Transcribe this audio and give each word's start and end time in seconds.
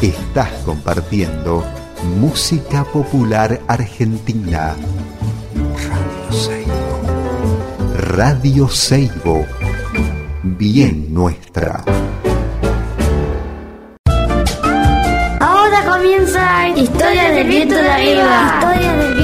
Estás 0.00 0.52
compartiendo 0.64 1.64
música 2.20 2.84
popular 2.84 3.60
argentina. 3.66 4.76
Radio 5.88 6.30
Seibo. 6.30 7.00
Radio 7.96 8.68
Seibo. 8.68 9.46
Bien 10.44 11.12
nuestra. 11.12 11.82
Ahora 15.40 15.84
comienza 15.84 16.68
Historia 16.68 17.30
del 17.32 17.48
viento 17.48 17.74
de 17.74 17.90
arriba. 17.90 18.60
Historia 18.60 18.92
del 18.94 19.17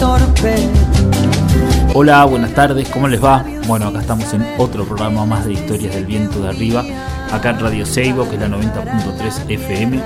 torpe. 0.00 0.54
Hola, 1.94 2.24
buenas 2.24 2.54
tardes, 2.54 2.88
¿cómo 2.88 3.06
les 3.06 3.22
va? 3.22 3.44
Bueno, 3.66 3.88
acá 3.88 4.00
estamos 4.00 4.32
en 4.32 4.44
otro 4.56 4.84
programa 4.84 5.26
más 5.26 5.44
de 5.44 5.52
Historias 5.52 5.94
del 5.94 6.06
Viento 6.06 6.40
de 6.40 6.48
Arriba, 6.48 6.84
acá 7.30 7.50
en 7.50 7.60
Radio 7.60 7.84
Seibo, 7.84 8.28
que 8.28 8.36
es 8.36 8.40
la 8.40 8.48
90.3 8.48 9.50
FM. 9.50 10.00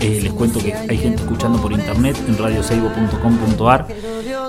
Eh, 0.00 0.20
les 0.22 0.32
cuento 0.32 0.60
que 0.60 0.72
hay 0.72 0.96
gente 0.96 1.22
escuchando 1.22 1.60
por 1.60 1.72
internet 1.72 2.16
en 2.28 2.38
radioseibo.com.ar. 2.38 3.88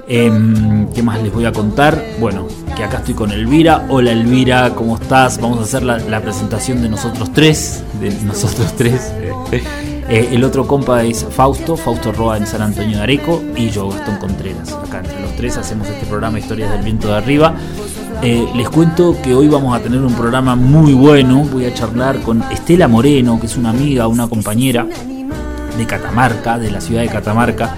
Em, 0.08 0.88
¿Qué 0.94 1.02
más 1.02 1.22
les 1.22 1.34
voy 1.34 1.46
a 1.46 1.52
contar? 1.52 2.02
Bueno, 2.20 2.48
que 2.76 2.84
acá 2.84 2.98
estoy 2.98 3.16
con 3.16 3.32
Elvira. 3.32 3.86
Hola 3.90 4.12
Elvira, 4.12 4.70
¿cómo 4.76 4.98
estás? 4.98 5.42
Vamos 5.42 5.60
a 5.60 5.64
hacer 5.64 5.84
la, 5.84 5.98
la 5.98 6.22
presentación 6.22 6.82
de 6.82 6.90
nosotros 6.90 7.34
tres. 7.34 7.84
De 8.00 8.12
nosotros 8.24 8.74
tres. 8.78 9.12
Eh, 10.10 10.30
el 10.32 10.44
otro 10.44 10.68
compa 10.68 11.04
es 11.04 11.26
Fausto, 11.30 11.78
Fausto 11.78 12.12
Roa 12.12 12.38
en 12.38 12.46
San 12.46 12.62
Antonio 12.62 12.98
de 12.98 13.04
Areco 13.04 13.42
y 13.56 13.70
yo, 13.70 13.90
Gastón 13.90 14.18
Contreras. 14.18 14.74
Acá 14.74 15.00
entre 15.00 15.22
los 15.22 15.36
tres 15.36 15.58
hacemos 15.58 15.88
este 15.88 16.06
programa 16.06 16.40
Historias 16.40 16.72
del 16.72 16.82
Viento 16.82 17.08
de 17.08 17.16
Arriba. 17.16 17.56
Eh, 18.22 18.48
les 18.56 18.70
cuento 18.70 19.16
que 19.22 19.34
hoy 19.34 19.48
vamos 19.48 19.76
a 19.76 19.82
tener 19.82 20.00
un 20.02 20.14
programa 20.14 20.56
muy 20.56 20.94
bueno. 20.94 21.44
Voy 21.52 21.66
a 21.66 21.74
charlar 21.74 22.22
con 22.22 22.44
Estela 22.52 22.88
Moreno, 22.88 23.40
que 23.40 23.48
es 23.48 23.58
una 23.58 23.72
amiga, 23.72 24.08
una 24.08 24.28
compañera 24.28 24.86
de 25.78 25.86
Catamarca, 25.86 26.60
de 26.60 26.72
la 26.72 26.82
ciudad 26.82 27.02
de 27.02 27.10
Catamarca. 27.10 27.76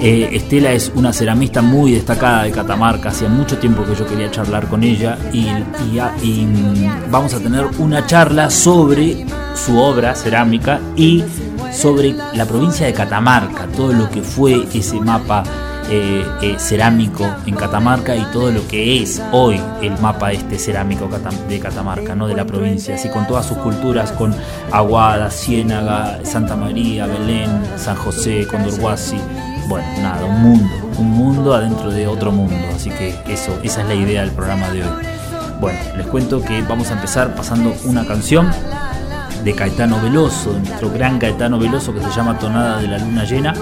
Eh, 0.00 0.30
Estela 0.32 0.72
es 0.72 0.92
una 0.94 1.12
ceramista 1.12 1.62
muy 1.62 1.92
destacada 1.92 2.42
de 2.42 2.50
Catamarca, 2.50 3.10
hacía 3.10 3.28
mucho 3.28 3.58
tiempo 3.58 3.84
que 3.84 3.94
yo 3.94 4.06
quería 4.06 4.30
charlar 4.30 4.68
con 4.68 4.82
ella 4.82 5.16
y, 5.32 5.46
mm, 5.46 7.10
vamos 7.10 7.32
a 7.32 7.40
tener 7.40 7.64
una 7.78 8.04
charla 8.06 8.50
sobre 8.50 9.24
su 9.54 9.78
obra 9.78 10.14
cerámica 10.14 10.80
y 10.96 11.24
sobre 11.74 12.14
la 12.34 12.46
provincia 12.46 12.86
de 12.86 12.92
Catamarca, 12.92 13.66
todo 13.66 13.92
lo 13.92 14.08
que 14.10 14.22
fue 14.22 14.66
ese 14.72 15.00
mapa 15.00 15.42
eh, 15.90 16.24
eh, 16.40 16.56
cerámico 16.58 17.26
en 17.44 17.54
Catamarca 17.56 18.16
y 18.16 18.24
todo 18.32 18.50
lo 18.50 18.66
que 18.66 19.02
es 19.02 19.20
hoy 19.32 19.60
el 19.82 19.98
mapa 19.98 20.32
este 20.32 20.58
cerámico 20.58 21.10
de 21.48 21.60
Catamarca, 21.60 22.14
¿no? 22.14 22.26
de 22.26 22.34
la 22.34 22.46
provincia, 22.46 22.94
así 22.94 23.10
con 23.10 23.26
todas 23.26 23.44
sus 23.44 23.58
culturas, 23.58 24.12
con 24.12 24.34
Aguada, 24.72 25.30
Ciénaga, 25.30 26.20
Santa 26.24 26.56
María, 26.56 27.06
Belén, 27.06 27.50
San 27.76 27.96
José, 27.96 28.46
Condorhuasi, 28.46 29.18
bueno, 29.68 29.86
nada, 30.00 30.24
un 30.24 30.40
mundo, 30.40 30.74
un 30.98 31.10
mundo 31.10 31.54
adentro 31.54 31.90
de 31.90 32.06
otro 32.06 32.32
mundo, 32.32 32.56
así 32.74 32.88
que 32.88 33.14
eso, 33.28 33.58
esa 33.62 33.82
es 33.82 33.88
la 33.88 33.94
idea 33.94 34.22
del 34.22 34.30
programa 34.30 34.70
de 34.70 34.84
hoy. 34.84 35.04
Bueno, 35.60 35.78
les 35.96 36.06
cuento 36.06 36.40
que 36.42 36.62
vamos 36.62 36.90
a 36.90 36.94
empezar 36.94 37.34
pasando 37.34 37.74
una 37.84 38.06
canción 38.06 38.50
de 39.44 39.54
Caetano 39.54 40.00
Veloso, 40.00 40.54
de 40.54 40.60
nuestro 40.60 40.90
gran 40.90 41.18
Caetano 41.18 41.58
Veloso 41.58 41.92
que 41.92 42.00
se 42.00 42.10
llama 42.10 42.38
Tonada 42.38 42.80
de 42.80 42.88
la 42.88 42.98
Luna 42.98 43.24
Llena. 43.24 43.54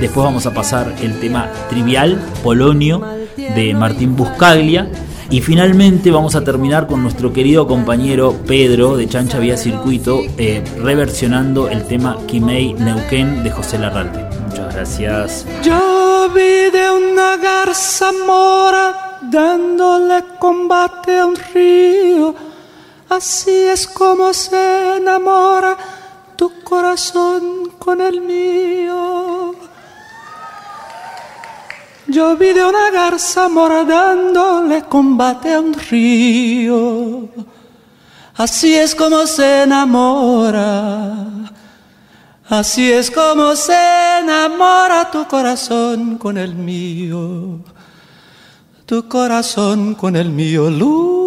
Después 0.00 0.24
vamos 0.24 0.46
a 0.46 0.54
pasar 0.54 0.94
el 1.00 1.20
tema 1.20 1.48
Trivial, 1.68 2.18
Polonio, 2.42 3.02
de 3.36 3.74
Martín 3.74 4.16
Buscaglia. 4.16 4.88
Y 5.30 5.40
finalmente 5.40 6.10
vamos 6.10 6.34
a 6.34 6.44
terminar 6.44 6.86
con 6.86 7.02
nuestro 7.02 7.32
querido 7.32 7.66
compañero 7.66 8.36
Pedro 8.46 8.96
de 8.96 9.08
Chancha 9.08 9.38
Vía 9.38 9.56
Circuito, 9.56 10.20
eh, 10.36 10.62
reversionando 10.82 11.68
el 11.68 11.84
tema 11.84 12.18
Kimei 12.26 12.74
Neuquén 12.74 13.42
de 13.42 13.50
José 13.50 13.78
Larralde. 13.78 14.28
Muchas 14.48 14.74
gracias. 14.74 15.46
Yo 15.62 16.28
vi 16.34 16.70
de 16.70 16.90
una 16.90 17.36
garza 17.38 18.10
mora 18.26 19.20
dándole 19.30 20.22
combate 20.38 21.18
a 21.18 21.28
río. 21.54 22.51
Así 23.12 23.50
es 23.50 23.86
como 23.86 24.32
se 24.32 24.96
enamora 24.96 25.76
tu 26.34 26.50
corazón 26.64 27.70
con 27.78 28.00
el 28.00 28.22
mío. 28.22 29.54
Yo 32.06 32.36
vi 32.38 32.54
de 32.54 32.64
una 32.64 32.90
garza 32.90 33.50
mora 33.50 33.84
dándole 33.84 34.84
combate 34.84 35.52
a 35.52 35.60
un 35.60 35.74
río. 35.74 37.28
Así 38.34 38.74
es 38.74 38.94
como 38.94 39.26
se 39.26 39.64
enamora. 39.64 41.12
Así 42.48 42.90
es 42.90 43.10
como 43.10 43.54
se 43.56 43.76
enamora 44.22 45.10
tu 45.10 45.28
corazón 45.28 46.16
con 46.16 46.38
el 46.38 46.54
mío. 46.54 47.60
Tu 48.86 49.06
corazón 49.06 49.96
con 49.96 50.16
el 50.16 50.30
mío. 50.30 50.70
Luna, 50.70 51.21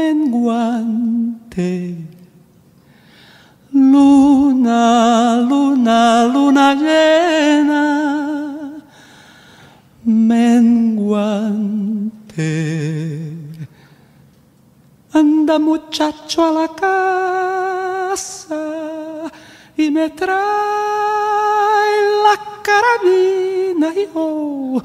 Menguante. 0.00 1.96
Luna, 3.72 5.36
luna, 5.48 6.26
luna 6.34 6.74
llena, 6.74 7.84
menguante. 10.04 10.90
Anda 15.12 15.58
muchacho 15.58 16.44
a 16.46 16.50
la 16.60 16.68
casa 16.68 18.56
y 19.76 19.90
me 19.90 20.08
trae 20.10 20.30
la 22.24 22.36
carabina 22.66 23.88
y 23.94 24.08
oh, 24.14 24.82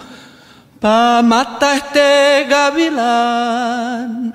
pa 0.79 1.21
este 1.75 2.45
gavilán 2.49 4.33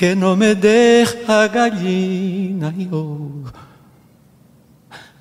que 0.00 0.16
no 0.16 0.34
me 0.34 0.54
deja 0.54 1.48
gallina 1.48 2.72
y 2.74 2.88
oh. 2.90 3.44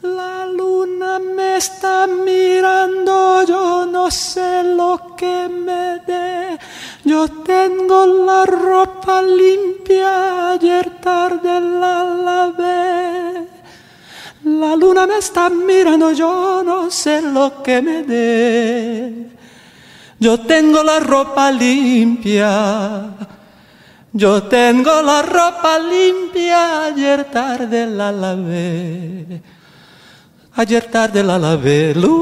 La 0.01 0.45
luna 0.45 1.19
me 1.19 1.57
está 1.57 2.07
mirando, 2.07 3.43
yo 3.45 3.85
no 3.85 4.09
sé 4.09 4.63
lo 4.63 5.17
que 5.17 5.49
me 5.49 5.99
dé. 6.07 6.57
Yo 7.03 7.27
tengo 7.43 8.05
la 8.05 8.45
ropa 8.45 9.21
limpia, 9.21 10.51
ayer 10.51 11.01
tarde 11.01 11.59
la 11.59 11.97
lavé. 12.27 13.47
La 14.45 14.77
luna 14.77 15.05
me 15.05 15.17
está 15.17 15.49
mirando, 15.49 16.13
yo 16.13 16.63
no 16.63 16.89
sé 16.89 17.21
lo 17.21 17.61
que 17.61 17.81
me 17.81 18.03
dé. 18.03 19.27
Yo 20.19 20.39
tengo 20.39 20.81
la 20.83 21.01
ropa 21.01 21.51
limpia. 21.51 23.27
Yo 24.11 24.41
tengo 24.43 25.01
la 25.03 25.21
ropa 25.21 25.77
limpia, 25.77 26.85
ayer 26.85 27.25
tarde 27.25 27.85
la 27.85 28.11
lavé. 28.11 29.39
Ayer 30.55 30.85
tarde 30.89 31.23
la 31.23 31.37
lavé. 31.37 31.93
Luna, 31.93 32.17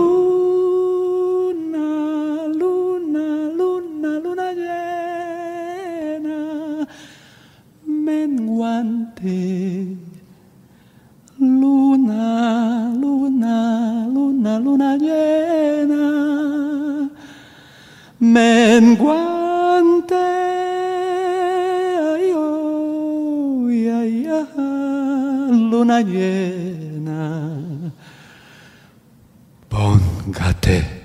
luna, 2.53 3.49
luna, 3.55 4.19
luna 4.19 4.51
llena, 4.51 6.39
menguante. 7.85 9.95
Luna, 11.39 12.91
luna, 12.99 14.07
luna, 14.11 14.59
luna 14.59 14.97
llena, 14.97 17.09
menguante. 18.19 20.06
Póngate. 29.69 30.97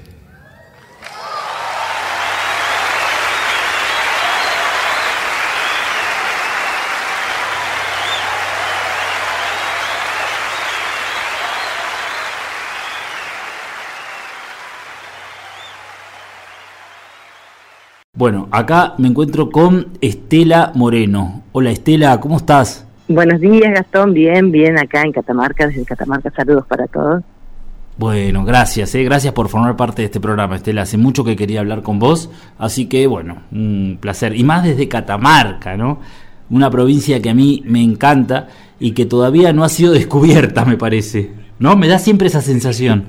Bueno, 18.15 18.49
acá 18.51 18.95
me 18.99 19.09
encuentro 19.09 19.51
con 19.51 19.99
Estela 20.01 20.73
Moreno. 20.75 21.43
Hola 21.53 21.71
Estela, 21.71 22.21
¿cómo 22.21 22.37
estás? 22.37 22.87
Buenos 23.15 23.41
días 23.41 23.75
Gastón, 23.75 24.15
bien, 24.15 24.51
bien 24.51 24.79
acá 24.79 25.03
en 25.03 25.13
Catamarca, 25.13 25.67
desde 25.67 25.85
Catamarca, 25.85 26.31
saludos 26.31 26.65
para 26.67 26.87
todos. 26.87 27.23
Bueno, 27.99 28.43
gracias, 28.43 28.95
eh, 28.95 29.05
gracias 29.05 29.35
por 29.35 29.51
formar 29.51 29.77
parte 29.77 30.01
de 30.01 30.07
este 30.07 30.19
programa, 30.19 30.57
Estela. 30.57 30.83
Hace 30.83 30.97
mucho 30.97 31.23
que 31.23 31.37
quería 31.37 31.61
hablar 31.61 31.83
con 31.83 31.99
vos, 31.99 32.31
así 32.59 32.87
que 32.89 33.07
bueno, 33.07 33.43
un 33.53 33.99
placer. 34.01 34.35
Y 34.35 34.45
más 34.45 34.65
desde 34.65 34.89
Catamarca, 34.89 35.77
¿no? 35.77 36.01
Una 36.49 36.71
provincia 36.71 37.21
que 37.21 37.29
a 37.29 37.35
mí 37.35 37.63
me 37.67 37.83
encanta 37.83 38.49
y 38.81 38.93
que 38.93 39.05
todavía 39.05 39.53
no 39.53 39.63
ha 39.63 39.69
sido 39.69 39.93
descubierta, 39.93 40.65
me 40.65 40.79
parece. 40.79 41.33
¿No? 41.59 41.77
Me 41.77 41.89
da 41.89 41.99
siempre 41.99 42.29
esa 42.29 42.41
sensación. 42.41 43.05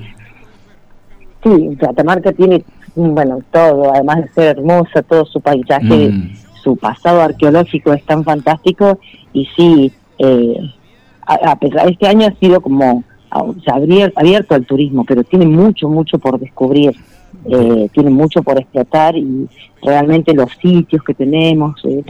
Sí, 1.43 1.77
Catamarca 1.79 2.33
tiene, 2.33 2.63
bueno, 2.93 3.39
todo, 3.51 3.93
además 3.93 4.17
de 4.17 4.27
ser 4.29 4.57
hermosa, 4.57 5.01
todo 5.01 5.25
su 5.25 5.39
paisaje, 5.39 6.09
mm. 6.09 6.35
Su 6.63 6.77
pasado 6.77 7.21
arqueológico 7.21 7.93
es 7.93 8.03
tan 8.05 8.23
fantástico 8.23 8.99
y 9.33 9.45
sí, 9.55 9.91
eh, 10.17 10.57
a, 11.25 11.55
pesar 11.57 11.85
de 11.85 11.91
este 11.91 12.07
año 12.07 12.27
ha 12.27 12.39
sido 12.39 12.61
como 12.61 13.03
abierto 14.15 14.55
al 14.55 14.65
turismo, 14.65 15.03
pero 15.05 15.23
tiene 15.23 15.45
mucho, 15.45 15.89
mucho 15.89 16.19
por 16.19 16.39
descubrir, 16.39 16.95
eh, 17.49 17.89
tiene 17.91 18.11
mucho 18.11 18.43
por 18.43 18.59
explotar 18.59 19.15
y 19.15 19.47
realmente 19.81 20.33
los 20.33 20.51
sitios 20.61 21.03
que 21.03 21.13
tenemos, 21.13 21.83
eh, 21.85 22.03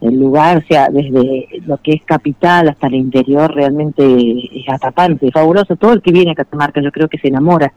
el 0.00 0.18
lugar, 0.18 0.58
o 0.58 0.66
sea, 0.66 0.88
desde 0.90 1.46
lo 1.64 1.78
que 1.78 1.92
es 1.92 2.02
capital 2.04 2.68
hasta 2.68 2.88
el 2.88 2.96
interior, 2.96 3.54
realmente 3.54 4.04
es 4.04 4.68
atrapante, 4.68 5.30
fabuloso. 5.30 5.76
Todo 5.76 5.94
el 5.94 6.02
que 6.02 6.12
viene 6.12 6.32
a 6.32 6.34
Catamarca 6.34 6.82
yo 6.82 6.92
creo 6.92 7.08
que 7.08 7.18
se 7.18 7.28
enamora 7.28 7.72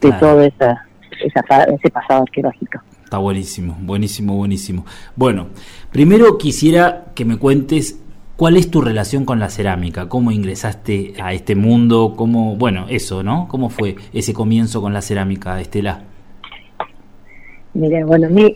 de 0.00 0.12
todo 0.12 0.40
esa, 0.40 0.86
ese 1.20 1.90
pasado 1.90 2.22
arqueológico. 2.22 2.80
Está 3.10 3.18
buenísimo, 3.18 3.76
buenísimo, 3.80 4.36
buenísimo. 4.36 4.86
Bueno, 5.16 5.48
primero 5.90 6.38
quisiera 6.38 7.06
que 7.16 7.24
me 7.24 7.38
cuentes 7.38 7.98
cuál 8.36 8.56
es 8.56 8.70
tu 8.70 8.82
relación 8.82 9.24
con 9.24 9.40
la 9.40 9.48
cerámica, 9.50 10.08
cómo 10.08 10.30
ingresaste 10.30 11.14
a 11.20 11.32
este 11.32 11.56
mundo, 11.56 12.14
cómo, 12.16 12.54
bueno, 12.54 12.86
eso, 12.88 13.24
¿no? 13.24 13.48
¿Cómo 13.48 13.68
fue 13.68 13.96
ese 14.12 14.32
comienzo 14.32 14.80
con 14.80 14.92
la 14.92 15.02
cerámica, 15.02 15.60
Estela? 15.60 16.04
Mira, 17.74 18.06
bueno, 18.06 18.28
mi, 18.30 18.54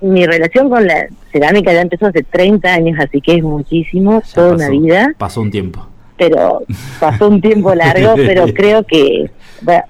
mi, 0.00 0.24
relación 0.24 0.70
con 0.70 0.86
la 0.86 1.06
cerámica 1.30 1.70
ya 1.70 1.82
empezó 1.82 2.06
hace 2.06 2.22
30 2.22 2.72
años, 2.72 2.98
así 2.98 3.20
que 3.20 3.34
es 3.34 3.42
muchísimo, 3.42 4.22
toda 4.34 4.54
una 4.54 4.70
vida. 4.70 5.14
Pasó 5.18 5.42
un 5.42 5.50
tiempo. 5.50 5.86
Pero 6.16 6.62
pasó 6.98 7.28
un 7.28 7.42
tiempo 7.42 7.74
largo, 7.74 8.14
pero 8.16 8.46
creo 8.54 8.82
que 8.82 9.30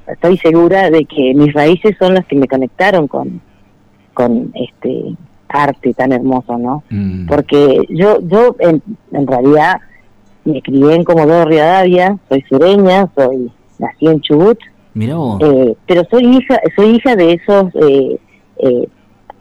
estoy 0.09 0.37
segura 0.39 0.91
de 0.91 1.05
que 1.05 1.33
mis 1.33 1.53
raíces 1.53 1.95
son 1.97 2.15
las 2.15 2.27
que 2.27 2.35
me 2.35 2.49
conectaron 2.49 3.07
con, 3.07 3.41
con 4.21 4.53
este 4.55 5.17
arte 5.49 5.95
tan 5.95 6.13
hermoso, 6.13 6.59
¿no? 6.59 6.83
Mm. 6.91 7.27
Porque 7.27 7.87
yo, 7.89 8.19
yo 8.21 8.55
en, 8.59 8.83
en, 9.13 9.27
realidad 9.27 9.81
me 10.45 10.61
crié 10.61 10.95
en 10.95 11.05
Comodoro 11.05 11.47
Rivadavia, 11.47 12.19
soy 12.29 12.45
sureña, 12.49 13.09
soy 13.17 13.51
nací 13.79 14.07
en 14.07 14.21
Chubut, 14.21 14.59
eh, 14.95 15.75
pero 15.87 16.03
soy 16.11 16.37
hija, 16.37 16.61
soy 16.77 16.97
hija 16.97 17.17
de 17.17 17.33
esos 17.33 17.75
eh, 17.77 18.19
eh, 18.59 18.89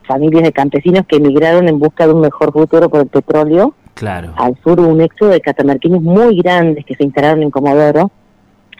familias 0.06 0.44
de 0.44 0.52
campesinos 0.52 1.04
que 1.06 1.16
emigraron 1.16 1.68
en 1.68 1.78
busca 1.78 2.06
de 2.06 2.14
un 2.14 2.22
mejor 2.22 2.52
futuro 2.52 2.88
por 2.88 3.00
el 3.00 3.06
petróleo. 3.06 3.74
Claro. 3.94 4.32
Al 4.36 4.56
sur 4.64 4.80
hubo 4.80 4.88
un 4.88 5.02
éxodo 5.02 5.30
de 5.30 5.42
catamarqueños 5.42 6.00
muy 6.00 6.36
grandes 6.38 6.86
que 6.86 6.94
se 6.94 7.04
instalaron 7.04 7.42
en 7.42 7.50
Comodoro. 7.50 8.10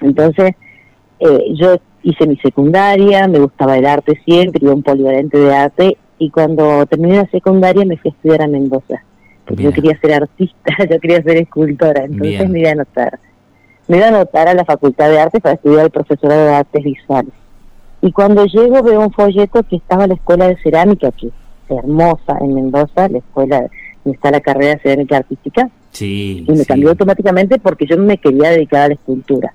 Entonces, 0.01 0.55
eh, 1.19 1.45
yo 1.55 1.77
hice 2.03 2.27
mi 2.27 2.37
secundaria, 2.37 3.29
me 3.29 3.39
gustaba 3.39 3.77
el 3.77 3.87
arte 3.87 4.21
siempre, 4.25 4.61
iba 4.63 4.75
un 4.75 4.83
polivalente 4.83 5.39
de 5.39 5.55
arte, 5.55 5.97
y 6.19 6.31
cuando 6.31 6.85
terminé 6.87 7.17
la 7.17 7.31
secundaria 7.31 7.85
me 7.85 7.97
fui 7.97 8.11
a 8.11 8.15
estudiar 8.15 8.43
a 8.43 8.47
Mendoza, 8.47 9.03
porque 9.47 9.63
yo 9.63 9.73
quería 9.73 9.99
ser 10.01 10.15
artista, 10.15 10.75
yo 10.91 11.01
quería 11.01 11.23
ser 11.23 11.39
escultora, 11.39 12.05
entonces 12.05 12.49
me 12.49 12.61
iba 12.61 12.71
a 12.71 12.73
anotar. 12.73 13.19
Me 13.89 13.97
iba 13.97 14.07
a 14.07 14.11
anotar 14.11 14.47
a 14.47 14.55
la 14.55 14.65
Facultad 14.65 15.11
de 15.11 15.19
Arte 15.19 15.41
para 15.41 15.57
estudiar 15.57 15.87
el 15.87 15.91
profesorado 15.91 16.45
de 16.45 16.55
Artes 16.55 16.85
Visuales. 16.85 17.33
Y 18.03 18.13
cuando 18.13 18.47
llego 18.47 18.83
veo 18.83 19.01
un 19.01 19.13
folleto 19.13 19.63
que 19.65 19.77
estaba 19.77 20.07
la 20.07 20.15
Escuela 20.15 20.47
de 20.47 20.57
Cerámica, 20.63 21.11
que 21.11 21.27
es 21.27 21.33
hermosa 21.69 22.39
en 22.41 22.55
Mendoza, 22.55 23.09
la 23.09 23.19
escuela 23.19 23.67
donde 24.05 24.17
está 24.17 24.31
la 24.31 24.41
carrera 24.41 24.75
de 24.75 24.81
cerámica 24.81 25.19
artística. 25.19 25.69
Sí, 25.91 26.45
y 26.49 26.53
me 26.53 26.65
cambió 26.65 26.91
automáticamente 26.91 27.59
porque 27.59 27.87
yo 27.87 27.99
me 27.99 28.19
quería 28.19 28.51
dedicar 28.51 28.83
a 28.83 28.89
la 28.89 28.95
escultura. 28.95 29.53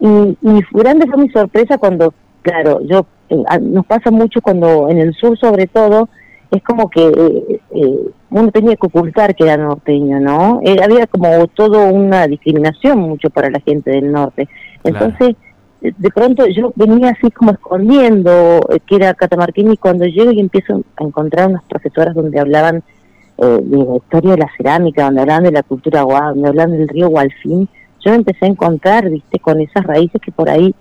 Y, 0.00 0.06
y 0.40 0.60
grande 0.72 1.06
fue 1.06 1.22
mi 1.22 1.28
sorpresa 1.30 1.78
cuando, 1.78 2.14
claro, 2.42 2.80
yo 2.82 3.06
eh, 3.28 3.36
nos 3.60 3.86
pasa 3.86 4.10
mucho 4.10 4.40
cuando 4.40 4.88
en 4.88 4.98
el 4.98 5.14
sur 5.14 5.38
sobre 5.38 5.66
todo, 5.66 6.08
es 6.50 6.62
como 6.62 6.90
que 6.90 7.06
eh, 7.06 7.60
eh, 7.74 8.10
uno 8.30 8.50
tenía 8.50 8.74
que 8.76 8.86
ocultar 8.86 9.36
que 9.36 9.44
era 9.44 9.56
norteño, 9.56 10.18
¿no? 10.18 10.60
había 10.82 11.06
como 11.06 11.46
todo 11.48 11.86
una 11.86 12.26
discriminación 12.26 12.98
mucho 12.98 13.30
para 13.30 13.50
la 13.50 13.60
gente 13.60 13.90
del 13.90 14.10
norte. 14.10 14.48
Entonces, 14.82 15.36
de 15.80 16.10
pronto 16.10 16.46
yo 16.46 16.72
venía 16.76 17.10
así 17.10 17.30
como 17.30 17.52
escondiendo 17.52 18.60
eh, 18.70 18.80
que 18.86 18.96
era 18.96 19.14
catamarqueña 19.14 19.72
y 19.72 19.76
cuando 19.78 20.04
llego 20.04 20.30
y 20.32 20.40
empiezo 20.40 20.82
a 20.96 21.04
encontrar 21.04 21.48
unas 21.48 21.64
profesoras 21.64 22.14
donde 22.14 22.38
hablaban 22.38 22.82
eh, 23.38 23.58
de 23.62 23.76
la 23.78 23.96
historia 23.96 24.32
de 24.32 24.38
la 24.38 24.50
cerámica, 24.56 25.04
donde 25.04 25.22
hablaban 25.22 25.44
de 25.44 25.52
la 25.52 25.62
cultura 25.62 26.02
guau, 26.02 26.34
donde 26.34 26.48
hablaban 26.48 26.72
del 26.72 26.88
río 26.88 27.08
Gualfín, 27.08 27.68
yo 28.04 28.14
empecé 28.14 28.46
a 28.46 28.48
encontrar, 28.48 29.08
viste, 29.08 29.38
con 29.38 29.60
esas 29.60 29.84
raíces 29.84 30.20
que 30.20 30.32
por 30.32 30.48
ahí 30.48 30.74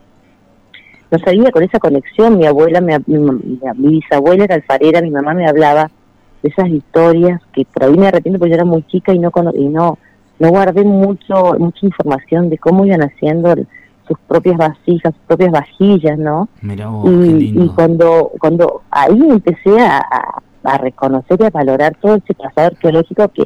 no 1.11 1.19
sabía, 1.19 1.51
con 1.51 1.63
esa 1.63 1.79
conexión, 1.79 2.37
mi 2.37 2.45
abuela, 2.45 2.81
mi, 2.81 2.93
bisabuela 3.75 4.43
era 4.43 4.55
alfarera, 4.55 5.01
mi 5.01 5.09
mamá 5.09 5.33
me 5.33 5.47
hablaba 5.47 5.89
de 6.43 6.49
esas 6.49 6.69
historias 6.69 7.41
que 7.51 7.65
por 7.65 7.83
ahí 7.83 7.97
me 7.97 8.07
arrepiento 8.07 8.39
porque 8.39 8.51
yo 8.51 8.55
era 8.55 8.65
muy 8.65 8.83
chica 8.83 9.13
y 9.13 9.19
no 9.19 9.31
y 9.55 9.67
no 9.67 9.97
no 10.39 10.49
guardé 10.49 10.85
mucho 10.85 11.55
mucha 11.59 11.85
información 11.85 12.49
de 12.49 12.57
cómo 12.57 12.85
iban 12.85 13.01
haciendo 13.01 13.53
sus 14.07 14.17
propias 14.25 14.55
vasijas, 14.55 15.13
sus 15.13 15.23
propias 15.27 15.51
vajillas, 15.51 16.17
¿no? 16.17 16.47
y, 16.61 17.67
cuando 17.75 18.31
cuando 18.39 18.81
ahí 18.89 19.19
empecé 19.29 19.81
a, 19.81 20.01
a, 20.63 20.77
reconocer 20.77 21.41
y 21.41 21.45
a 21.45 21.49
valorar 21.49 21.97
todo 22.01 22.15
ese 22.15 22.33
pasado 22.33 22.67
arqueológico 22.67 23.27
que 23.29 23.43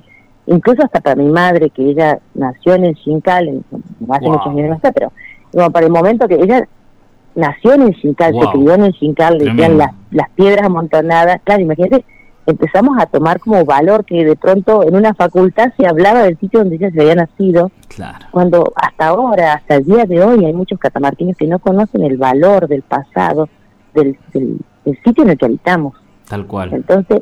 incluso 0.48 0.84
hasta 0.84 1.02
para 1.02 1.16
mi 1.16 1.30
madre, 1.30 1.70
que 1.70 1.84
ella 1.90 2.20
nació 2.34 2.76
en 2.76 2.86
el 2.86 2.96
hace 2.96 4.30
muchos 4.30 4.48
años 4.48 4.70
no 4.70 4.76
está, 4.76 4.92
pero 4.92 5.12
para 5.72 5.86
el 5.86 5.92
momento 5.92 6.28
que 6.28 6.36
ella 6.36 6.68
nació 7.36 7.74
en 7.74 7.84
el 7.84 7.96
Xincal, 7.96 8.34
se 8.34 8.52
crió 8.52 8.74
en 8.76 8.84
el 8.84 8.94
le 8.94 9.46
decían 9.46 9.78
las, 9.78 9.92
las 10.12 10.30
piedras 10.32 10.66
amontonadas, 10.66 11.42
claro, 11.44 11.62
imagínate 11.62 12.06
empezamos 12.46 12.98
a 13.00 13.06
tomar 13.06 13.40
como 13.40 13.64
valor 13.66 14.06
que 14.06 14.26
de 14.26 14.36
pronto 14.36 14.84
en 14.84 14.96
una 14.96 15.14
facultad 15.14 15.72
se 15.78 15.88
hablaba 15.88 16.24
del 16.24 16.38
sitio 16.40 16.60
donde 16.60 16.76
ella 16.76 16.92
se 16.92 17.02
había 17.02 17.16
nacido, 17.16 17.72
claro. 17.88 18.26
cuando 18.32 18.74
hasta 18.76 19.08
ahora, 19.08 19.54
hasta 19.54 19.76
el 19.76 19.86
día 19.86 20.06
de 20.06 20.24
hoy, 20.24 20.46
hay 20.46 20.54
muchos 20.54 20.80
catamarqueños 20.80 21.38
que 21.38 21.48
no 21.48 21.60
conocen 21.60 22.04
el 22.04 22.18
valor 22.18 22.68
del 22.68 22.82
pasado, 22.82 23.50
del, 23.94 24.18
del, 24.34 24.60
sitio 25.04 25.24
en 25.24 25.30
el 25.32 25.38
que 25.38 25.46
habitamos. 25.46 25.96
Tal 26.28 26.46
cual. 26.46 26.74
Entonces, 26.74 27.22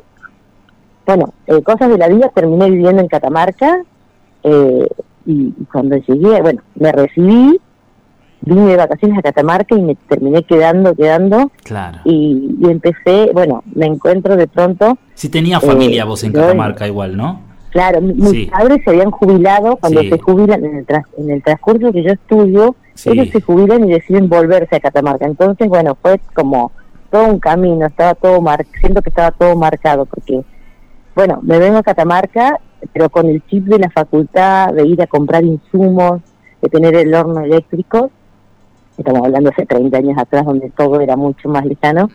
bueno, 1.06 1.32
eh, 1.46 1.62
cosas 1.62 1.88
de 1.90 1.98
la 1.98 2.08
vida, 2.08 2.30
terminé 2.34 2.70
viviendo 2.70 3.02
en 3.02 3.08
Catamarca 3.08 3.82
eh, 4.42 4.86
y 5.26 5.52
cuando 5.70 5.96
llegué, 5.96 6.40
bueno, 6.42 6.62
me 6.74 6.92
recibí 6.92 7.60
vine 8.44 8.66
de 8.66 8.76
vacaciones 8.76 9.18
a 9.18 9.22
Catamarca 9.22 9.74
y 9.74 9.82
me 9.82 9.94
terminé 9.94 10.42
quedando, 10.42 10.94
quedando. 10.94 11.50
Claro. 11.62 11.98
Y, 12.04 12.56
empecé, 12.62 13.30
bueno, 13.32 13.62
me 13.74 13.86
encuentro 13.86 14.36
de 14.36 14.46
pronto. 14.46 14.98
Si 15.14 15.28
tenía 15.28 15.60
familia 15.60 16.02
eh, 16.02 16.06
vos 16.06 16.24
en 16.24 16.32
Catamarca 16.32 16.86
igual, 16.86 17.16
¿no? 17.16 17.40
Claro, 17.70 18.02
mis 18.02 18.50
padres 18.50 18.82
se 18.84 18.90
habían 18.90 19.10
jubilado 19.10 19.76
cuando 19.76 20.02
se 20.02 20.18
jubilan 20.18 20.62
en 20.62 20.76
el, 20.76 20.86
en 21.16 21.30
el 21.30 21.42
transcurso 21.42 21.90
que 21.90 22.02
yo 22.02 22.12
estudio, 22.12 22.76
ellos 23.06 23.28
se 23.30 23.40
jubilan 23.40 23.88
y 23.88 23.92
deciden 23.92 24.28
volverse 24.28 24.76
a 24.76 24.80
Catamarca. 24.80 25.24
Entonces, 25.24 25.68
bueno, 25.68 25.96
fue 26.02 26.20
como 26.34 26.70
todo 27.10 27.28
un 27.28 27.38
camino, 27.38 27.86
estaba 27.86 28.14
todo 28.14 28.42
mar 28.42 28.66
siento 28.78 29.00
que 29.00 29.08
estaba 29.08 29.30
todo 29.30 29.56
marcado 29.56 30.04
porque, 30.04 30.42
bueno, 31.14 31.40
me 31.42 31.58
vengo 31.58 31.78
a 31.78 31.82
Catamarca, 31.82 32.58
pero 32.92 33.08
con 33.10 33.26
el 33.26 33.44
chip 33.46 33.64
de 33.66 33.78
la 33.78 33.90
facultad, 33.90 34.72
de 34.72 34.86
ir 34.86 35.02
a 35.02 35.06
comprar 35.06 35.44
insumos, 35.44 36.20
de 36.60 36.68
tener 36.68 36.94
el 36.94 37.14
horno 37.14 37.40
eléctrico, 37.40 38.10
estamos 38.96 39.24
hablando 39.24 39.50
hace 39.50 39.66
30 39.66 39.96
años 39.96 40.18
atrás 40.18 40.44
donde 40.44 40.70
todo 40.70 41.00
era 41.00 41.16
mucho 41.16 41.48
más 41.48 41.64
lejano, 41.64 42.08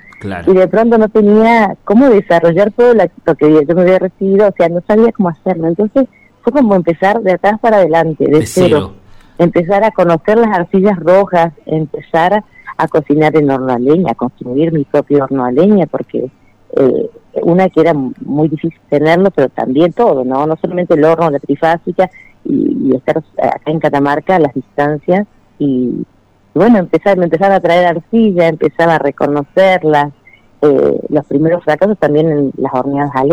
y 0.45 0.53
de 0.53 0.67
pronto 0.67 0.97
no 0.97 1.09
tenía 1.09 1.75
cómo 1.83 2.09
desarrollar 2.09 2.71
todo 2.71 2.93
lo 2.93 3.35
que 3.35 3.65
yo 3.67 3.75
me 3.75 3.81
había 3.81 3.99
recibido, 3.99 4.47
o 4.47 4.53
sea, 4.55 4.69
no 4.69 4.81
sabía 4.87 5.11
cómo 5.11 5.29
hacerlo. 5.29 5.67
Entonces 5.67 6.07
fue 6.41 6.53
como 6.53 6.75
empezar 6.75 7.21
de 7.21 7.33
atrás 7.33 7.59
para 7.59 7.77
adelante, 7.77 8.25
de, 8.27 8.45
cero. 8.45 8.93
Empezar 9.37 9.83
a 9.83 9.91
conocer 9.91 10.37
las 10.37 10.57
arcillas 10.57 10.97
rojas, 10.97 11.53
empezar 11.67 12.43
a 12.77 12.87
cocinar 12.87 13.35
en 13.35 13.51
horno 13.51 13.73
a 13.73 13.77
leña, 13.77 14.11
a 14.11 14.15
construir 14.15 14.71
mi 14.71 14.83
propio 14.83 15.23
horno 15.23 15.45
a 15.45 15.51
leña, 15.51 15.85
porque 15.85 16.31
eh, 16.75 17.09
una 17.43 17.69
que 17.69 17.81
era 17.81 17.93
muy 17.93 18.47
difícil 18.49 18.79
tenerlo, 18.89 19.31
pero 19.31 19.49
también 19.49 19.93
todo, 19.93 20.23
¿no? 20.23 20.45
No 20.45 20.55
solamente 20.57 20.93
el 20.93 21.03
horno, 21.03 21.29
la 21.29 21.39
trifásica, 21.39 22.09
y, 22.45 22.89
y 22.89 22.95
estar 22.95 23.17
acá 23.17 23.71
en 23.71 23.79
Catamarca, 23.79 24.39
las 24.39 24.53
distancias, 24.53 25.27
y, 25.59 26.05
bueno, 26.53 26.77
empezar, 26.79 27.17
me 27.17 27.25
empezaron 27.25 27.55
a 27.55 27.59
traer 27.59 27.85
arcilla, 27.85 28.47
empezaba 28.47 28.95
a 28.95 28.99
reconocerlas 28.99 30.13
eh, 30.61 30.99
los 31.09 31.25
primeros 31.27 31.63
fracasos 31.63 31.99
también 31.99 32.31
en 32.31 32.51
las 32.57 32.73
horneadas 32.73 33.15
a 33.15 33.23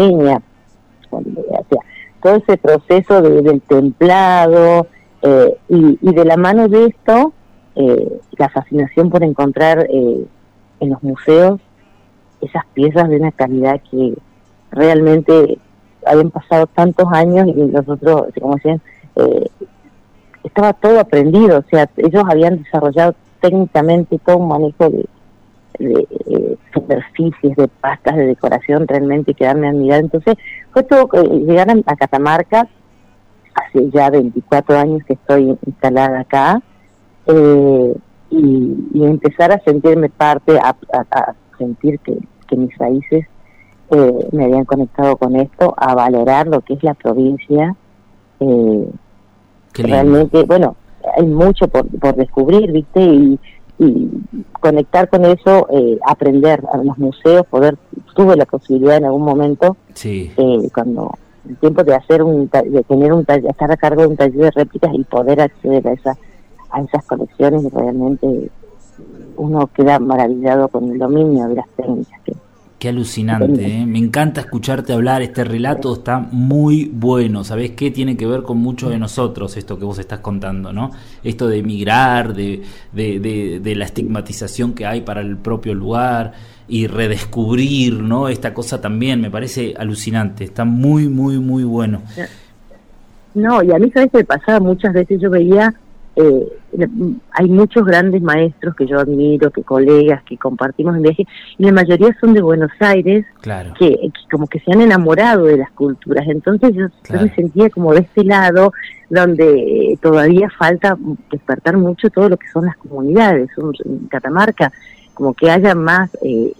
todo 2.23 2.37
ese 2.37 2.58
proceso 2.58 3.23
del 3.23 3.62
templado 3.62 4.87
eh, 5.23 5.56
y, 5.70 6.12
de 6.12 6.25
la 6.25 6.37
mano 6.37 6.68
de 6.68 6.87
esto, 6.87 7.32
eh, 7.76 8.20
la 8.37 8.50
fascinación 8.50 9.08
por 9.08 9.23
encontrar 9.23 9.87
en 9.88 10.28
los 10.80 11.02
museos 11.02 11.61
esas 12.44 12.64
piezas 12.74 13.08
de 13.08 13.16
una 13.16 13.32
calidad 13.32 13.80
que 13.90 14.14
realmente 14.70 15.58
habían 16.06 16.30
pasado 16.30 16.66
tantos 16.66 17.06
años 17.12 17.48
y 17.48 17.52
nosotros, 17.52 18.28
como 18.40 18.56
decían, 18.56 18.80
estaba 20.42 20.72
todo 20.74 21.00
aprendido, 21.00 21.58
o 21.58 21.64
sea, 21.70 21.88
ellos 21.96 22.24
habían 22.28 22.62
desarrollado 22.62 23.14
técnicamente 23.40 24.18
todo 24.18 24.38
un 24.38 24.48
manejo 24.48 24.90
de, 24.90 25.06
de 25.78 26.58
superficies, 26.72 27.56
de 27.56 27.68
pastas, 27.68 28.16
de 28.16 28.26
decoración, 28.26 28.86
realmente 28.86 29.34
quedarme 29.34 29.68
admirada. 29.68 30.00
Entonces, 30.00 30.36
fue 30.72 30.82
todo, 30.82 31.08
eh, 31.14 31.28
llegar 31.46 31.68
a, 31.86 31.96
Catamarca, 31.96 32.68
hace 33.54 33.90
ya 33.90 34.10
24 34.10 34.78
años 34.78 35.02
que 35.06 35.14
estoy 35.14 35.56
instalada 35.66 36.20
acá, 36.20 36.62
eh, 37.26 37.94
y, 38.30 39.04
empezar 39.04 39.52
a 39.52 39.60
sentirme 39.60 40.08
parte, 40.08 40.58
a, 40.58 40.74
sentir 41.58 41.98
que, 42.00 42.18
mis 42.52 42.76
raíces 42.78 43.26
eh, 43.90 44.28
me 44.32 44.44
habían 44.44 44.64
conectado 44.64 45.16
con 45.16 45.36
esto, 45.36 45.74
a 45.76 45.94
valorar 45.94 46.46
lo 46.46 46.60
que 46.60 46.74
es 46.74 46.82
la 46.82 46.94
provincia. 46.94 47.74
realmente, 49.74 50.44
bueno, 50.44 50.76
hay 51.16 51.26
mucho 51.26 51.68
por, 51.68 51.86
por 51.98 52.14
descubrir, 52.16 52.72
¿viste? 52.72 53.00
Y, 53.00 53.38
y 53.78 54.08
conectar 54.60 55.08
con 55.08 55.24
eso, 55.24 55.66
eh, 55.70 55.98
aprender 56.06 56.62
a 56.72 56.78
los 56.78 56.96
museos, 56.98 57.46
poder, 57.46 57.76
tuve 58.14 58.36
la 58.36 58.46
posibilidad 58.46 58.96
en 58.96 59.06
algún 59.06 59.22
momento, 59.22 59.76
sí. 59.94 60.32
eh, 60.36 60.68
cuando 60.72 61.12
el 61.48 61.56
tiempo 61.56 61.82
de 61.82 61.94
hacer 61.94 62.22
un, 62.22 62.48
de 62.48 62.82
tener 62.84 63.12
un 63.12 63.24
taller, 63.24 63.50
estar 63.50 63.70
a 63.70 63.76
cargo 63.76 64.02
de 64.02 64.08
un 64.08 64.16
taller 64.16 64.36
de 64.36 64.50
réplicas 64.52 64.94
y 64.94 65.04
poder 65.04 65.40
acceder 65.40 65.86
a 65.88 65.92
esas, 65.92 66.16
a 66.70 66.80
esas 66.80 67.04
colecciones, 67.04 67.70
realmente 67.72 68.50
uno 69.36 69.68
queda 69.68 69.98
maravillado 69.98 70.68
con 70.68 70.90
el 70.90 70.98
dominio 70.98 71.48
de 71.48 71.54
las 71.56 71.68
técnicas 71.76 72.20
que, 72.24 72.32
Qué 72.84 72.90
alucinante, 72.90 73.78
¿eh? 73.78 73.86
me 73.86 73.98
encanta 73.98 74.42
escucharte 74.42 74.92
hablar, 74.92 75.22
este 75.22 75.42
relato 75.42 75.94
está 75.94 76.18
muy 76.18 76.90
bueno, 76.92 77.42
¿sabés 77.42 77.70
qué? 77.70 77.90
Tiene 77.90 78.14
que 78.14 78.26
ver 78.26 78.42
con 78.42 78.58
muchos 78.58 78.90
de 78.90 78.98
nosotros 78.98 79.56
esto 79.56 79.78
que 79.78 79.86
vos 79.86 79.98
estás 79.98 80.18
contando, 80.18 80.70
¿no? 80.70 80.90
Esto 81.22 81.48
de 81.48 81.60
emigrar, 81.60 82.34
de, 82.34 82.62
de, 82.92 83.60
de, 83.62 83.74
la 83.74 83.86
estigmatización 83.86 84.74
que 84.74 84.84
hay 84.84 85.00
para 85.00 85.22
el 85.22 85.38
propio 85.38 85.72
lugar 85.72 86.32
y 86.68 86.86
redescubrir, 86.86 88.02
¿no? 88.02 88.28
Esta 88.28 88.52
cosa 88.52 88.82
también 88.82 89.18
me 89.18 89.30
parece 89.30 89.72
alucinante, 89.78 90.44
está 90.44 90.66
muy, 90.66 91.08
muy, 91.08 91.38
muy 91.38 91.64
bueno. 91.64 92.02
No, 93.32 93.62
y 93.62 93.72
a 93.72 93.78
mí, 93.78 93.90
¿sabes 93.92 94.10
qué 94.12 94.24
pasaba? 94.24 94.60
Muchas 94.60 94.92
veces 94.92 95.18
yo 95.22 95.30
veía 95.30 95.72
eh, 96.16 96.49
hay 97.33 97.49
muchos 97.49 97.85
grandes 97.85 98.23
maestros 98.23 98.75
que 98.76 98.87
yo 98.87 98.99
admiro, 98.99 99.50
que 99.50 99.62
colegas, 99.62 100.23
que 100.25 100.37
compartimos 100.37 100.97
en 100.97 101.02
viaje, 101.02 101.26
y 101.59 101.64
la 101.64 101.73
mayoría 101.73 102.16
son 102.21 102.35
de 102.35 102.42
Buenos 102.42 102.71
Aires, 102.80 103.25
que, 103.78 104.11
como 104.30 104.47
que 104.47 104.61
se 104.61 104.73
han 104.73 104.80
enamorado 104.80 105.44
de 105.47 105.59
las 105.59 105.71
culturas. 105.73 106.26
Entonces 106.28 106.75
yo, 106.75 106.87
me 107.11 107.35
sentía 107.35 107.71
como 107.71 107.92
de 107.92 108.00
este 108.00 108.25
lado, 108.25 108.73
donde 109.11 109.99
todavía 110.00 110.49
falta 110.50 110.97
despertar 111.30 111.76
mucho 111.76 112.11
todo 112.11 112.28
lo 112.28 112.37
que 112.37 112.49
son 112.49 112.66
las 112.66 112.76
comunidades. 112.76 113.50
En 113.85 114.06
Catamarca, 114.09 114.73
como 115.14 115.35
que 115.35 115.50
haya 115.50 115.75
más 115.75 116.11
eh, 116.23 116.52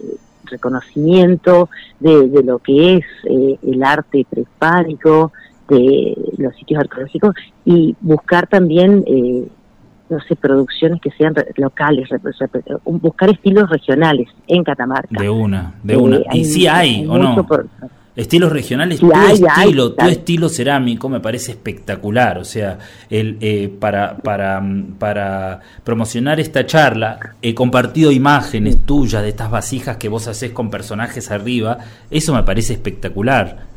reconocimiento 0.45 1.69
de, 1.99 2.43
lo 2.43 2.59
que 2.59 2.97
es 2.97 3.05
eh, 3.25 3.57
el 3.63 3.83
arte 3.83 4.25
prehispánico, 4.29 5.31
de 5.69 6.15
los 6.37 6.55
sitios 6.55 6.81
arqueológicos 6.81 7.35
y 7.65 7.95
buscar 8.01 8.47
también, 8.47 9.03
eh, 9.07 9.47
no 10.09 10.19
sé, 10.21 10.35
producciones 10.35 11.01
que 11.01 11.11
sean 11.11 11.33
locales, 11.57 12.09
buscar 12.83 13.29
estilos 13.29 13.69
regionales 13.69 14.27
en 14.47 14.63
Catamarca. 14.63 15.21
De 15.21 15.29
una, 15.29 15.73
de 15.83 15.93
eh, 15.93 15.97
una. 15.97 16.19
y 16.33 16.45
sí 16.45 16.67
hay, 16.67 17.05
¿o 17.07 17.17
no? 17.17 17.45
Estilos 18.15 18.49
regionales, 18.49 19.01
tu 19.01 19.11
estilo, 19.11 19.91
tu 19.91 20.05
estilo 20.05 20.47
cerámico 20.47 21.09
me 21.09 21.19
parece 21.19 21.51
espectacular. 21.51 22.37
O 22.37 22.45
sea, 22.45 22.79
el, 23.09 23.37
eh, 23.41 23.69
para, 23.77 24.15
para, 24.19 24.63
para 24.97 25.59
promocionar 25.83 26.39
esta 26.39 26.65
charla, 26.65 27.19
he 27.41 27.53
compartido 27.53 28.13
imágenes 28.13 28.85
tuyas 28.85 29.21
de 29.21 29.29
estas 29.29 29.51
vasijas 29.51 29.97
que 29.97 30.07
vos 30.07 30.29
haces 30.29 30.51
con 30.51 30.69
personajes 30.69 31.29
arriba. 31.29 31.79
Eso 32.09 32.33
me 32.33 32.43
parece 32.43 32.71
espectacular. 32.71 33.74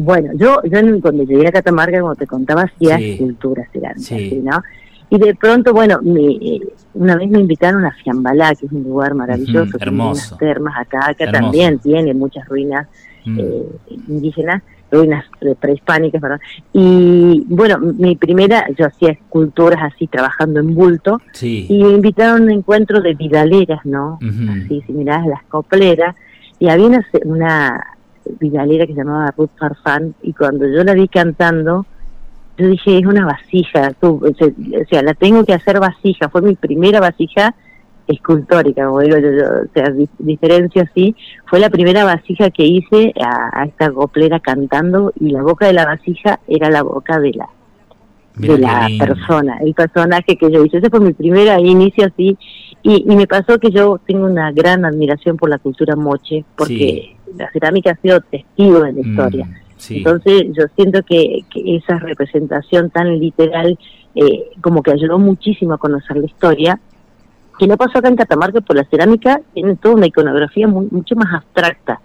Bueno, 0.00 0.30
yo, 0.36 0.62
yo 0.62 1.00
cuando 1.00 1.24
llegué 1.24 1.48
a 1.48 1.50
Catamarca, 1.50 2.00
como 2.00 2.14
te 2.14 2.24
contaba, 2.24 2.62
hacía 2.62 3.00
esculturas 3.00 3.66
cerámicas, 3.72 4.44
¿no? 4.44 4.62
Y 5.10 5.18
de 5.18 5.34
pronto, 5.34 5.72
bueno, 5.72 5.98
me, 6.02 6.60
una 6.94 7.16
vez 7.16 7.28
me 7.28 7.40
invitaron 7.40 7.84
a 7.84 7.90
Fiambalá, 7.90 8.54
que 8.54 8.66
es 8.66 8.72
un 8.72 8.84
lugar 8.84 9.14
maravilloso, 9.14 9.76
hermoso. 9.80 10.36
unas 10.36 10.38
termas 10.38 10.78
acá, 10.78 11.10
acá 11.10 11.32
también 11.32 11.80
tiene 11.80 12.14
muchas 12.14 12.46
ruinas 12.46 12.86
mm. 13.24 13.40
eh, 13.40 13.66
indígenas, 14.06 14.62
ruinas 14.92 15.24
prehispánicas, 15.58 16.20
¿verdad? 16.22 16.40
Y 16.72 17.44
bueno, 17.48 17.78
mi 17.80 18.14
primera, 18.14 18.66
yo 18.78 18.86
hacía 18.86 19.10
esculturas 19.10 19.80
así, 19.82 20.06
trabajando 20.06 20.60
en 20.60 20.76
bulto, 20.76 21.20
y 21.42 21.82
me 21.82 21.90
invitaron 21.90 22.42
a 22.42 22.44
un 22.44 22.50
encuentro 22.52 23.00
de 23.00 23.14
vidaleras, 23.14 23.84
¿no? 23.84 24.20
Así, 24.22 24.80
si 24.86 24.92
mirás 24.92 25.26
las 25.26 25.42
copleras, 25.46 26.14
y 26.60 26.68
había 26.68 26.86
una, 26.86 27.06
una 27.24 27.97
vidalera 28.38 28.86
que 28.86 28.94
se 28.94 28.98
llamaba 28.98 29.34
Ruth 29.36 29.50
Farfán 29.58 30.14
y 30.22 30.32
cuando 30.32 30.66
yo 30.66 30.84
la 30.84 30.94
vi 30.94 31.08
cantando, 31.08 31.86
yo 32.56 32.66
dije, 32.66 32.98
es 32.98 33.06
una 33.06 33.24
vasija, 33.24 33.92
tú, 34.00 34.20
o 34.24 34.88
sea, 34.90 35.02
la 35.02 35.14
tengo 35.14 35.44
que 35.44 35.54
hacer 35.54 35.78
vasija, 35.78 36.28
fue 36.28 36.42
mi 36.42 36.54
primera 36.56 37.00
vasija 37.00 37.54
escultórica, 38.08 38.86
como 38.86 39.00
digo 39.00 39.18
yo, 39.18 39.28
o 39.28 39.72
sea, 39.74 39.92
diferencia 40.18 40.82
así, 40.82 41.14
fue 41.46 41.60
la 41.60 41.70
primera 41.70 42.04
vasija 42.04 42.50
que 42.50 42.64
hice 42.64 43.12
a, 43.22 43.64
esta 43.64 43.88
goplera 43.90 44.40
cantando 44.40 45.12
y 45.20 45.30
la 45.30 45.42
boca 45.42 45.66
de 45.66 45.74
la 45.74 45.84
vasija 45.84 46.40
era 46.48 46.70
la 46.70 46.82
boca 46.82 47.20
de 47.20 47.32
la 47.34 47.48
de 48.38 48.56
la 48.56 48.88
persona, 48.98 49.58
el 49.60 49.74
personaje 49.74 50.36
que 50.36 50.50
yo 50.50 50.64
hice. 50.64 50.78
Ese 50.78 50.90
fue 50.90 51.00
mi 51.00 51.12
primer 51.12 51.58
inicio 51.58 52.06
así. 52.06 52.38
Y, 52.84 53.04
y, 53.12 53.16
me 53.16 53.26
pasó 53.26 53.58
que 53.58 53.72
yo 53.72 53.98
tengo 54.06 54.26
una 54.26 54.52
gran 54.52 54.84
admiración 54.84 55.36
por 55.36 55.50
la 55.50 55.58
cultura 55.58 55.96
moche, 55.96 56.44
porque 56.56 57.17
la 57.36 57.50
cerámica 57.50 57.92
ha 57.92 57.96
sido 57.96 58.20
testigo 58.20 58.80
de 58.80 58.92
la 58.92 59.02
mm, 59.02 59.10
historia. 59.10 59.48
Entonces 59.90 60.46
yo 60.56 60.64
siento 60.74 61.02
que, 61.02 61.44
esa 61.54 61.98
representación 61.98 62.90
tan 62.90 63.18
literal 63.18 63.78
eh, 64.14 64.50
como 64.60 64.82
que 64.82 64.92
ayudó 64.92 65.18
muchísimo 65.18 65.74
a 65.74 65.78
conocer 65.78 66.16
la 66.16 66.26
historia, 66.26 66.80
que 67.58 67.66
no 67.66 67.76
pasó 67.76 67.98
acá 67.98 68.08
en 68.08 68.16
Catamarca, 68.16 68.60
por 68.60 68.76
la 68.76 68.84
cerámica 68.84 69.40
tiene 69.54 69.76
toda 69.76 69.96
una 69.96 70.06
iconografía 70.06 70.68
mucho 70.68 71.16
más 71.16 71.34
abstracta. 71.34 72.00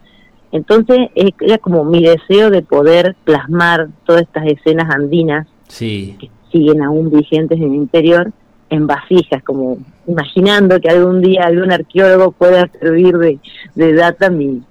Entonces 0.51 1.09
era 1.15 1.57
como 1.57 1.83
mi 1.83 2.03
deseo 2.03 2.49
de 2.51 2.61
poder 2.61 3.15
plasmar 3.23 3.89
todas 4.05 4.23
estas 4.23 4.45
escenas 4.45 4.93
andinas 4.93 5.47
que 5.79 6.29
siguen 6.51 6.83
aún 6.83 7.09
vigentes 7.09 7.57
en 7.57 7.65
el 7.65 7.75
interior 7.75 8.31
en 8.69 8.87
vasijas, 8.87 9.43
como 9.43 9.77
imaginando 10.07 10.79
que 10.79 10.89
algún 10.89 11.21
día 11.21 11.45
algún 11.45 11.71
arqueólogo 11.71 12.31
pueda 12.31 12.67
servir 12.79 13.17
de, 13.17 13.39
de 13.75 13.93
data 13.93 14.29
mi, 14.29 14.61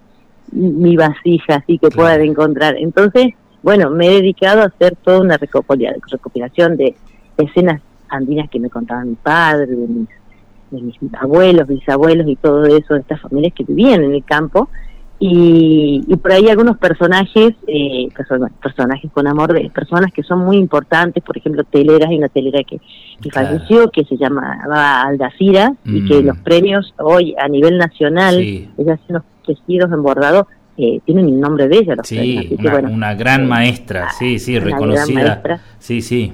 mi 0.52 0.96
vasija, 0.96 1.56
así 1.56 1.78
que 1.78 1.88
puedan 1.88 2.20
encontrar. 2.22 2.76
Entonces, 2.76 3.34
bueno, 3.62 3.90
me 3.90 4.08
he 4.08 4.10
dedicado 4.14 4.62
a 4.62 4.66
hacer 4.66 4.96
toda 5.02 5.20
una 5.20 5.36
recopilación 5.36 6.76
de 6.76 6.94
escenas 7.36 7.80
andinas 8.08 8.50
que 8.50 8.60
me 8.60 8.70
contaban 8.70 9.10
mi 9.10 9.16
padre, 9.16 9.66
de 9.66 9.86
mis, 9.86 10.08
de 10.70 10.82
mis 10.82 11.14
abuelos, 11.14 11.66
bisabuelos 11.66 12.26
y 12.28 12.36
todo 12.36 12.64
eso, 12.64 12.94
de 12.94 13.00
estas 13.00 13.20
familias 13.20 13.52
que 13.54 13.64
vivían 13.64 14.04
en 14.04 14.14
el 14.14 14.24
campo. 14.24 14.68
Y, 15.24 16.02
y 16.08 16.16
por 16.16 16.32
ahí 16.32 16.48
algunos 16.48 16.78
personajes, 16.78 17.54
eh, 17.68 18.08
personajes 18.60 19.08
con 19.12 19.28
amor 19.28 19.52
de 19.52 19.70
personas 19.70 20.12
que 20.12 20.24
son 20.24 20.40
muy 20.40 20.56
importantes, 20.56 21.22
por 21.22 21.38
ejemplo, 21.38 21.62
teleras, 21.62 22.10
hay 22.10 22.18
una 22.18 22.28
telera 22.28 22.64
que, 22.64 22.80
que 23.20 23.30
falleció, 23.30 23.88
que 23.92 24.04
se 24.04 24.16
llamaba 24.16 25.02
Aldacira, 25.02 25.76
y 25.84 26.04
que 26.08 26.20
mm. 26.20 26.26
los 26.26 26.38
premios 26.38 26.92
hoy 26.98 27.36
a 27.38 27.46
nivel 27.46 27.78
nacional, 27.78 28.36
ella 28.36 28.94
hace 28.94 29.04
unos 29.10 29.22
tejidos 29.42 29.92
embordados 29.92 30.46
eh, 30.76 31.00
tienen 31.04 31.28
el 31.28 31.40
nombre 31.40 31.68
de 31.68 31.78
ella. 31.78 31.96
Los 31.96 32.08
sí, 32.08 32.56
una, 32.58 33.14
gran 33.14 33.44
eh, 33.44 33.46
maestra, 33.46 34.10
sí, 34.18 34.38
sí, 34.38 34.58
reconocida. 34.58 35.60
Sí, 35.78 36.00
sí. 36.00 36.32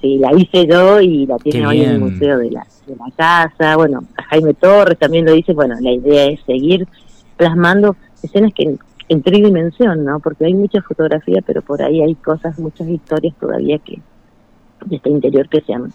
sí. 0.00 0.18
la 0.18 0.32
hice 0.34 0.66
yo 0.66 1.00
y 1.00 1.26
la 1.26 1.36
tiene 1.38 1.66
hoy 1.66 1.82
en 1.82 1.90
el 1.90 2.00
Museo 2.00 2.38
de 2.38 2.50
la, 2.50 2.66
de 2.86 2.96
la 2.96 3.10
Casa. 3.16 3.76
Bueno, 3.76 4.04
Jaime 4.28 4.52
Torres 4.54 4.98
también 4.98 5.24
lo 5.24 5.32
dice. 5.32 5.54
Bueno, 5.54 5.74
la 5.80 5.92
idea 5.92 6.26
es 6.26 6.40
seguir 6.44 6.86
plasmando 7.36 7.96
escenas 8.22 8.52
que 8.54 8.76
en, 9.08 9.22
tridimensión, 9.22 10.04
¿no? 10.04 10.20
Porque 10.20 10.44
hay 10.44 10.54
mucha 10.54 10.82
fotografía, 10.82 11.40
pero 11.46 11.62
por 11.62 11.82
ahí 11.82 12.02
hay 12.02 12.14
cosas, 12.14 12.58
muchas 12.58 12.88
historias 12.88 13.34
todavía 13.40 13.78
que 13.78 14.00
de 14.84 14.96
este 14.96 15.08
interior 15.08 15.48
que 15.48 15.62
se 15.62 15.72
han, 15.72 15.92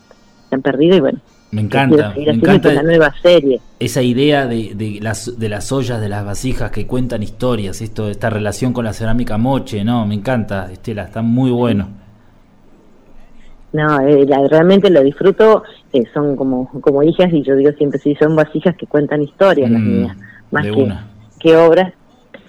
se 0.49 0.55
han 0.55 0.61
perdido 0.61 0.95
y 0.95 0.99
bueno, 0.99 1.19
Me 1.51 1.61
encanta, 1.61 2.13
me 2.15 2.31
encanta 2.31 2.71
la 2.71 2.83
nueva 2.83 3.13
serie. 3.23 3.59
Esa 3.79 4.03
idea 4.03 4.45
de, 4.45 4.73
de, 4.75 4.99
las, 5.01 5.39
de 5.39 5.49
las 5.49 5.71
ollas, 5.71 5.99
de 5.99 6.07
las 6.07 6.23
vasijas 6.23 6.69
que 6.69 6.85
cuentan 6.85 7.23
historias, 7.23 7.81
esto, 7.81 8.07
esta 8.09 8.29
relación 8.29 8.71
con 8.71 8.85
la 8.85 8.93
cerámica 8.93 9.37
moche, 9.37 9.83
no, 9.83 10.05
me 10.05 10.13
encanta, 10.13 10.71
Estela, 10.71 11.03
está 11.03 11.23
muy 11.23 11.49
bueno. 11.49 11.87
No, 13.71 13.99
eh, 14.01 14.25
realmente 14.49 14.89
lo 14.89 15.01
disfruto, 15.03 15.63
eh, 15.93 16.03
son 16.13 16.35
como 16.35 16.69
como 16.81 17.03
hijas 17.03 17.31
y 17.31 17.43
yo 17.43 17.55
digo 17.55 17.71
siempre, 17.73 17.99
sí, 17.99 18.15
son 18.19 18.35
vasijas 18.35 18.75
que 18.75 18.87
cuentan 18.87 19.21
historias 19.21 19.69
las 19.69 19.81
mm, 19.81 20.01
mías, 20.01 20.17
más 20.51 20.65
que, 20.65 20.93
que, 21.39 21.55
obras. 21.55 21.93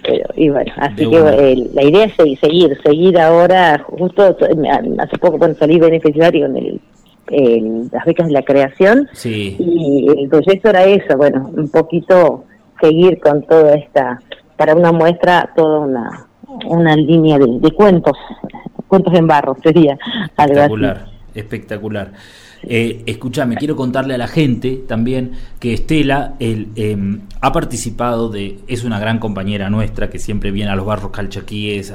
Pero, 0.02 0.24
y 0.34 0.48
bueno, 0.48 0.72
así 0.76 1.08
que 1.08 1.18
eh, 1.18 1.70
la 1.74 1.82
idea 1.82 2.04
es 2.04 2.14
seguir, 2.40 2.78
seguir 2.82 3.18
ahora, 3.18 3.82
justo 3.86 4.36
hace 4.98 5.18
poco 5.18 5.36
bueno, 5.36 5.54
salí 5.58 5.78
beneficiario 5.78 6.46
en 6.46 6.56
el 6.56 6.80
las 7.30 8.04
becas 8.04 8.26
de 8.26 8.32
la 8.32 8.42
creación. 8.42 9.08
Y 9.24 10.06
el 10.16 10.28
proyecto 10.28 10.70
era 10.70 10.84
eso, 10.84 11.16
bueno, 11.16 11.50
un 11.54 11.68
poquito 11.68 12.44
seguir 12.80 13.20
con 13.20 13.42
toda 13.42 13.74
esta, 13.74 14.20
para 14.56 14.74
una 14.74 14.92
muestra, 14.92 15.50
toda 15.54 15.80
una, 15.80 16.26
una 16.66 16.96
línea 16.96 17.38
de, 17.38 17.70
cuentos, 17.72 18.16
cuentos 18.88 19.14
en 19.14 19.26
barro 19.26 19.56
sería 19.62 19.98
algo 20.36 20.54
Espectacular, 20.54 21.06
espectacular. 21.34 22.12
Eh, 22.62 23.02
escúchame, 23.06 23.56
quiero 23.56 23.74
contarle 23.74 24.14
a 24.14 24.18
la 24.18 24.28
gente 24.28 24.82
también 24.86 25.32
que 25.58 25.72
Estela 25.72 26.34
el, 26.40 26.68
em, 26.76 27.20
ha 27.40 27.52
participado 27.52 28.28
de, 28.28 28.58
es 28.68 28.84
una 28.84 28.98
gran 28.98 29.18
compañera 29.18 29.70
nuestra 29.70 30.10
que 30.10 30.18
siempre 30.18 30.50
viene 30.50 30.70
a 30.70 30.76
los 30.76 30.84
barros 30.84 31.10
calchaquíes, 31.10 31.94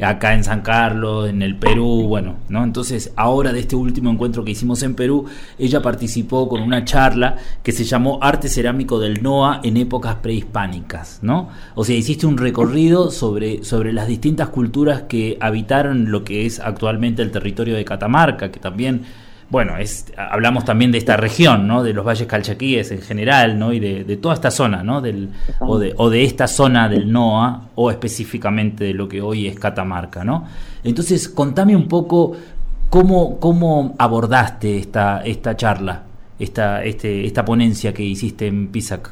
acá 0.00 0.34
en 0.34 0.42
San 0.42 0.62
Carlos, 0.62 1.28
en 1.28 1.42
el 1.42 1.56
Perú, 1.56 2.06
bueno, 2.08 2.36
¿no? 2.48 2.64
Entonces, 2.64 3.12
ahora 3.16 3.52
de 3.52 3.60
este 3.60 3.76
último 3.76 4.10
encuentro 4.10 4.44
que 4.44 4.50
hicimos 4.50 4.82
en 4.82 4.94
Perú, 4.94 5.26
ella 5.58 5.80
participó 5.80 6.48
con 6.48 6.62
una 6.62 6.84
charla 6.84 7.36
que 7.62 7.72
se 7.72 7.84
llamó 7.84 8.18
Arte 8.20 8.48
Cerámico 8.48 8.98
del 8.98 9.22
NOA 9.22 9.60
en 9.62 9.76
épocas 9.76 10.16
prehispánicas, 10.16 11.20
¿no? 11.22 11.50
O 11.74 11.84
sea, 11.84 11.96
hiciste 11.96 12.26
un 12.26 12.36
recorrido 12.36 13.10
sobre, 13.10 13.62
sobre 13.64 13.92
las 13.92 14.08
distintas 14.08 14.48
culturas 14.48 15.02
que 15.02 15.36
habitaron 15.40 16.10
lo 16.10 16.24
que 16.24 16.46
es 16.46 16.58
actualmente 16.58 17.22
el 17.22 17.30
territorio 17.30 17.76
de 17.76 17.84
Catamarca, 17.84 18.50
que 18.50 18.58
también 18.58 19.02
bueno, 19.50 19.76
es, 19.78 20.12
hablamos 20.16 20.64
también 20.64 20.92
de 20.92 20.98
esta 20.98 21.16
región, 21.16 21.66
¿no? 21.66 21.82
De 21.82 21.92
los 21.92 22.06
valles 22.06 22.28
calchaquíes 22.28 22.92
en 22.92 23.02
general, 23.02 23.58
¿no? 23.58 23.72
Y 23.72 23.80
de, 23.80 24.16
toda 24.16 24.34
esta 24.34 24.52
zona, 24.52 24.84
¿no? 24.84 25.00
Del, 25.00 25.30
o, 25.58 25.78
de, 25.78 25.92
o 25.96 26.08
de 26.08 26.22
esta 26.22 26.46
zona 26.46 26.88
del 26.88 27.10
NOA, 27.10 27.62
o 27.74 27.90
específicamente 27.90 28.84
de 28.84 28.94
lo 28.94 29.08
que 29.08 29.20
hoy 29.20 29.48
es 29.48 29.58
Catamarca, 29.58 30.22
¿no? 30.22 30.44
Entonces, 30.84 31.28
contame 31.28 31.74
un 31.74 31.88
poco 31.88 32.36
cómo, 32.90 33.40
cómo 33.40 33.96
abordaste 33.98 34.78
esta, 34.78 35.22
esta 35.22 35.56
charla, 35.56 36.02
esta, 36.38 36.84
este, 36.84 37.26
esta 37.26 37.44
ponencia 37.44 37.92
que 37.92 38.04
hiciste 38.04 38.46
en 38.46 38.68
PISAC. 38.68 39.10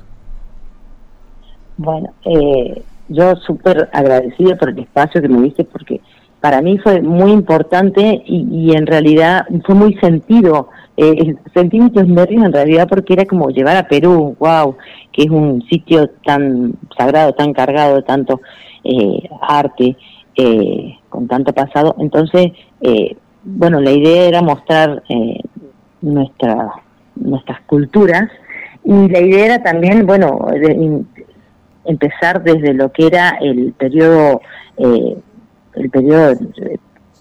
Bueno, 1.78 2.14
eh, 2.24 2.80
yo 3.08 3.34
súper 3.36 3.88
agradecida 3.92 4.56
por 4.56 4.70
el 4.70 4.78
espacio 4.78 5.20
que 5.20 5.28
me 5.28 5.42
diste 5.42 5.64
porque 5.64 6.00
para 6.40 6.62
mí 6.62 6.78
fue 6.78 7.02
muy 7.02 7.32
importante 7.32 8.22
y, 8.26 8.72
en 8.76 8.86
realidad 8.86 9.46
fue 9.64 9.74
muy 9.74 9.94
sentido. 9.94 10.68
Eh, 10.96 11.36
sentí 11.54 11.80
muchos 11.80 12.06
nervios 12.08 12.44
en 12.44 12.52
realidad 12.52 12.88
porque 12.88 13.14
era 13.14 13.24
como 13.24 13.50
llevar 13.50 13.76
a 13.76 13.88
Perú, 13.88 14.36
wow, 14.38 14.76
que 15.12 15.22
es 15.22 15.30
un 15.30 15.62
sitio 15.68 16.10
tan 16.24 16.74
sagrado, 16.96 17.32
tan 17.34 17.52
cargado 17.52 17.96
de 17.96 18.02
tanto 18.02 18.40
eh, 18.84 19.28
arte, 19.40 19.96
eh, 20.36 20.96
con 21.08 21.26
tanto 21.26 21.52
pasado. 21.52 21.96
Entonces, 21.98 22.52
eh, 22.80 23.16
bueno, 23.42 23.80
la 23.80 23.90
idea 23.90 24.28
era 24.28 24.42
mostrar 24.42 25.02
eh, 25.08 25.40
nuestra, 26.00 26.72
nuestras 27.16 27.60
culturas 27.62 28.28
y 28.84 29.08
la 29.08 29.20
idea 29.20 29.46
era 29.46 29.62
también, 29.62 30.06
bueno, 30.06 30.46
empezar 31.84 32.42
desde 32.44 32.74
lo 32.74 32.92
que 32.92 33.06
era 33.06 33.30
el 33.40 33.72
periodo 33.72 34.40
eh, 34.76 35.16
el 35.78 35.90
periodo, 35.90 36.34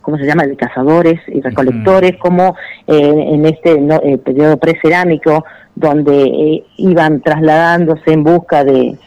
¿cómo 0.02 0.18
se 0.18 0.26
llama?, 0.26 0.46
de 0.46 0.56
cazadores 0.56 1.20
y 1.28 1.42
recolectores, 1.42 2.18
como 2.18 2.56
eh, 2.88 3.26
en 3.34 3.46
este 3.46 3.80
no, 3.80 3.96
eh, 4.04 4.18
periodo 4.18 4.58
precerámico, 4.58 5.44
donde 5.76 6.24
eh, 6.24 6.64
iban 6.78 7.22
trasladándose 7.22 8.14
en 8.14 8.24
busca 8.24 8.64
de, 8.64 8.98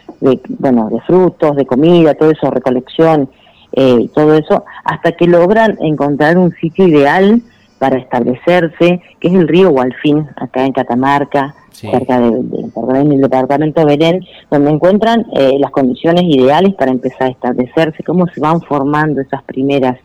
bueno, 0.59 0.89
de 0.89 1.01
frutos, 1.01 1.55
de 1.55 1.65
comida, 1.65 2.13
todo 2.13 2.31
eso, 2.31 2.49
recolección, 2.49 3.29
todo 4.13 4.35
eso, 4.35 4.65
hasta 4.83 5.13
que 5.13 5.27
logran 5.27 5.77
encontrar 5.79 6.37
un 6.37 6.51
sitio 6.51 6.87
ideal 6.87 7.41
para 7.79 7.97
establecerse, 7.97 9.01
que 9.19 9.27
es 9.29 9.33
el 9.33 9.47
río 9.47 9.69
Gualfín, 9.69 10.27
acá 10.35 10.65
en 10.65 10.73
Catamarca, 10.73 11.55
cerca 11.89 12.19
del 12.19 12.49
de, 12.49 13.17
departamento 13.17 13.81
de 13.81 13.85
Belén, 13.85 14.25
donde 14.49 14.71
encuentran 14.71 15.25
eh, 15.33 15.57
las 15.59 15.71
condiciones 15.71 16.23
ideales 16.23 16.73
para 16.75 16.91
empezar 16.91 17.23
a 17.23 17.31
establecerse, 17.31 18.03
cómo 18.03 18.27
se 18.27 18.39
van 18.39 18.61
formando 18.61 19.21
esas 19.21 19.43
primeras, 19.43 19.97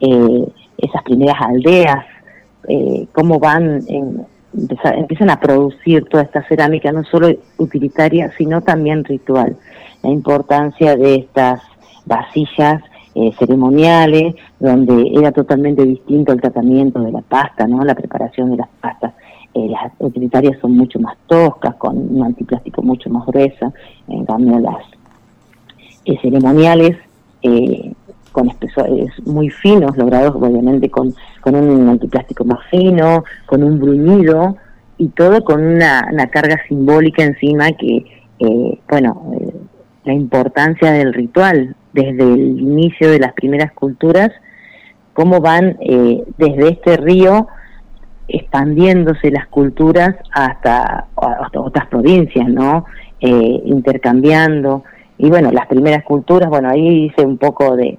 eh, 0.00 0.46
esas 0.78 1.02
primeras 1.02 1.40
aldeas, 1.40 2.04
eh, 2.68 3.06
cómo 3.12 3.38
van, 3.38 3.82
empiezan 4.84 5.30
a 5.30 5.40
producir 5.40 6.04
toda 6.06 6.24
esta 6.24 6.46
cerámica, 6.48 6.92
no 6.92 7.04
solo 7.04 7.28
utilitaria, 7.58 8.30
sino 8.36 8.60
también 8.60 9.04
ritual. 9.04 9.56
La 10.02 10.10
importancia 10.10 10.96
de 10.96 11.16
estas 11.16 11.60
vasillas 12.04 12.82
ceremoniales, 13.38 14.34
donde 14.58 15.12
era 15.14 15.32
totalmente 15.32 15.84
distinto 15.84 16.32
el 16.32 16.40
tratamiento 16.40 17.00
de 17.00 17.12
la 17.12 17.20
pasta, 17.20 17.66
¿no? 17.66 17.84
la 17.84 17.94
preparación 17.94 18.50
de 18.50 18.56
las 18.56 18.68
pastas 18.80 19.12
eh, 19.54 19.68
las 19.68 19.92
utilitarias 19.98 20.58
son 20.60 20.76
mucho 20.76 20.98
más 20.98 21.14
toscas, 21.26 21.74
con 21.74 21.98
un 21.98 22.24
antiplástico 22.24 22.80
mucho 22.82 23.10
más 23.10 23.26
gruesa, 23.26 23.70
en 24.08 24.24
cambio 24.24 24.58
las 24.58 24.82
eh, 26.06 26.18
ceremoniales 26.22 26.96
eh, 27.42 27.92
con 28.32 28.48
espesores 28.48 29.10
muy 29.26 29.50
finos, 29.50 29.94
logrados 29.98 30.34
obviamente 30.36 30.88
con, 30.88 31.14
con 31.42 31.54
un 31.54 31.86
antiplástico 31.86 32.46
más 32.46 32.60
fino, 32.70 33.24
con 33.44 33.62
un 33.62 33.78
bruñido 33.78 34.56
y 34.96 35.08
todo 35.08 35.44
con 35.44 35.62
una, 35.62 36.08
una 36.10 36.28
carga 36.28 36.58
simbólica 36.66 37.22
encima 37.22 37.72
que, 37.72 38.06
bueno, 38.88 39.34
la 40.04 40.14
importancia 40.14 40.92
del 40.92 41.12
ritual 41.12 41.76
desde 41.92 42.22
el 42.22 42.58
inicio 42.58 43.10
de 43.10 43.18
las 43.18 43.34
primeras 43.34 43.70
culturas, 43.72 44.30
cómo 45.12 45.40
van 45.40 45.76
desde 46.38 46.70
este 46.70 46.96
río 46.96 47.48
expandiéndose 48.32 49.30
las 49.30 49.46
culturas 49.48 50.16
hasta, 50.32 51.06
otras 51.14 51.86
provincias, 51.86 52.48
¿no? 52.48 52.86
Eh, 53.20 53.62
intercambiando. 53.64 54.84
Y 55.18 55.28
bueno, 55.28 55.52
las 55.52 55.66
primeras 55.66 56.02
culturas, 56.04 56.48
bueno, 56.48 56.68
ahí 56.68 57.06
hice 57.06 57.24
un 57.24 57.38
poco 57.38 57.76
de, 57.76 57.98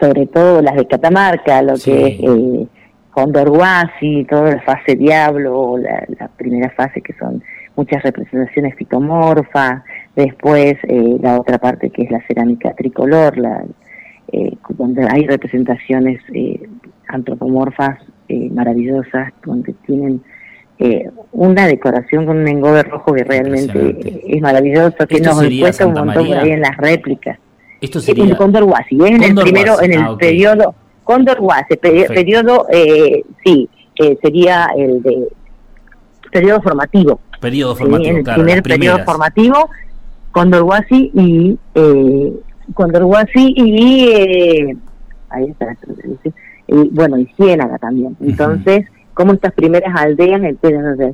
sobre 0.00 0.26
todo 0.26 0.62
las 0.62 0.76
de 0.76 0.86
Catamarca, 0.86 1.62
lo 1.62 1.74
que 1.74 2.06
es 2.06 2.20
eh, 2.20 2.66
Condorguasi, 3.10 4.26
toda 4.28 4.56
la 4.56 4.60
fase 4.60 4.94
Diablo, 4.94 5.78
la, 5.78 6.04
la, 6.18 6.28
primera 6.28 6.68
fase 6.70 7.00
que 7.00 7.14
son 7.14 7.42
muchas 7.74 8.02
representaciones 8.02 8.74
fitomorfas, 8.74 9.82
después 10.14 10.76
eh, 10.82 11.16
la 11.20 11.40
otra 11.40 11.58
parte 11.58 11.90
que 11.90 12.02
es 12.02 12.10
la 12.10 12.20
cerámica 12.26 12.74
tricolor, 12.74 13.38
la, 13.38 13.64
eh, 14.32 14.56
donde 14.70 15.06
hay 15.08 15.26
representaciones 15.26 16.20
eh, 16.34 16.68
antropomorfas 17.08 17.98
eh, 18.28 18.50
maravillosas, 18.50 19.32
donde 19.44 19.74
tienen 19.86 20.22
eh, 20.78 21.10
una 21.32 21.66
decoración 21.66 22.26
con 22.26 22.38
un 22.38 22.48
engobe 22.48 22.82
rojo 22.82 23.12
que 23.14 23.24
realmente 23.24 24.22
es 24.26 24.42
maravilloso, 24.42 25.06
que 25.06 25.20
nos 25.20 25.42
cuesta 25.58 25.86
un 25.86 25.94
montón 25.94 26.26
por 26.26 26.36
ahí 26.36 26.50
en 26.50 26.60
las 26.60 26.76
réplicas. 26.76 27.38
Esto 27.80 28.00
sería... 28.00 28.24
El 28.24 28.36
Cóndor 28.36 28.64
Guasi, 28.64 28.96
en 29.04 29.22
el 29.22 29.34
primero, 29.34 29.80
en 29.80 29.92
el 29.92 30.02
ah, 30.02 30.16
periodo, 30.18 30.74
Cóndor 31.04 31.40
Guasi, 31.40 31.76
periodo, 31.76 32.66
eh, 32.70 33.22
sí, 33.44 33.68
sería 34.22 34.70
el 34.76 35.02
de 35.02 35.28
periodo 36.30 36.60
formativo. 36.62 37.20
Periodo 37.40 37.76
formativo, 37.76 38.10
en 38.10 38.16
el 38.16 38.24
primer 38.24 38.62
periodo 38.62 38.98
formativo, 39.04 39.70
Cóndor 40.36 40.64
Guasi 40.64 41.10
y 41.14 41.58
eh, 41.74 42.32
Cóndor 42.74 43.04
Guasi 43.04 43.54
y 43.56 44.08
eh, 44.10 44.76
ahí 45.30 45.44
está, 45.44 45.74
y 46.68 46.88
bueno, 46.90 47.18
y 47.18 47.26
Ciénaga 47.36 47.78
también. 47.78 48.16
Entonces, 48.20 48.86
como 49.16 49.32
estas 49.32 49.54
primeras 49.54 49.94
aldeas, 49.96 50.42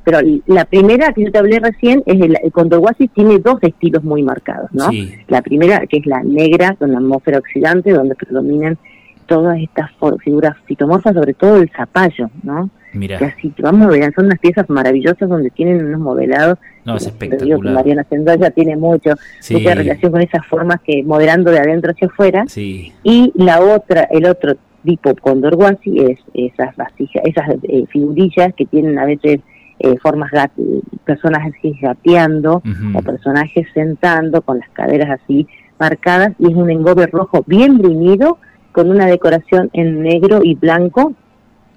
pero 0.05 0.19
la 0.47 0.65
primera 0.65 1.12
que 1.12 1.25
yo 1.25 1.31
te 1.31 1.38
hablé 1.38 1.61
recién 1.61 2.03
es 2.05 2.21
el, 2.21 2.37
el 2.43 3.09
tiene 3.15 3.38
dos 3.38 3.59
estilos 3.62 4.03
muy 4.03 4.25
marcados, 4.25 4.71
¿no? 4.73 4.91
La 5.29 5.41
primera 5.41 5.87
que 5.87 5.99
es 5.99 6.07
la 6.07 6.21
negra 6.25 6.75
con 6.75 6.91
la 6.91 6.99
atmósfera 6.99 7.38
oxidante, 7.38 7.93
donde 7.93 8.17
predominan 8.17 8.77
todas 9.27 9.57
estas 9.61 9.91
figuras 10.25 10.57
fitomorfas, 10.67 11.15
sobre 11.15 11.35
todo 11.35 11.59
el 11.59 11.71
zapallo, 11.71 12.29
¿no? 12.43 12.71
Mira. 12.93 13.19
Que 13.19 13.27
así, 13.27 13.55
vamos 13.59 13.87
a 13.87 13.91
ver, 13.91 14.12
son 14.15 14.27
unas 14.27 14.41
piezas 14.41 14.69
maravillosas 14.69 15.29
donde 15.29 15.51
tienen 15.51 15.87
unos 15.87 16.01
modelados. 16.01 16.59
No, 16.85 16.97
es 16.97 17.07
espectacular. 17.07 17.73
Mariana 17.73 18.05
Sendoya 18.11 18.51
tiene 18.51 18.77
mucho, 18.77 19.12
mucha 19.51 19.75
relación 19.75 20.11
con 20.11 20.21
esas 20.21 20.45
formas 20.47 20.81
que 20.85 21.05
moderando 21.05 21.53
de 21.53 21.61
adentro 21.61 21.93
hacia 21.93 22.09
afuera. 22.09 22.45
Sí. 22.49 22.93
Y 23.05 23.33
la 23.37 23.61
otra, 23.61 24.09
el 24.11 24.27
otro 24.27 24.57
tipo 24.85 25.14
Condor 25.16 25.57
es 25.85 26.18
esas 26.35 26.77
vasijas, 26.77 27.25
esas 27.25 27.49
eh, 27.62 27.85
figurillas 27.88 28.55
que 28.55 28.66
tienen 28.66 28.99
a 28.99 29.05
veces 29.05 29.40
eh, 29.79 29.97
formas 30.01 30.31
personajes 31.05 31.55
gateando 31.81 32.62
o 32.95 33.03
personajes 33.03 33.66
sentando 33.75 34.42
con 34.42 34.59
las 34.59 34.68
caderas 34.71 35.21
así 35.21 35.47
marcadas 35.79 36.33
y 36.38 36.47
es 36.51 36.55
un 36.55 36.71
engobe 36.71 37.07
rojo 37.07 37.42
bien 37.47 37.79
bruñido 37.79 38.38
con 38.71 38.90
una 38.90 39.07
decoración 39.07 39.71
en 39.73 40.03
negro 40.03 40.40
y 40.42 40.55
blanco, 40.55 41.14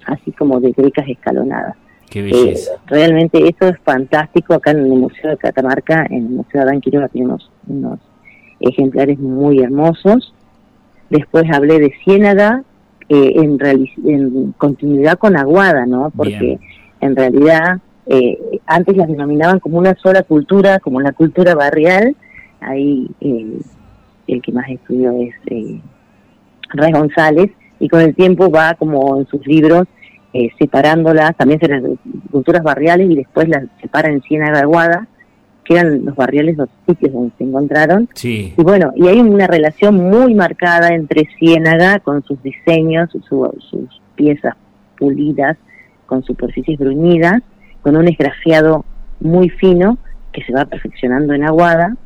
así 0.06 0.32
como 0.32 0.60
de 0.60 0.72
grecas 0.72 1.08
escalonadas. 1.08 1.76
Qué 2.08 2.22
belleza. 2.22 2.74
Eh, 2.74 2.78
realmente 2.86 3.38
eso 3.48 3.68
es 3.68 3.78
fantástico. 3.80 4.54
Acá 4.54 4.70
en 4.70 4.78
el 4.78 4.92
Museo 4.92 5.30
de 5.30 5.36
Catamarca, 5.36 6.06
en 6.08 6.26
el 6.26 6.30
Museo 6.30 6.60
de 6.60 6.68
Adán 6.68 6.80
Quiroga, 6.80 7.08
tenemos 7.08 7.50
unos 7.66 7.98
ejemplares 8.60 9.18
muy 9.18 9.60
hermosos. 9.60 10.32
Después 11.10 11.44
hablé 11.52 11.78
de 11.78 11.92
Ciénaga, 12.04 12.62
eh, 13.08 13.32
en, 13.36 13.58
en 14.04 14.52
continuidad 14.52 15.18
con 15.18 15.36
Aguada, 15.36 15.86
¿no? 15.86 16.12
Porque 16.16 16.58
en 17.00 17.16
realidad 17.16 17.78
eh, 18.06 18.38
antes 18.66 18.96
las 18.96 19.08
denominaban 19.08 19.60
como 19.60 19.78
una 19.78 19.94
sola 19.96 20.22
cultura, 20.22 20.78
como 20.80 21.00
la 21.00 21.12
cultura 21.12 21.54
barrial. 21.54 22.16
Ahí 22.60 23.10
eh, 23.20 23.58
el 24.26 24.42
que 24.42 24.52
más 24.52 24.68
estudió 24.68 25.12
es 25.12 25.34
eh, 25.46 25.80
Rey 26.70 26.92
González, 26.92 27.50
y 27.78 27.88
con 27.88 28.00
el 28.00 28.14
tiempo 28.14 28.50
va 28.50 28.74
como 28.74 29.18
en 29.18 29.26
sus 29.26 29.46
libros 29.46 29.86
eh, 30.32 30.50
separándolas, 30.58 31.36
también 31.36 31.60
se 31.60 31.68
las 31.68 31.82
culturas 32.30 32.62
barriales 32.62 33.10
y 33.10 33.16
después 33.16 33.48
las 33.48 33.64
separa 33.80 34.10
en 34.10 34.22
Ciénaga 34.22 34.60
Aguada 34.60 35.06
que 35.66 35.74
eran 35.74 36.04
los 36.04 36.14
barriales, 36.14 36.56
los 36.56 36.68
sitios 36.86 37.12
donde 37.12 37.32
se 37.36 37.44
encontraron. 37.44 38.08
Sí. 38.14 38.54
Y 38.56 38.62
bueno, 38.62 38.92
y 38.96 39.08
hay 39.08 39.20
una 39.20 39.46
relación 39.46 39.96
muy 39.96 40.34
marcada 40.34 40.88
entre 40.94 41.28
Ciénaga 41.38 41.98
con 42.00 42.22
sus 42.24 42.42
diseños, 42.42 43.10
sus 43.10 44.00
piezas 44.14 44.54
pulidas, 44.98 45.56
con 46.06 46.22
superficies 46.22 46.78
bruñidas, 46.78 47.42
con 47.82 47.96
un 47.96 48.08
esgrafiado 48.08 48.84
muy 49.20 49.48
fino 49.48 49.98
que 50.32 50.42
se 50.42 50.52
va 50.52 50.64
perfeccionando 50.64 51.34
en 51.34 51.44
Aguada. 51.44 51.96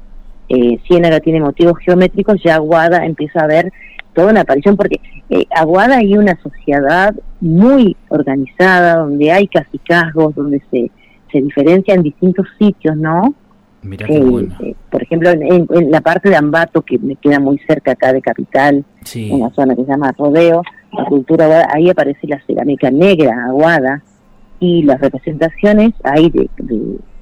Eh, 0.48 0.78
Ciénaga 0.86 1.20
tiene 1.20 1.40
motivos 1.40 1.78
geométricos, 1.78 2.42
ya 2.42 2.56
Aguada 2.56 3.04
empieza 3.04 3.40
a 3.40 3.46
ver 3.46 3.72
toda 4.14 4.30
una 4.30 4.40
aparición, 4.40 4.76
porque 4.76 5.00
eh, 5.30 5.46
Aguada 5.50 5.98
hay 5.98 6.16
una 6.16 6.36
sociedad 6.42 7.14
muy 7.40 7.96
organizada, 8.08 8.96
donde 8.96 9.30
hay 9.30 9.46
casicazgos, 9.46 10.34
donde 10.34 10.60
se, 10.70 10.90
se 11.30 11.40
diferencian 11.40 12.02
distintos 12.02 12.46
sitios, 12.58 12.96
¿no? 12.96 13.34
Eh, 13.82 14.48
eh, 14.62 14.74
por 14.90 15.02
ejemplo, 15.02 15.30
en, 15.30 15.90
la 15.90 16.00
parte 16.02 16.28
de 16.28 16.36
Ambato, 16.36 16.82
que 16.82 16.98
me 16.98 17.16
queda 17.16 17.40
muy 17.40 17.58
cerca 17.66 17.92
acá 17.92 18.12
de 18.12 18.20
Capital, 18.20 18.84
en 19.14 19.32
una 19.32 19.50
zona 19.54 19.74
que 19.74 19.84
se 19.84 19.90
llama 19.90 20.12
Rodeo, 20.16 20.62
la 20.92 21.04
cultura 21.06 21.68
ahí 21.72 21.88
aparece 21.88 22.26
la 22.26 22.40
cerámica 22.46 22.90
negra, 22.90 23.46
aguada, 23.46 24.02
y 24.58 24.82
las 24.82 25.00
representaciones 25.00 25.94
ahí 26.04 26.30
de, 26.30 26.48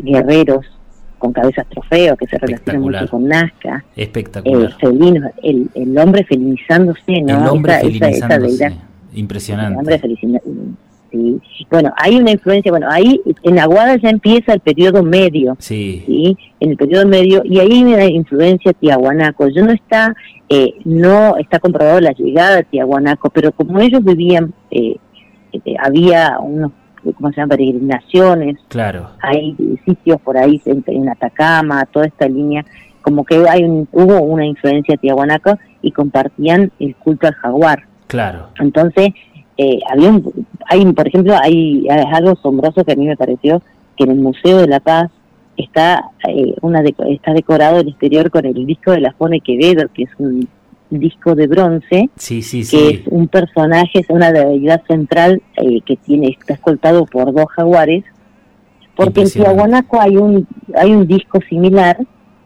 guerreros 0.00 0.66
con 1.18 1.32
cabezas 1.32 1.66
trofeos 1.68 2.18
que 2.18 2.26
se 2.26 2.38
relacionan 2.38 2.82
mucho 2.82 3.08
con 3.08 3.28
Nazca. 3.28 3.84
Espectacular. 3.94 4.76
Eh, 4.82 5.66
el, 5.74 5.98
hombre 5.98 6.24
felinizándose, 6.24 7.22
¿no? 7.22 7.40
El 7.40 7.48
hombre 7.48 7.78
felinizándose. 7.80 8.72
Impresionante. 9.14 9.72
El 9.72 9.78
hombre 9.78 9.98
Sí. 11.10 11.40
Bueno, 11.70 11.92
hay 11.96 12.16
una 12.16 12.32
influencia, 12.32 12.70
bueno, 12.70 12.86
ahí 12.90 13.20
en 13.42 13.58
Aguada 13.58 13.96
ya 13.96 14.10
empieza 14.10 14.52
el 14.52 14.60
periodo 14.60 15.02
medio, 15.02 15.56
sí. 15.58 16.36
En 16.60 16.70
el 16.70 16.76
periodo 16.76 17.06
medio, 17.06 17.42
y 17.44 17.58
ahí 17.58 17.72
hay 17.72 17.84
una 17.84 18.04
influencia 18.04 18.72
tiahuanaco. 18.72 19.48
Yo 19.48 19.64
no 19.64 19.72
está, 19.72 20.14
eh, 20.48 20.74
no 20.84 21.36
está 21.36 21.60
comprobado 21.60 22.00
la 22.00 22.12
llegada 22.12 22.56
de 22.56 22.64
tiahuanaco, 22.64 23.30
pero 23.30 23.52
como 23.52 23.80
ellos 23.80 24.04
vivían, 24.04 24.52
eh, 24.70 24.96
eh, 25.52 25.74
había 25.82 26.38
unos, 26.40 26.72
¿cómo 27.16 27.30
se 27.30 27.40
llama?, 27.40 27.56
peregrinaciones. 27.56 28.58
Claro. 28.68 29.10
Hay 29.22 29.56
sitios 29.86 30.20
por 30.20 30.36
ahí 30.36 30.60
en, 30.66 31.08
Atacama, 31.08 31.86
toda 31.86 32.06
esta 32.06 32.28
línea, 32.28 32.64
como 33.00 33.24
que 33.24 33.36
hay 33.48 33.64
hubo 33.64 34.20
una 34.20 34.44
influencia 34.44 34.96
tiahuanaco 34.96 35.58
y 35.80 35.92
compartían 35.92 36.70
el 36.78 36.94
culto 36.96 37.26
al 37.26 37.34
jaguar. 37.34 37.84
Claro. 38.08 38.48
Entonces, 38.58 39.10
eh, 39.60 39.80
había 39.90 40.12
hay, 40.68 40.84
por 40.92 41.08
ejemplo, 41.08 41.34
hay, 41.40 41.86
algo 41.88 42.32
asombroso 42.32 42.84
que 42.84 42.92
a 42.92 42.96
mí 42.96 43.06
me 43.06 43.16
pareció 43.16 43.62
que 43.96 44.04
en 44.04 44.10
el 44.10 44.18
Museo 44.18 44.58
de 44.58 44.68
la 44.68 44.80
Paz 44.80 45.10
está 45.56 46.10
eh, 46.28 46.54
una 46.60 46.82
está 47.08 47.32
decorado 47.32 47.80
el 47.80 47.88
exterior 47.88 48.30
con 48.30 48.46
el 48.46 48.66
disco 48.66 48.92
de 48.92 49.00
la 49.00 49.12
Fone 49.14 49.40
Quevedo, 49.40 49.88
que 49.92 50.04
es 50.04 50.10
un 50.18 50.48
disco 50.90 51.34
de 51.34 51.46
bronce, 51.46 52.10
sí, 52.16 52.42
sí, 52.42 52.62
que 52.70 52.88
es 52.88 53.00
un 53.08 53.28
personaje, 53.28 54.00
es 54.00 54.08
una 54.08 54.30
deidad 54.30 54.82
central 54.86 55.42
eh, 55.56 55.80
que 55.84 55.96
tiene 55.96 56.28
está 56.28 56.54
escoltado 56.54 57.06
por 57.06 57.32
dos 57.32 57.46
jaguares, 57.56 58.04
porque 58.94 59.22
en 59.22 59.30
Tiahuanaco 59.30 60.00
hay 60.00 60.16
un 60.16 60.46
hay 60.74 60.92
un 60.92 61.06
disco 61.06 61.40
similar 61.48 61.96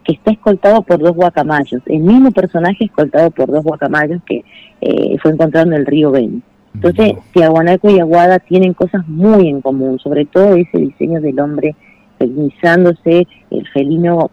que 0.04 0.12
está 0.12 0.32
escoltado 0.32 0.82
por 0.82 0.98
dos 1.00 1.14
guacamayos, 1.14 1.82
el 1.86 2.00
mismo 2.00 2.30
personaje 2.30 2.84
escoltado 2.84 3.30
por 3.30 3.50
dos 3.50 3.62
guacamayos 3.62 4.22
que 4.24 4.44
eh, 4.80 5.16
fue 5.20 5.32
encontrado 5.32 5.66
en 5.66 5.74
el 5.74 5.86
río 5.86 6.10
Beni. 6.10 6.42
Entonces, 6.74 7.14
Tiahuanaco 7.32 7.90
y 7.90 8.00
Aguada 8.00 8.38
tienen 8.38 8.74
cosas 8.74 9.06
muy 9.06 9.48
en 9.48 9.60
común, 9.60 9.98
sobre 9.98 10.24
todo 10.24 10.54
ese 10.56 10.78
diseño 10.78 11.20
del 11.20 11.38
hombre 11.38 11.76
felinizándose, 12.18 13.26
el 13.50 13.68
felino, 13.68 14.30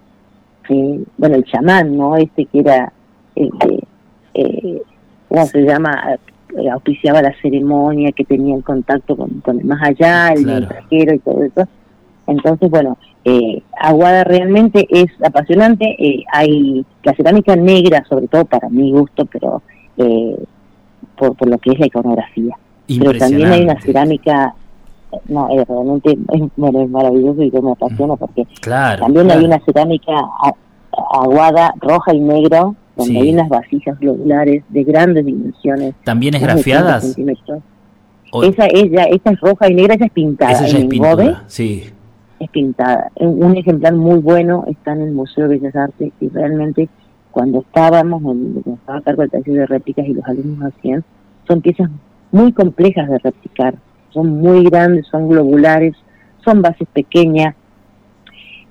eh, 0.69 1.03
bueno, 1.17 1.35
el 1.35 1.43
chamán, 1.45 1.97
¿no? 1.97 2.15
Este 2.15 2.45
que 2.45 2.59
era 2.59 2.93
el 3.35 3.49
que, 3.59 3.79
eh, 4.35 4.81
¿cómo 5.27 5.45
se 5.47 5.61
llama? 5.61 6.17
Eh, 6.57 6.69
auspiciaba 6.69 7.21
la 7.21 7.33
ceremonia, 7.41 8.11
que 8.11 8.25
tenía 8.25 8.55
el 8.55 8.63
contacto 8.63 9.15
con, 9.15 9.41
el 9.45 9.65
más 9.65 9.81
allá, 9.83 10.29
el 10.29 10.45
mensajero 10.45 11.13
y 11.13 11.19
todo 11.19 11.43
eso. 11.43 11.67
Entonces, 12.27 12.69
bueno, 12.69 12.97
eh, 13.25 13.61
Aguada 13.79 14.23
realmente 14.23 14.87
es 14.89 15.07
apasionante. 15.23 15.95
Eh, 15.97 16.23
hay 16.31 16.85
la 17.03 17.13
cerámica 17.13 17.55
negra, 17.55 18.03
sobre 18.07 18.27
todo 18.27 18.45
para 18.45 18.69
mi 18.69 18.91
gusto, 18.91 19.25
pero 19.25 19.61
eh, 19.97 20.35
por, 21.17 21.47
lo 21.47 21.57
que 21.57 21.71
es 21.71 21.79
la 21.79 21.87
iconografía. 21.87 22.57
Pero 22.87 23.17
también 23.17 23.51
hay 23.51 23.63
una 23.63 23.79
cerámica, 23.81 24.55
no, 25.27 25.49
es 25.49 25.67
realmente 25.67 26.11
es, 26.33 26.59
maravilloso 26.89 27.43
y 27.43 27.51
yo 27.51 27.61
me 27.61 27.71
apasiona 27.71 28.15
porque 28.15 28.47
también 28.61 29.29
hay 29.31 29.45
una 29.45 29.59
cerámica 29.59 30.13
aguada, 31.11 31.73
roja 31.79 32.13
y 32.13 32.19
negro, 32.19 32.75
donde 32.95 33.19
hay 33.19 33.33
unas 33.33 33.49
vasijas 33.49 33.99
globulares 33.99 34.63
de 34.69 34.83
grandes 34.83 35.25
dimensiones. 35.25 35.95
¿También 36.03 36.35
es 36.35 36.41
grafiadas? 36.41 37.15
Esa, 38.43 38.65
es 38.67 38.91
ya, 38.91 39.03
esa 39.03 39.31
es 39.31 39.39
roja 39.39 39.69
y 39.69 39.75
negra, 39.75 39.95
esa 39.95 40.05
es 40.05 40.11
pintada. 40.11 40.51
Esa 40.51 40.65
es 40.65 40.85
pintura, 40.85 41.43
sí. 41.47 41.85
Es 42.39 42.49
pintada. 42.49 43.11
Un 43.15 43.57
ejemplar 43.57 43.93
muy 43.93 44.19
bueno 44.19 44.63
está 44.67 44.93
en 44.93 45.01
el 45.01 45.11
Museo 45.11 45.47
de 45.47 45.57
Bellas 45.57 45.75
Artes 45.75 46.11
y 46.19 46.29
realmente 46.29 46.89
cuando 47.39 47.61
estábamos, 47.61 48.21
en, 48.23 48.61
estaba 48.65 48.97
a 48.97 49.01
cargo 49.01 49.21
del 49.21 49.31
taller 49.31 49.59
de 49.59 49.65
réplicas 49.65 50.05
y 50.05 50.13
los 50.13 50.25
alumnos 50.25 50.73
hacían, 50.73 51.05
son 51.47 51.61
piezas 51.61 51.89
muy 52.33 52.51
complejas 52.51 53.07
de 53.07 53.17
replicar, 53.17 53.75
son 54.09 54.41
muy 54.41 54.65
grandes, 54.65 55.07
son 55.07 55.29
globulares, 55.29 55.95
son 56.43 56.61
bases 56.61 56.85
pequeñas. 56.91 57.55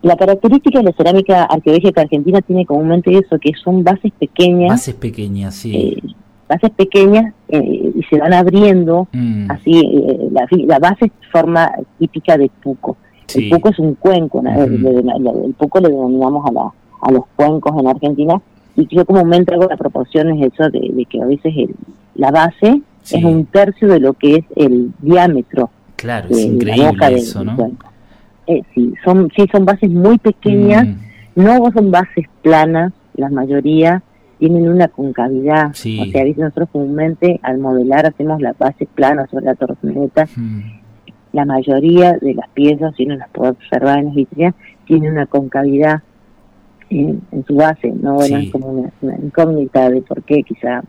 La 0.02 0.16
característica 0.16 0.80
de 0.80 0.84
la 0.84 0.92
cerámica 0.92 1.44
arqueológica 1.44 2.02
argentina 2.02 2.42
tiene 2.42 2.66
comúnmente 2.66 3.10
eso, 3.16 3.38
que 3.38 3.52
son 3.54 3.82
bases 3.82 4.12
pequeñas. 4.18 4.68
Bases 4.68 4.96
pequeñas, 4.96 5.54
sí. 5.54 5.74
Eh, 5.74 6.02
bases 6.46 6.70
pequeñas 6.72 7.32
eh, 7.48 7.92
y 7.96 8.02
se 8.02 8.18
van 8.18 8.34
abriendo, 8.34 9.08
mm. 9.14 9.50
así, 9.50 9.80
eh, 9.80 10.28
la, 10.66 10.78
base 10.78 11.06
es 11.06 11.12
forma 11.32 11.72
típica 11.98 12.36
de 12.36 12.50
puco. 12.62 12.98
El 13.34 13.48
puco 13.48 13.70
es 13.70 13.78
un 13.78 13.94
cuenco, 13.94 14.42
el 14.44 15.54
puco 15.56 15.80
le 15.80 15.88
denominamos 15.88 16.44
a 16.46 16.52
la, 16.52 16.70
a 17.00 17.10
los 17.10 17.24
cuencos 17.34 17.72
en 17.80 17.86
Argentina 17.86 18.38
y 18.78 18.86
yo 18.94 19.04
comúnmente 19.04 19.54
hago 19.54 19.66
la 19.68 19.76
proporción 19.76 20.30
es 20.30 20.52
eso 20.52 20.70
de, 20.70 21.04
que 21.10 21.20
a 21.20 21.26
veces 21.26 21.52
el, 21.56 21.74
la 22.14 22.30
base 22.30 22.80
es 23.10 23.24
un 23.24 23.44
tercio 23.46 23.88
de 23.88 23.98
lo 23.98 24.12
que 24.12 24.36
es 24.36 24.44
el 24.54 24.92
diámetro 25.00 25.70
claro 25.96 26.28
es 26.30 26.44
increíble 26.44 27.06
eso 27.16 27.44
no 27.44 27.72
eh, 28.46 28.62
sí 28.74 28.94
son 29.04 29.30
sí 29.36 29.46
son 29.52 29.64
bases 29.64 29.90
muy 29.90 30.18
pequeñas. 30.18 30.86
Mm. 30.86 31.44
no 31.44 31.70
son 31.72 31.90
bases 31.90 32.26
planas 32.42 32.92
la 33.14 33.28
mayoría 33.30 34.02
tienen 34.38 34.68
una 34.68 34.86
concavidad. 34.86 35.70
O 35.70 35.74
sea 35.74 36.24
nosotros 36.36 36.68
comúnmente 36.70 37.40
al 37.42 37.58
modelar 37.58 38.06
hacemos 38.06 38.40
la 38.40 38.54
base 38.56 38.86
plana 38.86 39.26
sobre 39.26 39.46
la 39.46 39.56
torneta. 39.56 40.28
Mm. 40.36 40.60
la 41.32 41.44
mayoría 41.44 42.12
de 42.12 42.34
las 42.34 42.48
piezas 42.50 42.94
si 42.96 43.04
uno 43.04 43.16
las 43.16 43.28
puede 43.30 43.50
observar 43.50 43.98
en 43.98 44.06
las 44.06 44.14
vitrinas 44.14 44.54
tienen 44.86 45.12
una 45.12 45.26
concavidad 45.26 46.02
en, 46.90 47.22
su 47.46 47.54
base, 47.54 47.92
no 48.00 48.14
bueno, 48.14 48.38
es 48.38 48.50
como 48.50 48.68
una, 48.68 49.16
incógnita 49.22 49.90
de 49.90 50.02
por 50.02 50.22
qué 50.22 50.42
quizá 50.42 50.82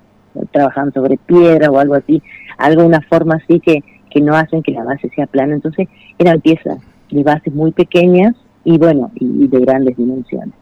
trabajan 0.51 0.93
sobre 0.93 1.17
piedra 1.17 1.69
o 1.69 1.77
algo 1.77 1.95
así, 1.95 2.21
algo, 2.57 2.85
una 2.85 3.01
forma 3.01 3.35
así 3.35 3.59
que, 3.59 3.83
que 4.09 4.21
no 4.21 4.35
hacen 4.35 4.63
que 4.63 4.71
la 4.71 4.83
base 4.83 5.09
sea 5.15 5.27
plana. 5.27 5.55
Entonces 5.55 5.88
eran 6.17 6.39
piezas 6.41 6.79
de 7.12 7.23
bases 7.23 7.53
muy 7.53 7.71
pequeñas 7.71 8.35
y 8.63 8.77
bueno, 8.77 9.12
y, 9.15 9.47
de 9.47 9.59
grandes 9.59 9.97
dimensiones. 9.97 10.53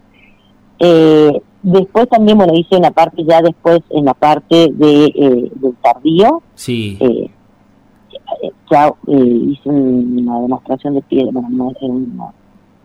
Eh, 0.79 1.41
después 1.63 2.07
también, 2.09 2.37
bueno, 2.37 2.53
hice 2.55 2.77
una 2.77 2.91
parte 2.91 3.23
ya 3.23 3.41
después, 3.41 3.81
en 3.89 4.05
la 4.05 4.13
parte 4.13 4.69
de, 4.73 5.05
eh, 5.05 5.51
del 5.55 5.75
tardío. 5.81 6.41
Sí. 6.55 6.97
Eh, 6.99 7.29
ya 8.69 8.93
hice 9.07 9.69
una 9.69 10.41
demostración 10.41 10.95
de 10.95 11.01
piedra, 11.01 11.31
bueno, 11.33 12.33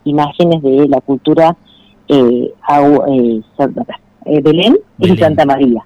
imágenes 0.05 0.63
de 0.63 0.89
la 0.89 1.01
cultura 1.01 1.57
eh, 2.09 2.53
Belén, 4.43 4.79
y 4.99 5.17
Santa 5.17 5.45
María. 5.45 5.85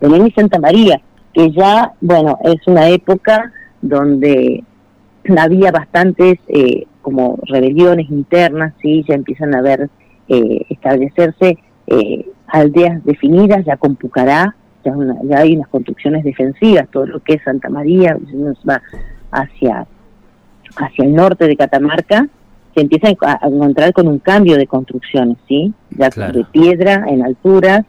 Belén 0.00 0.26
y 0.26 0.30
Santa 0.32 0.58
María, 0.58 1.00
que 1.32 1.50
ya, 1.52 1.92
bueno, 2.00 2.38
es 2.44 2.66
una 2.66 2.88
época 2.88 3.52
donde 3.80 4.62
había 5.38 5.72
bastantes 5.72 6.38
como 7.02 7.38
rebeliones 7.44 8.10
internas, 8.10 8.74
sí, 8.82 9.04
ya 9.08 9.14
empiezan 9.14 9.54
a 9.54 9.62
ver 9.62 9.88
establecerse 10.28 11.58
aldeas 12.48 13.04
definidas, 13.04 13.64
ya 13.64 13.76
con 13.76 13.96
Pucará, 13.96 14.54
ya, 14.84 15.38
hay 15.38 15.56
unas 15.56 15.68
construcciones 15.68 16.24
defensivas, 16.24 16.88
todo 16.90 17.06
lo 17.06 17.20
que 17.20 17.34
es 17.34 17.42
Santa 17.42 17.68
María, 17.68 18.16
nos 18.32 18.58
va 18.58 18.80
hacia, 19.30 19.86
hacia 20.76 21.04
el 21.04 21.14
norte 21.14 21.46
de 21.46 21.56
Catamarca, 21.56 22.28
se 22.76 22.82
empieza 22.82 23.08
a 23.08 23.48
encontrar 23.48 23.92
con 23.92 24.06
un 24.06 24.20
cambio 24.20 24.56
de 24.56 24.68
construcciones, 24.68 25.38
¿sí? 25.48 25.72
Ya 25.90 26.10
de 26.10 26.44
piedra 26.52 27.06
en 27.08 27.24
alturas, 27.24 27.84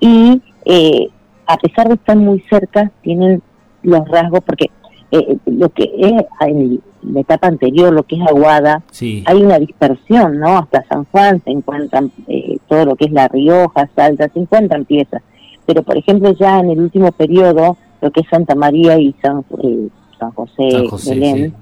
y 0.00 0.40
eh, 0.64 1.08
a 1.46 1.58
pesar 1.58 1.88
de 1.88 1.94
estar 1.94 2.16
muy 2.16 2.40
cerca, 2.48 2.90
tienen 3.02 3.42
los 3.82 4.08
rasgos, 4.08 4.40
porque 4.46 4.70
eh, 5.10 5.36
lo 5.46 5.68
que 5.68 5.90
es 5.98 6.12
en 6.40 6.80
la 7.02 7.20
etapa 7.20 7.48
anterior, 7.48 7.92
lo 7.92 8.04
que 8.04 8.14
es 8.14 8.22
Aguada, 8.22 8.82
hay 9.26 9.42
una 9.42 9.58
dispersión, 9.58 10.38
¿no? 10.38 10.56
Hasta 10.58 10.84
San 10.84 11.04
Juan 11.06 11.42
se 11.44 11.50
encuentran 11.50 12.10
eh, 12.28 12.58
todo 12.68 12.86
lo 12.86 12.96
que 12.96 13.06
es 13.06 13.12
La 13.12 13.28
Rioja, 13.28 13.90
Salta, 13.94 14.28
se 14.28 14.38
encuentran 14.38 14.84
piezas 14.84 15.20
pero 15.66 15.82
por 15.82 15.96
ejemplo 15.96 16.34
ya 16.38 16.60
en 16.60 16.70
el 16.70 16.80
último 16.80 17.12
periodo, 17.12 17.76
lo 18.00 18.10
que 18.10 18.20
es 18.20 18.26
Santa 18.28 18.54
María 18.54 18.98
y 18.98 19.14
San, 19.22 19.44
eh, 19.62 19.88
San 20.18 20.30
José, 20.32 20.88
Belén, 21.08 21.54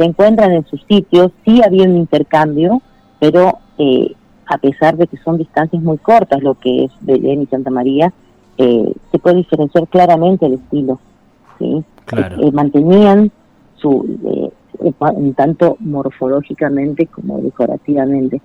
se 0.00 0.06
encuentran 0.06 0.52
en 0.52 0.64
sus 0.64 0.82
sitios, 0.84 1.30
sí 1.44 1.60
había 1.62 1.84
un 1.84 1.98
intercambio, 1.98 2.80
pero 3.18 3.58
eh, 3.76 4.14
a 4.46 4.56
pesar 4.56 4.96
de 4.96 5.06
que 5.06 5.18
son 5.18 5.36
distancias 5.36 5.82
muy 5.82 5.98
cortas, 5.98 6.42
lo 6.42 6.54
que 6.54 6.84
es 6.84 6.92
Belén 7.02 7.42
y 7.42 7.46
Santa 7.46 7.68
María, 7.70 8.10
eh, 8.56 8.94
se 9.12 9.18
puede 9.18 9.36
diferenciar 9.36 9.86
claramente 9.88 10.46
el 10.46 10.54
estilo. 10.54 10.98
¿sí? 11.58 11.84
mantenían 12.52 13.30
su, 13.76 14.50
tanto 15.36 15.76
morfológicamente 15.80 17.06
como 17.06 17.38
decorativamente, 17.42 18.40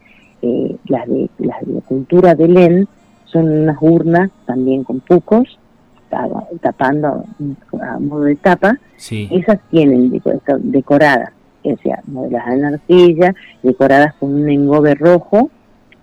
las, 0.88 1.08
de, 1.08 1.30
las 1.40 1.66
de 1.66 1.74
la 1.74 1.82
cultura 1.82 2.36
Belén 2.36 2.88
son 3.26 3.50
unas 3.50 3.78
urnas 3.80 4.30
también 4.46 4.84
con 4.84 5.00
pucos, 5.00 5.58
tapando 6.62 7.24
a 7.82 8.00
modo 8.00 8.24
de 8.24 8.36
tapa, 8.36 8.78
esas 8.98 9.60
tienen 9.72 10.22
decoradas, 10.60 11.32
o 11.74 11.78
sea, 11.78 12.02
modeladas 12.08 12.54
en 12.54 12.66
arcilla, 12.66 13.36
decoradas 13.64 14.14
con 14.16 14.34
un 14.34 14.50
engobe 14.50 14.96
rojo 14.96 15.50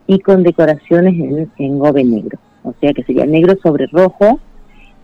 y 0.07 0.19
con 0.19 0.43
decoraciones 0.43 1.15
en 1.15 1.51
engobe 1.59 2.05
negro, 2.05 2.39
o 2.65 2.75
sea 2.81 2.93
que 2.93 3.05
sería 3.05 3.27
negro 3.27 3.57
sobre 3.63 3.87
rojo 3.87 4.41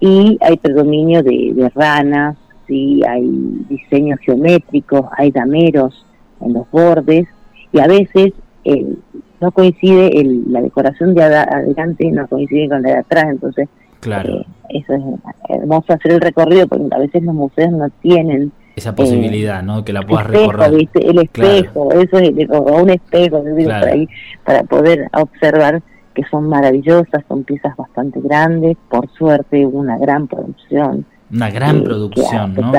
y 0.01 0.39
hay 0.41 0.57
predominio 0.57 1.23
de, 1.23 1.71
ranas, 1.75 2.37
¿sí? 2.67 3.01
hay 3.09 3.29
diseños 3.69 4.21
geométricos, 4.21 5.07
hay 5.17 5.31
dameros 5.31 6.07
en 6.41 6.53
los 6.53 6.71
bordes 6.71 7.27
y 7.73 7.81
a 7.81 7.87
veces 7.87 8.33
el, 8.65 8.99
no 9.41 9.53
coincide 9.53 10.21
el, 10.21 10.53
la 10.53 10.61
decoración 10.61 11.15
de 11.15 11.23
adelante 11.23 12.11
no 12.11 12.27
coincide 12.27 12.69
con 12.69 12.83
la 12.83 12.91
de 12.91 12.97
atrás 12.97 13.27
entonces 13.29 13.69
claro 14.01 14.41
eh, 14.41 14.47
eso 14.71 14.95
es 14.95 15.03
hermoso 15.49 15.93
hacer 15.93 16.13
el 16.13 16.21
recorrido 16.21 16.67
porque 16.67 16.89
a 16.91 16.99
veces 16.99 17.23
los 17.23 17.35
museos 17.35 17.73
no 17.73 17.89
tienen 18.03 18.53
esa 18.79 18.95
posibilidad, 18.95 19.63
¿no? 19.63 19.85
Que 19.85 19.93
la 19.93 20.03
puedas 20.03 20.27
recorrer. 20.27 20.89
El 20.95 21.19
espejo, 21.19 21.93
eso 21.93 22.19
es, 22.19 22.51
o 22.51 22.83
un 22.83 22.91
espejo, 22.91 23.45
ahí, 23.87 24.09
para 24.45 24.63
poder 24.65 25.09
observar 25.13 25.83
que 26.15 26.23
son 26.31 26.49
maravillosas, 26.49 27.23
son 27.29 27.45
piezas 27.45 27.77
bastante 27.77 28.21
grandes, 28.21 28.77
por 28.89 29.09
suerte 29.13 29.65
una 29.65 29.99
gran 29.99 30.27
producción. 30.27 31.05
Una 31.31 31.51
gran 31.51 31.85
producción, 31.85 32.55
¿no? 32.55 32.73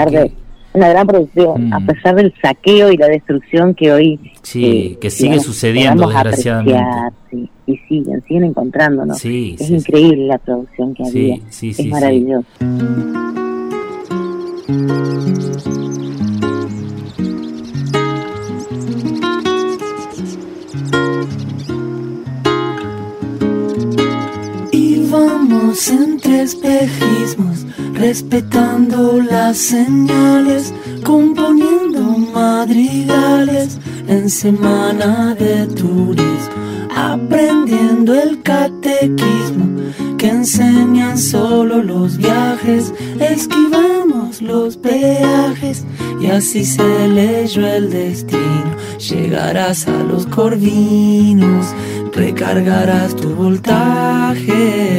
una 0.71 0.89
gran 0.89 1.07
producción, 1.07 1.73
a 1.73 1.79
mm. 1.79 1.85
pesar 1.87 2.15
del 2.15 2.33
saqueo 2.41 2.91
y 2.91 2.97
la 2.97 3.07
destrucción 3.07 3.73
que 3.73 3.91
hoy... 3.91 4.19
Sí, 4.43 4.65
eh, 4.65 4.97
que 4.99 5.09
sigue 5.09 5.39
sucediendo 5.39 6.07
desgraciadamente. 6.07 6.81
y 7.65 7.77
siguen, 7.87 8.23
siguen 8.27 8.43
encontrándonos. 8.45 9.17
Sí, 9.17 9.55
es 9.59 9.69
increíble 9.69 10.27
la 10.27 10.37
producción 10.37 10.93
que 10.93 11.07
había. 11.07 11.35
es 11.35 11.85
maravilloso. 11.87 12.45
Y 25.49 25.51
vamos 25.51 25.89
entre 25.89 26.43
espejismos 26.43 27.65
respetando 27.93 29.19
las 29.19 29.57
señales, 29.57 30.71
componiendo 31.03 32.01
madrigales 32.33 33.79
en 34.07 34.29
semana 34.29 35.33
de 35.33 35.65
turismo, 35.65 36.53
aprendiendo 36.95 38.13
el 38.13 38.39
catequismo 38.43 39.81
que 40.19 40.27
enseñan 40.27 41.17
solo 41.17 41.81
los 41.81 42.17
viajes, 42.17 42.93
esquivamos 43.21 44.41
los 44.41 44.75
peajes 44.75 45.85
y 46.19 46.27
así 46.27 46.65
se 46.65 47.07
leyó 47.07 47.65
el 47.65 47.89
destino. 47.89 48.75
Llegarás 48.99 49.87
a 49.87 50.03
los 50.03 50.25
corvinos, 50.27 51.73
recargarás 52.13 53.15
tu 53.15 53.29
voltaje. 53.29 54.89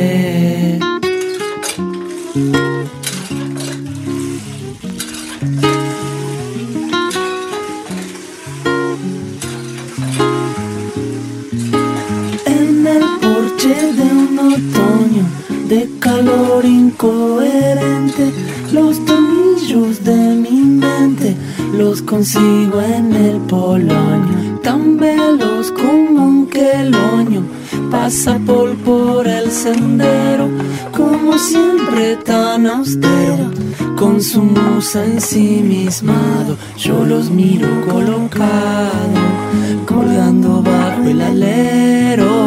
De 15.71 15.89
calor 16.01 16.65
incoherente. 16.65 18.33
Los 18.73 19.05
tornillos 19.05 20.03
de 20.03 20.35
mi 20.35 20.63
mente 20.63 21.37
los 21.73 22.03
consigo 22.03 22.81
en 22.81 23.15
el 23.15 23.37
polonio, 23.43 24.59
tan 24.65 24.97
veloz 24.97 25.71
como 25.71 26.25
un 26.27 26.47
queloño. 26.49 27.43
Pasa 27.89 28.41
por, 28.45 28.77
por 28.79 29.29
el 29.29 29.49
sendero, 29.53 30.49
como 30.91 31.39
siempre 31.39 32.17
tan 32.17 32.67
austero, 32.67 33.51
con 33.97 34.21
su 34.21 34.43
musa 34.43 35.05
ensimismado. 35.05 36.57
Yo 36.77 37.05
los 37.05 37.31
miro 37.31 37.69
colocado, 37.89 39.21
colgando 39.87 40.63
bajo 40.63 41.05
el 41.05 41.21
alero. 41.21 42.40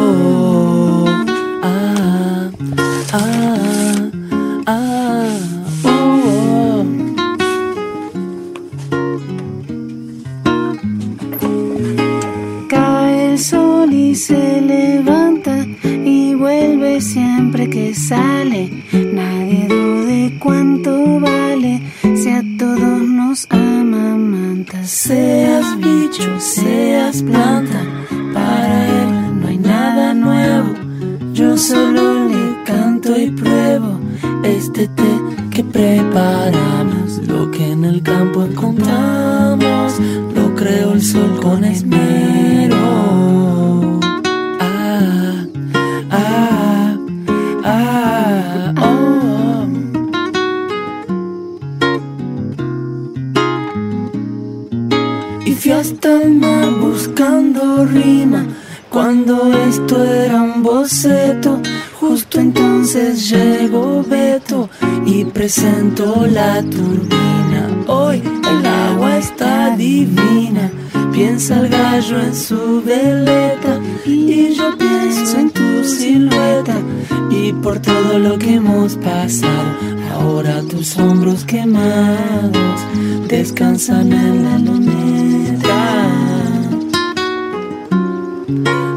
Pasado. 79.24 79.70
Ahora 80.12 80.60
tus 80.70 80.98
hombros 80.98 81.44
quemados 81.44 82.80
descansan 83.26 84.12
en 84.12 84.44
la 84.44 84.58
luneta. 84.58 85.82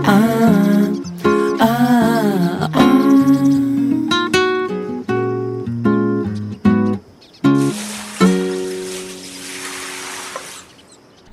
Ah, 0.04 0.90
ah, 1.62 2.70
ah. 2.74 2.84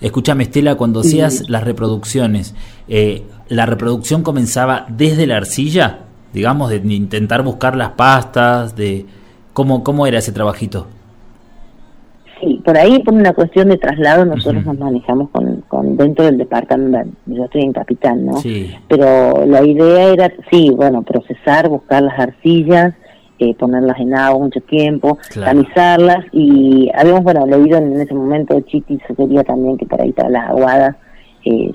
Escúchame, 0.00 0.44
Estela, 0.44 0.76
cuando 0.76 1.00
hacías 1.00 1.48
las 1.48 1.64
reproducciones, 1.64 2.54
eh, 2.87 3.24
¿la 3.48 3.66
reproducción 3.66 4.22
comenzaba 4.22 4.87
desde 4.88 5.26
la 5.26 5.38
arcilla? 5.38 6.03
Digamos, 6.35 6.68
de 6.68 6.77
intentar 6.77 7.42
buscar 7.42 7.77
las 7.77 7.90
pastas, 7.90 8.77
de 8.77 9.07
cómo, 9.53 9.83
cómo 9.85 10.07
era 10.07 10.18
ese 10.18 10.33
trabajito. 10.33 10.87
Sí, 12.40 12.61
por 12.64 12.77
ahí 12.77 12.99
por 13.03 13.14
una 13.14 13.33
cuestión 13.33 13.68
de 13.68 13.79
traslado 13.79 14.25
nosotros 14.25 14.66
nos 14.66 14.79
manejamos 14.79 15.31
con, 15.31 15.62
con 15.68 15.97
dentro 15.97 16.25
del 16.25 16.37
departamento, 16.37 17.09
yo 17.27 17.44
estoy 17.44 17.62
en 17.62 17.73
Capital, 17.73 18.27
¿no? 18.27 18.37
Sí. 18.38 18.75
Pero 18.88 19.47
la 19.47 19.62
idea 19.64 20.09
era, 20.12 20.33
sí, 20.51 20.70
bueno, 20.75 21.03
procesar, 21.03 21.68
buscar 21.68 22.03
las 22.03 22.18
arcillas, 22.18 22.92
eh, 23.38 23.55
ponerlas 23.55 23.99
en 24.01 24.14
agua 24.14 24.44
mucho 24.44 24.61
tiempo, 24.61 25.16
Claro. 25.31 25.53
tamizarlas 25.53 26.25
y 26.33 26.90
habíamos, 26.94 27.23
bueno, 27.23 27.47
leído 27.47 27.79
en 27.79 28.01
ese 28.01 28.12
momento 28.14 28.61
Chiti 28.62 28.99
sugería 29.07 29.44
también 29.44 29.79
que 29.79 29.87
por 29.87 30.01
ahí 30.01 30.12
para 30.12 30.29
las 30.29 30.49
aguadas 30.51 30.97
eh, 31.44 31.72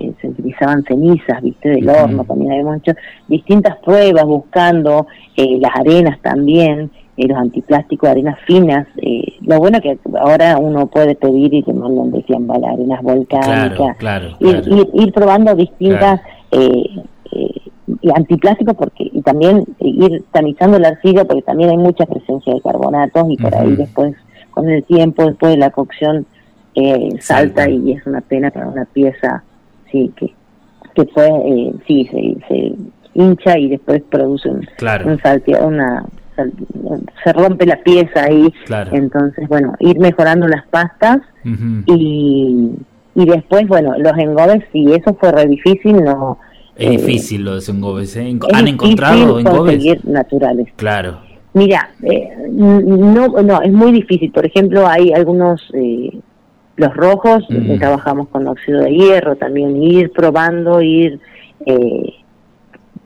eh, 0.00 0.12
se 0.20 0.28
utilizaban 0.28 0.84
cenizas, 0.84 1.42
viste, 1.42 1.68
del 1.70 1.88
horno, 1.88 2.24
también 2.24 2.52
habíamos 2.52 2.76
hecho 2.78 2.92
distintas 3.28 3.76
pruebas 3.78 4.24
buscando 4.24 5.06
eh, 5.36 5.58
las 5.60 5.74
arenas 5.76 6.18
también, 6.22 6.90
eh, 7.16 7.26
los 7.28 7.38
antiplásticos, 7.38 8.08
arenas 8.08 8.38
finas. 8.46 8.86
eh, 9.02 9.22
lo 9.40 9.58
bueno 9.58 9.80
que 9.80 9.98
ahora 10.20 10.58
uno 10.58 10.86
puede 10.86 11.14
pedir 11.14 11.54
y 11.54 11.62
que 11.62 11.72
mandan, 11.72 12.10
decían, 12.12 12.46
vale, 12.46 12.66
arenas 12.66 13.02
volcánicas. 13.02 13.96
Claro, 13.96 13.96
claro, 13.98 14.26
Ir, 14.40 14.62
claro. 14.62 14.76
ir, 14.76 14.88
ir 14.94 15.12
probando 15.12 15.54
distintas 15.54 16.20
eh, 16.50 16.84
y 18.02 18.10
antiplásticos 18.14 18.74
porque 18.74 19.10
y 19.12 19.22
también 19.22 19.64
ir 19.80 20.24
tamizando 20.32 20.78
la 20.78 20.88
arcilla 20.88 21.24
porque 21.24 21.42
también 21.42 21.70
hay 21.70 21.76
mucha 21.76 22.04
presencia 22.06 22.52
de 22.54 22.60
carbonatos 22.60 23.26
y 23.30 23.36
por 23.36 23.54
ahí 23.54 23.76
después 23.76 24.14
con 24.50 24.68
el 24.68 24.82
tiempo 24.84 25.24
después 25.24 25.52
de 25.52 25.58
la 25.58 25.70
cocción 25.70 26.26
eh, 26.76 27.08
salta 27.20 27.68
y 27.68 27.92
es 27.92 28.06
una 28.06 28.20
pena 28.20 28.50
para 28.50 28.68
una 28.68 28.84
pieza 28.84 29.42
sí 29.90 30.12
que 30.16 30.32
que 30.94 31.04
fue 31.06 31.26
eh, 31.26 31.72
sí 31.86 32.06
se, 32.10 32.36
se 32.48 32.74
hincha 33.14 33.58
y 33.58 33.68
después 33.70 34.02
produce 34.10 34.48
un, 34.48 34.66
Claro. 34.76 35.06
un 35.08 35.18
salteo, 35.20 35.66
una 35.66 36.04
se 37.24 37.32
rompe 37.32 37.64
la 37.66 37.76
pieza 37.82 38.24
ahí 38.24 38.52
Claro. 38.66 38.90
entonces 38.94 39.48
bueno 39.48 39.74
ir 39.80 39.98
mejorando 39.98 40.46
las 40.46 40.66
pastas 40.68 41.18
y, 41.86 42.70
y 43.14 43.24
después, 43.24 43.66
bueno, 43.66 43.94
los 43.98 44.12
engobes, 44.18 44.62
si 44.72 44.92
eso 44.92 45.14
fue 45.18 45.32
re 45.32 45.46
difícil, 45.46 46.04
no... 46.04 46.38
Es 46.76 46.88
eh, 46.88 46.90
difícil 46.90 47.44
lo 47.44 47.52
de 47.52 47.56
los 47.56 47.68
engobes, 47.70 48.14
¿eh? 48.16 48.38
¿Han 48.52 48.68
encontrado 48.68 49.38
engobes? 49.38 50.04
naturales. 50.04 50.68
Claro. 50.76 51.20
Mira, 51.54 51.88
eh, 52.02 52.28
no, 52.50 53.28
no, 53.28 53.62
es 53.62 53.72
muy 53.72 53.92
difícil. 53.92 54.30
Por 54.30 54.44
ejemplo, 54.44 54.86
hay 54.86 55.12
algunos, 55.14 55.62
eh, 55.72 56.18
los 56.76 56.94
rojos, 56.94 57.44
eh, 57.50 57.76
trabajamos 57.78 58.28
con 58.28 58.46
óxido 58.46 58.80
de 58.82 58.90
hierro, 58.90 59.36
también 59.36 59.82
ir 59.82 60.12
probando, 60.12 60.82
ir 60.82 61.20
eh, 61.64 62.14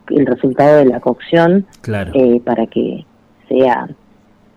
el 0.09 0.27
resultado 0.27 0.79
de 0.79 0.87
la 0.87 1.01
cocción 1.01 1.67
Claro. 1.83 2.11
eh, 2.15 2.41
para 2.45 2.67
que 2.67 3.05
sea 3.49 3.89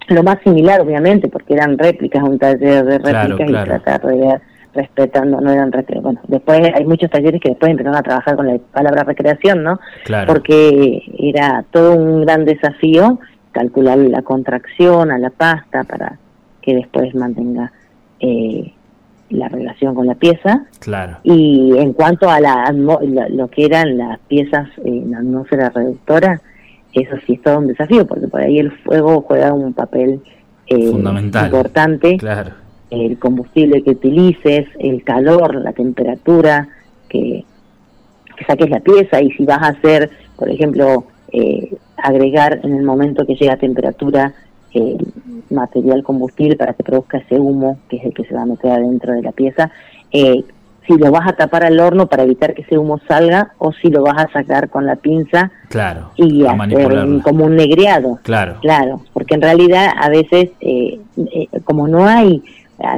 lo 0.10 0.23
más 0.23 0.39
similar, 0.43 0.82
obviamente, 0.82 1.30
porque 1.30 1.54
eran 1.54 1.78
réplicas, 1.78 2.23
un 2.23 2.39
taller 2.39 2.84
de 2.84 2.97
réplicas 2.97 3.47
claro. 3.47 3.65
y 3.76 3.80
tratar 3.80 4.02
de 4.02 4.17
ver 4.17 4.41
respetando, 4.73 5.39
no 5.39 5.52
eran. 5.52 5.71
Bueno, 6.02 6.19
después 6.28 6.60
hay 6.73 6.84
muchos 6.86 7.10
talleres 7.10 7.39
que 7.39 7.49
después 7.49 7.71
empezaron 7.71 7.97
a 7.97 8.02
trabajar 8.02 8.36
con 8.36 8.47
la 8.47 8.58
palabra 8.71 9.04
recreación, 9.04 9.63
¿no? 9.63 9.80
Claro. 10.04 10.34
Porque 10.34 11.04
era 11.19 11.63
todo 11.71 11.95
un 11.95 12.26
gran 12.26 12.43
desafío 12.43 13.19
calcular 13.52 13.99
la 13.99 14.23
contracción 14.23 15.12
a 15.12 15.19
la 15.19 15.30
pasta 15.30 15.84
para 15.84 16.17
que 16.62 16.76
después 16.76 17.13
mantenga 17.13 17.71
eh, 18.19 18.73
la 19.29 19.49
relación 19.49 19.95
con 19.95 20.07
la 20.07 20.15
pieza. 20.15 20.65
Claro. 20.79 21.17
Y 21.23 21.75
en 21.77 21.93
cuanto 21.93 22.29
a 22.29 22.39
la, 22.39 22.71
lo 22.71 23.47
que 23.49 23.65
eran 23.65 23.97
las 23.97 24.19
piezas 24.27 24.69
en 24.83 25.12
la 25.12 25.19
atmósfera 25.19 25.69
reductora, 25.69 26.41
eso 26.93 27.15
sí 27.25 27.33
es 27.33 27.41
todo 27.41 27.59
un 27.59 27.67
desafío, 27.67 28.05
porque 28.05 28.27
por 28.27 28.41
ahí 28.41 28.59
el 28.59 28.71
fuego 28.71 29.21
juega 29.21 29.53
un 29.53 29.73
papel 29.73 30.21
eh, 30.67 30.89
Fundamental. 30.91 31.45
importante. 31.45 32.17
Claro. 32.17 32.51
El 32.89 33.17
combustible 33.17 33.81
que 33.81 33.91
utilices, 33.91 34.67
el 34.79 35.03
calor, 35.03 35.55
la 35.55 35.73
temperatura, 35.73 36.67
que, 37.09 37.43
que 38.38 38.45
saques 38.45 38.69
la 38.69 38.79
pieza 38.81 39.21
y 39.21 39.31
si 39.31 39.45
vas 39.45 39.63
a 39.63 39.69
hacer, 39.69 40.12
por 40.36 40.49
ejemplo, 40.49 41.05
eh, 41.31 41.75
agregar 41.97 42.59
en 42.63 42.75
el 42.75 42.83
momento 42.83 43.25
que 43.25 43.33
llega 43.33 43.53
a 43.53 43.57
temperatura 43.57 44.33
eh, 44.73 44.97
material 45.53 46.03
combustible 46.03 46.55
para 46.55 46.73
que 46.73 46.83
produzca 46.83 47.17
ese 47.19 47.39
humo, 47.39 47.77
que 47.89 47.97
es 47.97 48.05
el 48.05 48.13
que 48.13 48.23
se 48.25 48.33
va 48.35 48.41
a 48.41 48.45
meter 48.45 48.71
adentro 48.71 49.13
de 49.13 49.21
la 49.21 49.31
pieza, 49.31 49.71
eh, 50.11 50.43
si 50.85 50.97
lo 50.97 51.11
vas 51.11 51.25
a 51.29 51.33
tapar 51.33 51.63
al 51.63 51.79
horno 51.79 52.07
para 52.07 52.23
evitar 52.23 52.53
que 52.53 52.63
ese 52.63 52.77
humo 52.77 52.99
salga 53.07 53.53
o 53.57 53.71
si 53.71 53.89
lo 53.89 54.03
vas 54.03 54.17
a 54.25 54.31
sacar 54.33 54.69
con 54.69 54.85
la 54.85 54.97
pinza 54.97 55.49
Claro. 55.69 56.09
y 56.17 56.45
hacer 56.45 57.21
como 57.23 57.45
un 57.45 57.55
negreado. 57.55 58.19
Claro. 58.23 58.55
Claro, 58.61 59.01
porque 59.13 59.35
en 59.35 59.41
realidad 59.43 59.87
a 59.97 60.09
veces, 60.09 60.49
eh, 60.59 60.99
eh, 61.17 61.47
como 61.63 61.87
no 61.87 62.05
hay, 62.05 62.43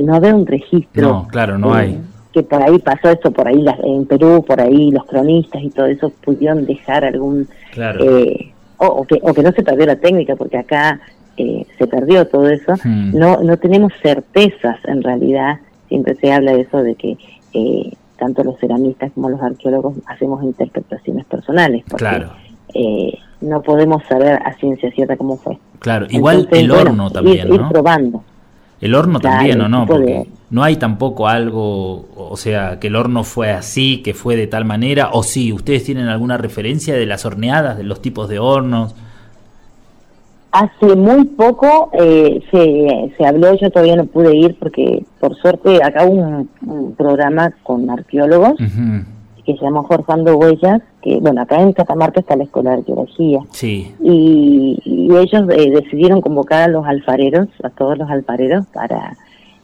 no 0.01 0.15
haber 0.15 0.33
un 0.33 0.47
registro. 0.47 1.07
No, 1.07 1.27
claro, 1.27 1.59
no 1.59 1.77
eh, 1.77 1.81
hay. 1.81 2.01
Que 2.33 2.41
por 2.41 2.61
ahí 2.63 2.79
pasó 2.79 3.09
esto, 3.11 3.29
por 3.31 3.47
ahí 3.47 3.61
las- 3.61 3.79
en 3.83 4.05
Perú, 4.07 4.43
por 4.45 4.59
ahí 4.59 4.89
los 4.89 5.05
cronistas 5.05 5.61
y 5.61 5.69
todo 5.69 5.85
eso 5.85 6.11
pudieron 6.23 6.65
dejar 6.65 7.05
algún. 7.05 7.47
Claro. 7.71 8.03
eh, 8.03 8.51
o, 8.77 8.87
o 8.87 9.03
que, 9.05 9.19
o 9.21 9.31
que 9.31 9.43
no 9.43 9.51
se 9.51 9.61
perdió 9.63 9.85
la 9.85 9.95
técnica, 9.97 10.35
porque 10.35 10.57
acá 10.57 10.99
eh, 11.37 11.65
se 11.77 11.87
perdió 11.87 12.27
todo 12.27 12.49
eso. 12.49 12.73
Hmm. 12.83 13.17
No, 13.17 13.41
no 13.41 13.57
tenemos 13.57 13.91
certezas 14.01 14.77
en 14.85 15.03
realidad. 15.03 15.57
Siempre 15.89 16.15
se 16.15 16.31
habla 16.33 16.53
de 16.53 16.61
eso, 16.61 16.81
de 16.81 16.95
que 16.95 17.17
eh, 17.53 17.91
tanto 18.17 18.43
los 18.43 18.57
ceramistas 18.59 19.11
como 19.13 19.29
los 19.29 19.41
arqueólogos 19.41 19.95
hacemos 20.07 20.43
interpretaciones 20.43 21.25
personales. 21.25 21.83
Porque, 21.87 22.03
Claro. 22.05 22.29
eh, 22.73 23.17
no 23.41 23.61
podemos 23.61 24.03
saber 24.05 24.39
a 24.43 24.53
ciencia 24.53 24.89
cierta 24.91 25.17
cómo 25.17 25.37
fue. 25.37 25.57
Claro. 25.79 26.07
Igual 26.09 26.37
Entonces, 26.37 26.59
el 26.63 26.69
bueno, 26.69 26.89
horno 26.91 27.11
también, 27.11 27.47
ir, 27.47 27.53
ir 27.53 27.61
¿no? 27.61 27.69
probando. 27.69 28.23
El 28.81 28.93
horno 28.95 29.19
Claro, 29.19 29.37
también, 29.37 29.61
¿o 29.61 29.69
no? 29.69 29.81
de- 29.81 29.85
Porque 29.87 30.29
no 30.49 30.63
hay 30.63 30.75
tampoco 30.75 31.27
algo, 31.27 32.07
o 32.15 32.35
sea, 32.37 32.79
que 32.79 32.87
el 32.87 32.95
horno 32.95 33.23
fue 33.23 33.51
así, 33.51 34.01
que 34.03 34.13
fue 34.13 34.35
de 34.35 34.47
tal 34.47 34.65
manera, 34.65 35.09
o 35.13 35.23
sí, 35.23 35.53
¿ustedes 35.53 35.83
tienen 35.85 36.07
alguna 36.07 36.37
referencia 36.37 36.93
de 36.95 37.05
las 37.05 37.25
horneadas, 37.25 37.77
de 37.77 37.83
los 37.83 38.01
tipos 38.01 38.27
de 38.29 38.39
hornos? 38.39 38.95
Hace 40.57 40.95
muy 40.95 41.25
poco 41.25 41.89
eh, 41.93 42.39
se, 42.49 43.13
se 43.17 43.25
habló, 43.25 43.53
yo 43.55 43.69
todavía 43.71 43.97
no 43.97 44.05
pude 44.05 44.35
ir 44.35 44.55
porque 44.57 45.03
por 45.19 45.35
suerte 45.35 45.83
acá 45.83 46.05
hubo 46.05 46.13
un, 46.21 46.49
un 46.65 46.93
programa 46.95 47.51
con 47.63 47.89
arqueólogos 47.89 48.53
que 49.45 49.53
se 49.57 49.61
llama 49.63 49.83
Forjando 49.83 50.38
Huellas, 50.38 50.82
que 51.03 51.19
bueno, 51.19 51.41
acá 51.41 51.61
en 51.61 51.73
Catamarca 51.73 52.19
está 52.21 52.36
la 52.36 52.45
Escuela 52.45 52.71
de 52.71 52.77
Arqueología. 52.77 53.39
Sí, 53.51 53.93
y, 54.01 54.80
y 54.86 55.07
ellos 55.15 55.43
eh, 55.51 55.71
decidieron 55.71 56.21
convocar 56.21 56.63
a 56.63 56.67
los 56.67 56.86
alfareros, 56.86 57.47
a 57.61 57.69
todos 57.69 57.97
los 57.97 58.09
alfareros, 58.09 58.65
para 58.73 59.15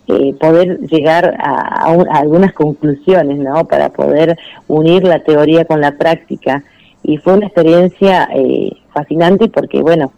eh, 0.07 0.33
poder 0.39 0.79
llegar 0.81 1.35
a, 1.39 1.85
a 1.85 1.91
un- 1.93 2.07
a 2.09 2.17
algunas 2.19 2.51
conclusiones, 2.53 3.39
¿no? 3.39 3.65
Para 3.65 3.89
poder 3.89 4.37
unir 4.67 5.03
la 5.03 5.19
teoría 5.23 5.63
con 5.65 5.79
la 5.81 5.93
práctica. 5.97 6.63
Y 7.01 7.17
fue 7.17 7.33
una 7.35 7.47
experiencia 7.47 8.27
eh, 8.35 8.71
fascinante 8.93 9.47
porque, 9.47 9.81
bueno, 9.81 10.11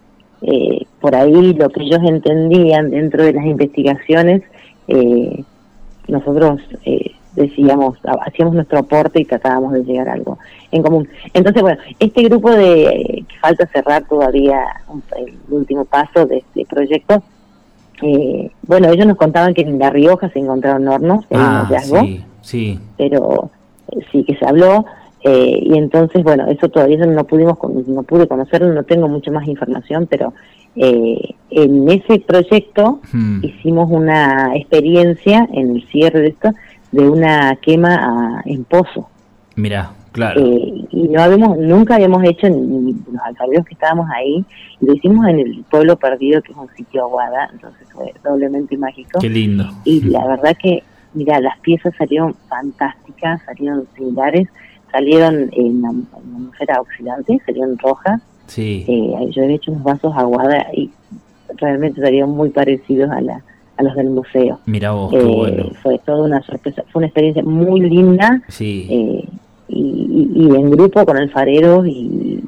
eh, 0.46 0.84
por 1.00 1.14
ahí 1.14 1.52
lo 1.54 1.68
que 1.70 1.82
ellos 1.82 2.00
entendían 2.06 2.90
dentro 2.90 3.22
de 3.24 3.32
las 3.32 3.44
investigaciones, 3.46 4.42
eh, 4.88 5.42
nosotros 6.08 6.60
eh, 6.84 7.12
decíamos, 7.34 7.98
ha- 8.06 8.22
hacíamos 8.26 8.54
nuestro 8.54 8.78
aporte 8.78 9.20
y 9.20 9.24
tratábamos 9.24 9.72
de 9.72 9.84
llegar 9.84 10.08
a 10.08 10.12
algo 10.12 10.38
en 10.70 10.82
común. 10.82 11.08
Entonces, 11.32 11.62
bueno, 11.62 11.78
este 11.98 12.22
grupo 12.24 12.50
de 12.50 13.24
que 13.28 13.36
falta 13.40 13.66
cerrar 13.72 14.04
todavía 14.06 14.60
un- 14.88 15.02
el 15.18 15.34
último 15.50 15.84
paso 15.84 16.26
de 16.26 16.38
este 16.38 16.64
proyecto, 16.66 17.22
eh, 18.02 18.50
bueno, 18.66 18.88
ellos 18.90 19.06
nos 19.06 19.16
contaban 19.16 19.54
que 19.54 19.62
en 19.62 19.78
La 19.78 19.90
Rioja 19.90 20.28
se 20.30 20.38
encontraron 20.40 20.86
hornos, 20.88 21.26
que 21.26 21.36
hay 21.36 21.40
un 21.40 21.46
ah, 21.46 21.64
hallazgo, 21.68 22.00
sí, 22.00 22.24
sí, 22.42 22.78
pero 22.98 23.50
eh, 23.92 23.98
sí 24.12 24.24
que 24.24 24.36
se 24.36 24.44
habló. 24.46 24.84
Eh, 25.24 25.58
y 25.62 25.78
entonces, 25.78 26.22
bueno, 26.22 26.46
eso 26.48 26.68
todavía 26.68 26.98
no 27.06 27.24
pudimos, 27.24 27.56
no 27.86 28.02
pude 28.02 28.28
conocerlo, 28.28 28.72
no 28.72 28.82
tengo 28.84 29.08
mucha 29.08 29.30
más 29.30 29.48
información, 29.48 30.06
pero 30.08 30.32
eh, 30.76 31.34
en 31.50 31.88
ese 31.88 32.18
proyecto 32.20 33.00
Hmm. 33.12 33.42
hicimos 33.42 33.90
una 33.90 34.54
experiencia 34.56 35.48
en 35.52 35.76
el 35.76 35.82
cierre 35.88 36.20
de 36.20 36.28
esto 36.28 36.50
de 36.92 37.08
una 37.08 37.56
quema 37.62 37.94
a- 37.94 38.42
en 38.44 38.64
pozo. 38.64 39.08
Mirá, 39.56 39.92
claro. 40.12 40.40
Eh, 40.44 40.84
y 40.90 41.08
no 41.08 41.22
habíamos, 41.22 41.56
nunca 41.58 41.94
habíamos 41.94 42.22
hecho 42.24 42.48
ni, 42.50 42.92
los 43.10 43.22
alcaldes 43.24 43.64
que 43.66 43.74
estábamos 43.74 44.08
ahí, 44.14 44.44
lo 44.80 44.94
hicimos 44.94 45.26
en 45.28 45.38
el 45.38 45.64
pueblo 45.70 45.96
perdido, 45.96 46.42
que 46.42 46.52
es 46.52 46.58
un 46.58 46.68
sitio 46.76 47.04
aguada, 47.04 47.48
entonces 47.52 47.86
fue 47.92 48.12
doblemente 48.22 48.76
mágico. 48.76 49.20
Qué 49.20 49.30
lindo. 49.30 49.64
Y 49.84 50.02
la 50.02 50.26
verdad 50.26 50.56
que, 50.60 50.82
mira, 51.14 51.40
las 51.40 51.58
piezas 51.60 51.94
salieron 51.96 52.34
fantásticas, 52.48 53.40
salieron 53.46 53.86
similares, 53.96 54.48
salieron 54.94 55.50
en 55.52 55.82
la, 55.82 55.90
en 55.90 56.06
la 56.12 56.18
atmósfera 56.18 56.80
oxidante, 56.80 57.40
salieron 57.44 57.76
rojas. 57.78 58.20
Sí. 58.46 58.84
Eh, 58.86 59.30
yo 59.32 59.42
había 59.42 59.56
hecho 59.56 59.72
unos 59.72 59.82
vasos 59.82 60.12
aguada 60.16 60.66
y 60.72 60.90
realmente 61.56 62.00
salieron 62.00 62.30
muy 62.30 62.50
parecidos 62.50 63.10
a, 63.10 63.20
la, 63.20 63.42
a 63.76 63.82
los 63.82 63.94
del 63.96 64.10
museo. 64.10 64.60
Mirá 64.66 64.92
vos, 64.92 65.10
qué 65.10 65.18
Eh, 65.18 65.24
bueno. 65.24 65.64
Fue 65.82 65.98
toda 65.98 66.24
una 66.24 66.40
sorpresa, 66.42 66.84
fue 66.92 67.00
una 67.00 67.06
experiencia 67.08 67.42
muy 67.42 67.80
linda 67.80 68.40
Sí. 68.48 68.86
eh, 68.88 69.28
y, 69.68 69.80
y- 69.80 70.30
y 70.44 70.46
en 70.54 70.70
grupo 70.70 71.04
con 71.04 71.16
alfareros 71.16 71.86
y 71.88 72.40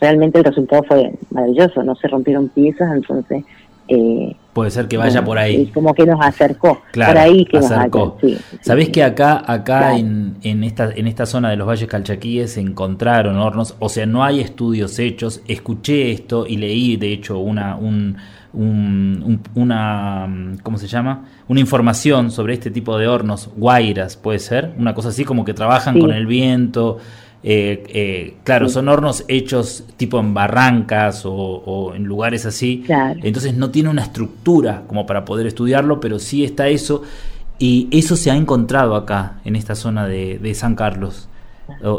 realmente 0.00 0.38
el 0.38 0.44
resultado 0.44 0.82
fue 0.82 1.12
maravilloso, 1.30 1.82
no 1.84 1.94
se 1.94 2.08
rompieron 2.08 2.48
piezas, 2.48 2.88
entonces 2.94 3.44
eh, 3.88 4.34
Puede 4.54 4.70
ser 4.70 4.86
que 4.88 4.96
vaya 4.96 5.22
por 5.24 5.36
ahí. 5.36 5.66
como 5.74 5.92
que 5.92 6.06
nos 6.06 6.20
acercó, 6.24 6.80
Claro, 6.92 7.12
por 7.12 7.20
ahí 7.22 7.44
que 7.44 7.58
nos 7.58 7.70
acercó. 7.70 8.16
acercó. 8.16 8.18
Sí, 8.22 8.36
sí, 8.50 8.58
Sabés 8.62 8.86
sí. 8.86 8.92
que 8.92 9.02
acá, 9.02 9.38
acá 9.46 9.78
Claro. 9.80 9.96
en, 9.96 10.36
en 10.42 10.64
esta, 10.64 10.90
en 10.94 11.06
esta 11.08 11.26
zona 11.26 11.50
de 11.50 11.56
los 11.56 11.66
Valles 11.66 11.88
Calchaquíes 11.88 12.52
se 12.52 12.60
encontraron 12.60 13.36
hornos, 13.36 13.74
o 13.80 13.88
sea, 13.88 14.06
no 14.06 14.22
hay 14.24 14.40
estudios 14.40 14.98
hechos. 14.98 15.42
Escuché 15.48 16.12
esto 16.12 16.46
y 16.46 16.56
leí, 16.56 16.96
de 16.96 17.12
hecho, 17.12 17.38
una, 17.38 17.74
un, 17.76 18.16
un- 18.52 19.22
un- 19.26 19.40
una, 19.56 20.28
¿cómo 20.62 20.78
se 20.78 20.86
llama? 20.86 21.24
Una 21.48 21.58
información 21.60 22.30
sobre 22.30 22.54
este 22.54 22.70
tipo 22.70 22.96
de 22.96 23.08
hornos, 23.08 23.50
guairas, 23.56 24.16
puede 24.16 24.38
ser, 24.38 24.72
una 24.78 24.94
cosa 24.94 25.08
así 25.08 25.24
como 25.24 25.44
que 25.44 25.52
trabajan 25.54 25.94
Sí. 25.94 26.00
con 26.00 26.12
el 26.12 26.26
viento. 26.26 26.98
Eh, 27.46 27.84
eh, 27.88 28.34
claro, 28.42 28.68
Sí. 28.68 28.74
son 28.74 28.88
hornos 28.88 29.24
hechos 29.28 29.84
tipo 29.98 30.18
en 30.18 30.32
barrancas 30.32 31.26
o, 31.26 31.32
o 31.32 31.94
en 31.94 32.04
lugares 32.04 32.46
así. 32.46 32.82
Claro. 32.86 33.20
Entonces 33.22 33.54
no 33.54 33.70
tiene 33.70 33.90
una 33.90 34.02
estructura 34.02 34.82
como 34.86 35.04
para 35.06 35.24
poder 35.24 35.46
estudiarlo, 35.46 36.00
pero 36.00 36.18
sí 36.18 36.42
está 36.42 36.68
eso. 36.68 37.02
Y 37.58 37.86
eso 37.92 38.16
se 38.16 38.30
ha 38.30 38.36
encontrado 38.36 38.96
acá, 38.96 39.34
en 39.44 39.54
esta 39.56 39.74
zona 39.74 40.08
de, 40.08 40.38
de 40.38 40.54
San 40.54 40.74
Carlos. 40.74 41.28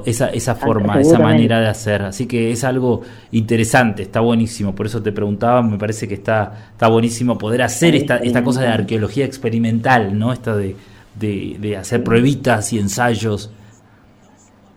Esa, 0.06 0.28
esa 0.30 0.54
forma, 0.54 1.00
esa 1.02 1.18
manera 1.18 1.60
de 1.60 1.68
hacer. 1.68 2.04
Así 2.04 2.28
que 2.28 2.52
es 2.52 2.64
algo 2.64 3.02
interesante, 3.32 4.04
está 4.04 4.20
buenísimo. 4.20 4.76
Por 4.76 4.86
eso 4.86 5.02
te 5.02 5.12
preguntaba, 5.12 5.62
me 5.64 5.78
parece 5.80 6.08
que 6.08 6.14
está, 6.16 6.68
está 6.72 6.88
buenísimo 6.88 7.38
poder 7.38 7.62
hacer 7.64 7.96
esta, 7.96 8.18
esta 8.18 8.44
cosa 8.44 8.62
de 8.62 8.68
arqueología 8.68 9.26
experimental, 9.26 10.18
¿no? 10.20 10.34
Esta 10.34 10.56
de, 10.56 10.76
de, 11.20 11.58
de 11.60 11.78
hacer 11.78 12.04
pruebitas 12.04 12.74
y 12.74 12.80
ensayos. 12.80 13.50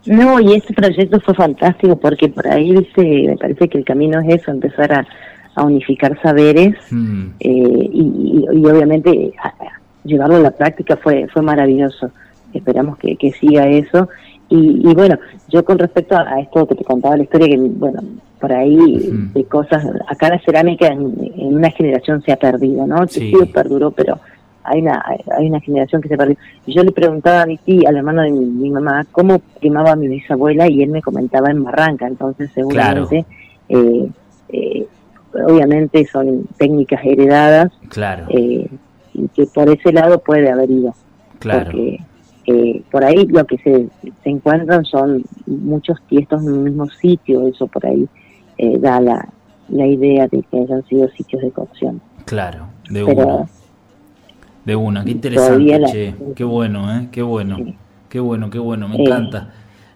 No, 0.09 0.41
y 0.41 0.55
este 0.55 0.73
proyecto 0.75 1.21
fue 1.21 1.35
fantástico 1.35 1.97
porque 1.97 2.29
por 2.29 2.47
ahí, 2.49 2.73
viste, 2.73 3.03
me 3.29 3.37
parece 3.37 3.69
que 3.69 3.79
el 3.79 3.85
camino 3.85 4.21
es 4.21 4.41
eso, 4.41 4.51
empezar 4.51 4.93
a, 4.93 5.07
a 5.55 5.65
unificar 5.65 6.19
saberes 6.23 6.75
Mm, 6.91 7.27
eh, 7.41 7.89
y, 7.93 8.45
y- 8.53 8.59
y 8.61 8.67
obviamente 8.67 9.33
a- 9.43 9.49
a 9.49 9.81
llevarlo 10.05 10.37
a 10.37 10.41
la 10.41 10.51
práctica 10.53 10.97
fue 10.97 11.27
fue 11.33 11.43
maravilloso. 11.43 12.11
Esperamos 12.55 12.97
que, 12.99 13.17
que 13.17 13.31
siga 13.33 13.67
eso. 13.69 14.09
Y, 14.49 14.81
y 14.89 14.95
bueno, 14.95 15.17
yo 15.49 15.63
con 15.65 15.79
respecto 15.79 16.17
a, 16.17 16.41
esto 16.41 16.67
que 16.67 16.75
te 16.75 16.85
contaba 16.85 17.17
la 17.19 17.25
historia, 17.25 17.49
que 17.49 17.59
bueno, 17.59 18.01
por 18.41 18.51
ahí 18.53 19.11
de 19.35 19.45
cosas, 19.45 19.85
acá 20.09 20.31
la 20.31 20.39
cerámica 20.41 20.87
en, 20.87 21.13
en 21.37 21.55
una 21.55 21.71
generación 21.71 22.23
se 22.23 22.33
ha 22.33 22.37
perdido, 22.37 22.87
¿no? 22.87 23.03
El 23.03 23.09
Sí. 23.11 23.33
perduró, 23.53 23.91
pero 23.91 24.19
hay 24.71 24.81
una 24.83 25.03
hay- 25.37 25.47
una 25.49 25.61
generación 25.61 26.01
que 26.03 26.09
se 26.09 26.17
perdió. 26.17 26.37
Y 26.67 26.75
yo 26.75 26.83
le 26.83 26.93
preguntaba 26.93 27.43
a 27.43 27.47
mi 27.47 27.57
tía, 27.59 27.89
al 27.89 27.97
hermano 27.97 28.23
de 28.23 28.31
mi, 28.31 28.45
mi 28.45 28.71
mamá, 28.71 29.07
cómo 29.13 29.41
quemaba 29.61 29.93
a 29.93 29.97
mi 29.97 30.09
bisabuela 30.09 30.69
y 30.69 30.83
él 30.83 30.91
me 30.91 31.03
comentaba 31.03 31.51
en 31.51 31.65
Barranca, 31.65 32.07
entonces 32.07 32.51
seguramente, 32.55 33.25
eh, 33.69 34.09
eh, 34.51 34.87
obviamente 35.35 36.07
son 36.07 36.47
técnicas 36.57 37.01
heredadas 37.05 37.71
claro, 37.89 38.25
eh, 38.31 38.69
y 39.15 39.29
que 39.29 39.47
por 39.47 39.69
ese 39.69 39.93
lado 39.93 40.19
puede 40.21 40.51
haber 40.51 40.71
ido. 40.71 40.95
claro. 41.39 41.65
Porque 41.67 41.99
eh, 42.47 42.83
por 42.91 43.05
ahí 43.05 43.27
lo 43.27 43.45
que 43.45 43.59
se, 43.59 43.89
se 44.23 44.31
encuentran 44.31 44.83
son 44.87 45.23
muchos 45.47 46.01
tiestos 46.09 46.43
en 46.43 46.53
un 46.53 46.65
mismo 46.65 46.87
sitio, 46.89 47.47
eso 47.47 47.67
por 47.67 47.85
ahí 47.85 48.09
da 48.81 49.01
la, 49.01 49.29
la 49.69 49.87
idea 49.87 50.27
de 50.29 50.43
que 50.51 50.59
hayan 50.61 50.83
sido 50.87 51.09
sitios 51.11 51.43
de 51.43 51.51
cocción. 51.51 52.01
Claro, 52.25 52.67
de 52.91 53.05
Pero 53.05 53.27
una. 53.27 53.47
De 54.69 54.77
una, 54.77 55.05
qué 55.05 55.11
interesante, 55.13 55.79
la- 55.79 55.89
che. 55.91 56.15
Qué 56.37 56.45
bueno, 56.45 56.93
¿eh? 56.97 57.09
Qué 57.11 57.23
bueno. 57.23 57.57
Sí. 57.57 57.75
Qué 58.09 58.21
bueno, 58.21 58.51
qué 58.51 58.59
bueno, 58.59 58.87
me 58.89 58.97
encanta. 59.03 59.51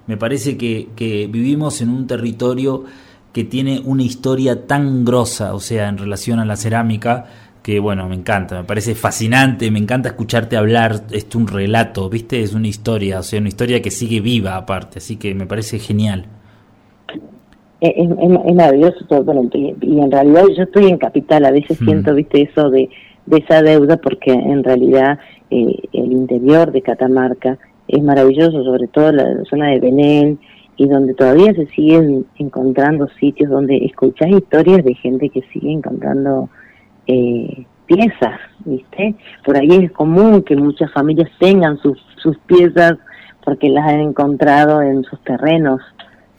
Me 0.06 0.16
parece 0.16 0.56
que, 0.56 0.88
que 0.96 1.26
vivimos 1.26 1.80
en 1.82 1.90
un 1.90 2.06
territorio 2.06 2.84
que 3.32 3.44
tiene 3.44 3.80
una 3.84 4.02
historia 4.02 4.66
tan 4.66 5.04
grosa, 5.04 5.54
o 5.54 5.60
sea, 5.60 5.88
en 5.88 5.96
relación 5.98 6.38
a 6.38 6.44
la 6.44 6.56
cerámica, 6.56 7.24
que 7.62 7.78
bueno, 7.80 8.08
me 8.08 8.14
encanta, 8.16 8.58
me 8.60 8.64
parece 8.64 8.94
fascinante, 8.94 9.70
me 9.70 9.78
encanta 9.78 10.08
escucharte 10.10 10.56
hablar, 10.56 11.02
es 11.10 11.26
un 11.34 11.46
relato, 11.46 12.08
¿viste? 12.10 12.42
Es 12.42 12.52
una 12.54 12.66
historia, 12.68 13.20
o 13.20 13.22
sea, 13.22 13.38
una 13.40 13.48
historia 13.48 13.80
que 13.80 13.90
sigue 13.90 14.20
viva 14.20 14.56
aparte, 14.56 14.98
así 14.98 15.16
que 15.16 15.34
me 15.34 15.46
parece 15.46 15.78
genial. 15.78 16.26
es, 17.80 17.92
es- 17.96 18.10
es 18.46 18.54
maravilloso 18.54 19.04
todo. 19.08 19.24
Bueno, 19.24 19.48
y 19.54 19.98
en 19.98 20.10
realidad 20.10 20.44
yo 20.56 20.62
estoy 20.64 20.86
en 20.86 20.98
Capital, 20.98 21.44
a 21.44 21.50
veces 21.50 21.80
Mm. 21.80 21.84
siento, 21.84 22.14
viste, 22.14 22.42
eso 22.42 22.70
de, 22.70 22.88
de 23.26 23.38
esa 23.38 23.62
deuda, 23.62 23.96
porque 23.96 24.32
en 24.32 24.62
realidad 24.64 25.18
eh, 25.50 25.76
el 25.92 26.12
interior 26.12 26.72
de 26.72 26.82
Catamarca 26.82 27.58
es 27.88 28.02
maravilloso, 28.02 28.62
sobre 28.64 28.86
todo 28.88 29.12
la, 29.12 29.24
la 29.34 29.44
zona 29.44 29.68
de 29.68 29.80
Belén, 29.80 30.38
y 30.76 30.88
donde 30.88 31.14
todavía 31.14 31.52
se 31.54 31.66
siguen 31.66 32.24
encontrando 32.38 33.06
sitios 33.20 33.50
donde 33.50 33.76
escuchás 33.84 34.30
historias 34.30 34.82
de 34.84 34.94
gente 34.94 35.28
que 35.28 35.42
sigue 35.52 35.70
encontrando 35.70 36.48
eh, 37.06 37.66
piezas, 37.86 38.40
¿viste? 38.64 39.14
Por 39.44 39.56
ahí 39.56 39.70
es 39.84 39.92
común 39.92 40.42
que 40.42 40.56
muchas 40.56 40.90
familias 40.92 41.30
tengan 41.38 41.76
sus, 41.78 41.98
sus 42.16 42.38
piezas 42.46 42.94
porque 43.44 43.68
las 43.68 43.86
han 43.86 44.00
encontrado 44.00 44.80
en 44.82 45.04
sus 45.04 45.20
terrenos, 45.24 45.80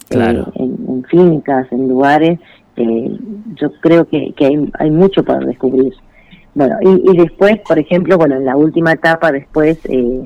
Claro. 0.10 0.42
eh, 0.56 0.64
en, 0.64 0.78
en 0.90 1.04
fincas, 1.06 1.72
en 1.72 1.88
lugares. 1.88 2.40
eh, 2.76 3.18
yo 3.56 3.72
creo 3.82 4.06
que, 4.08 4.34
que 4.34 4.46
hay, 4.46 4.72
hay 4.80 4.90
mucho 4.92 5.24
para 5.24 5.46
descubrir. 5.46 5.94
Bueno, 6.56 6.76
y, 6.82 7.12
y 7.12 7.18
después, 7.18 7.60
por 7.68 7.80
ejemplo, 7.80 8.18
bueno, 8.18 8.36
en 8.36 8.46
la 8.46 8.56
última 8.56 8.92
etapa, 8.94 9.32
después, 9.32 9.80
eh, 9.86 10.26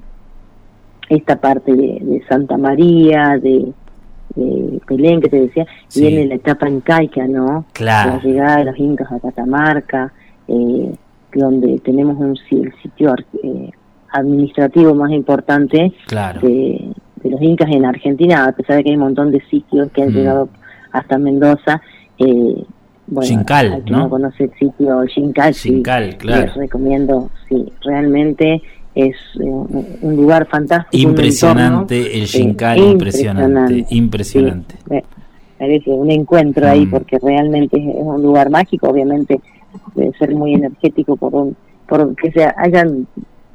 esta 1.09 1.37
parte 1.39 1.71
de, 1.73 1.99
de 2.01 2.21
Santa 2.27 2.57
María, 2.57 3.37
de, 3.41 3.71
de 4.35 4.81
Belén, 4.89 5.21
que 5.21 5.29
te 5.29 5.39
decía, 5.41 5.65
Sí. 5.87 6.01
viene 6.01 6.25
la 6.25 6.35
etapa 6.35 6.67
incaica, 6.69 7.25
¿no? 7.27 7.65
Claro. 7.73 8.13
La 8.15 8.21
llegada 8.21 8.57
de 8.57 8.65
los 8.65 8.77
incas 8.77 9.09
a 9.11 9.19
Catamarca, 9.19 10.11
eh, 10.49 10.93
donde 11.33 11.79
tenemos 11.79 12.17
un 12.17 12.35
el 12.51 12.73
sitio 12.81 13.15
eh, 13.43 13.69
administrativo 14.11 14.93
más 14.95 15.11
importante 15.11 15.93
Claro. 16.07 16.41
de, 16.41 16.91
de 17.23 17.29
los 17.29 17.41
incas 17.41 17.69
en 17.71 17.85
Argentina, 17.85 18.45
a 18.45 18.51
pesar 18.51 18.77
de 18.77 18.83
que 18.83 18.89
hay 18.89 18.95
un 18.97 19.03
montón 19.03 19.31
de 19.31 19.39
sitios 19.49 19.89
que 19.91 20.03
han 20.03 20.09
Mm. 20.09 20.13
llegado 20.15 20.49
hasta 20.91 21.17
Mendoza. 21.17 21.81
Eh, 22.17 22.63
bueno, 23.07 23.27
Xincal, 23.27 23.73
al 23.73 23.83
que 23.83 23.91
¿no? 23.91 24.09
conoce 24.09 24.43
el 24.45 24.51
sitio 24.59 25.01
Xincal, 25.13 25.53
sí, 25.53 25.69
Xincal, 25.69 26.17
claro. 26.17 26.45
les 26.45 26.55
recomiendo, 26.55 27.29
sí, 27.47 27.71
realmente 27.83 28.61
es 28.95 29.15
eh, 29.39 29.43
un 29.43 30.15
lugar 30.15 30.47
fantástico. 30.47 31.09
Impresionante, 31.09 31.95
entorno, 31.97 32.15
el 32.17 32.23
eh, 32.23 32.27
Xincal, 32.27 32.77
impresionante, 32.79 33.85
impresionante. 33.91 34.75
Sí, 34.75 34.83
me- 34.89 35.03
parece 35.57 35.89
un 35.89 36.11
encuentro 36.11 36.67
ahí 36.67 36.85
Mm. 36.85 36.89
porque 36.91 37.17
realmente 37.19 37.77
es 37.77 37.95
un 37.95 38.21
lugar 38.21 38.49
mágico, 38.51 38.89
obviamente 38.89 39.39
debe 39.95 40.11
ser 40.17 40.35
muy 40.35 40.53
energético 40.53 41.15
por 41.17 41.33
un, 41.33 41.55
por 41.87 42.15
que 42.15 42.31
se 42.31 42.45
hayan 42.57 43.07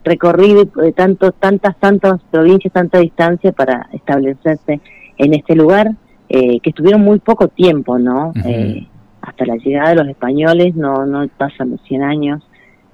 recorrido 0.05 0.62
eh, 0.82 0.92
tantos, 0.96 1.32
tantas, 1.38 1.76
tantas 1.78 2.20
provincias, 2.30 2.72
tanta 2.72 2.98
distancia 2.98 3.53
para 3.53 3.88
establecerse 3.92 4.80
en 5.18 5.34
este 5.34 5.55
lugar, 5.55 5.92
eh, 6.28 6.59
que 6.61 6.70
estuvieron 6.70 7.03
muy 7.03 7.18
poco 7.20 7.46
tiempo, 7.48 7.98
¿no? 7.98 8.30
Ujú. 8.30 8.48
Eh, 8.48 8.88
hasta 9.22 9.46
la 9.46 9.56
llegada 9.56 9.90
de 9.90 9.96
los 9.96 10.08
españoles, 10.08 10.74
no, 10.74 11.06
no 11.06 11.26
pasan 11.38 11.70
los 11.70 11.80
100 11.82 12.02
años 12.02 12.42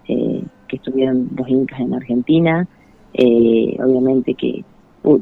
eh, 0.06 0.42
que 0.68 0.76
estuvieron 0.76 1.28
los 1.36 1.48
incas 1.48 1.80
en 1.80 1.94
Argentina, 1.94 2.66
eh, 3.14 3.76
obviamente 3.82 4.34
que 4.34 4.64
uh, 5.04 5.18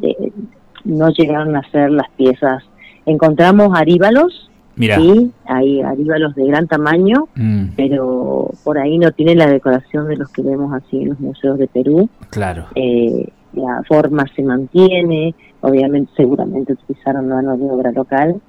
no 0.85 1.11
llegaron 1.11 1.57
a 1.57 1.63
ser 1.71 1.91
las 1.91 2.11
piezas. 2.11 2.65
Encontramos 3.07 3.71
aríbalos, 3.75 4.51
Mira, 4.75 4.97
sí, 4.97 5.31
hay 5.47 5.81
aríbalos 5.81 6.35
de 6.35 6.47
gran 6.47 6.67
tamaño, 6.67 7.29
mm, 7.35 7.69
pero 7.77 8.51
por 8.65 8.79
ahí 8.79 8.99
no 8.99 9.11
tiene 9.13 9.35
la 9.35 9.47
decoración 9.47 10.09
de 10.09 10.17
los 10.17 10.31
que 10.31 10.43
vemos 10.43 10.73
así 10.75 11.03
en 11.03 11.11
los 11.11 11.21
museos 11.21 11.59
de 11.59 11.69
Perú. 11.69 12.11
claro, 12.31 12.67
Eh, 12.75 13.29
la 13.55 13.83
forma 13.89 14.27
se 14.35 14.43
mantiene, 14.43 15.35
obviamente 15.63 16.13
seguramente 16.15 16.75
utilizaron 16.75 17.29
mano 17.29 17.57
de 17.57 17.71
obra 17.71 17.91
local. 17.91 18.41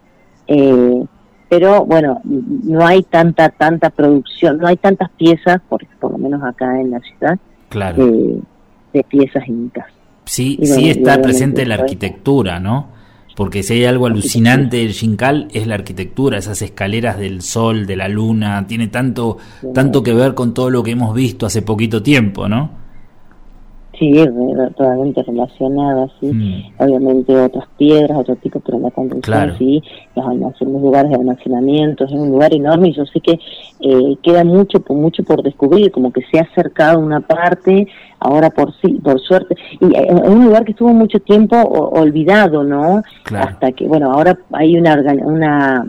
Eh, 0.48 1.04
pero 1.50 1.86
bueno, 1.86 2.22
no 2.24 2.86
hay 2.86 3.04
tanta 3.04 3.50
tanta 3.50 3.90
producción, 3.90 4.58
no 4.58 4.68
hay 4.68 4.78
tantas 4.78 5.10
piezas, 5.12 5.62
por, 5.70 5.86
por 6.00 6.12
lo 6.12 6.18
menos 6.18 6.44
acá 6.44 6.80
en 6.80 6.92
la 6.92 7.00
ciudad, 7.00 7.38
Claro. 7.70 8.06
de, 8.06 8.40
de 8.94 9.04
piezas 9.04 9.48
incas. 9.48 9.86
Sí, 10.26 10.60
sí 10.64 10.90
está 10.90 11.22
presente 11.22 11.66
la 11.66 11.76
arquitectura, 11.76 12.60
¿no? 12.60 12.90
Porque 13.36 13.62
si 13.62 13.74
hay 13.76 13.86
algo 13.86 14.08
alucinante 14.08 14.78
del 14.78 14.94
Jincal 14.94 15.48
es 15.54 15.68
la 15.68 15.76
arquitectura, 15.76 16.40
esas 16.40 16.62
escaleras 16.64 17.20
del 17.20 17.44
sol, 17.44 17.86
de 17.86 17.96
la 17.96 18.08
luna, 18.08 18.66
tiene 18.68 18.88
tanto, 18.88 19.38
tanto 19.76 20.02
que 20.02 20.12
ver 20.14 20.34
con 20.34 20.54
todo 20.56 20.72
lo 20.72 20.82
que 20.82 20.92
hemos 20.92 21.14
visto 21.14 21.46
hace 21.46 21.62
poquito 21.62 22.02
tiempo, 22.02 22.50
¿no? 22.50 22.72
Sí, 24.00 24.14
totalmente 24.76 25.24
relacionadas, 25.24 26.12
sí. 26.20 26.28
Mm. 26.28 26.64
Obviamente 26.78 27.36
otras 27.36 27.66
piedras, 27.78 28.20
otro 28.20 28.36
tipo, 28.36 28.60
pero 28.60 28.80
la 28.80 28.92
construcción 28.92 29.36
Claro. 29.38 29.56
sí, 29.58 29.82
los, 30.16 30.26
los 30.62 30.82
lugares 30.82 31.10
de 31.12 31.18
almacenamiento, 31.18 32.06
es 32.06 32.12
un 32.12 32.30
lugar 32.30 32.54
enorme 32.54 32.90
y 32.90 32.94
yo 32.94 33.06
sé 33.08 33.20
que 33.22 33.40
eh, 33.80 34.16
queda 34.22 34.44
mucho, 34.44 34.80
por 34.82 34.98
mucho 34.98 35.24
por 35.24 35.42
descubrir, 35.42 35.92
como 35.92 36.12
que 36.12 36.22
se 36.32 36.38
ha 36.38 36.44
acercado 36.44 37.00
una 37.00 37.22
parte, 37.22 37.88
ahora 38.20 38.52
por 38.52 38.72
sí, 38.82 39.00
por 39.04 39.20
suerte, 39.20 39.56
y 39.80 39.86
eh, 39.86 40.08
es 40.10 40.30
un 40.30 40.46
lugar 40.46 40.64
que 40.64 40.72
estuvo 40.72 40.94
mucho 40.94 41.20
tiempo 41.20 41.58
olvidado, 41.58 42.64
¿no? 42.64 43.02
Claro. 43.24 43.50
Hasta 43.50 43.72
que, 43.72 43.88
bueno, 43.88 44.12
ahora 44.12 44.38
hay 44.52 44.78
una, 44.78 45.02
una 45.24 45.86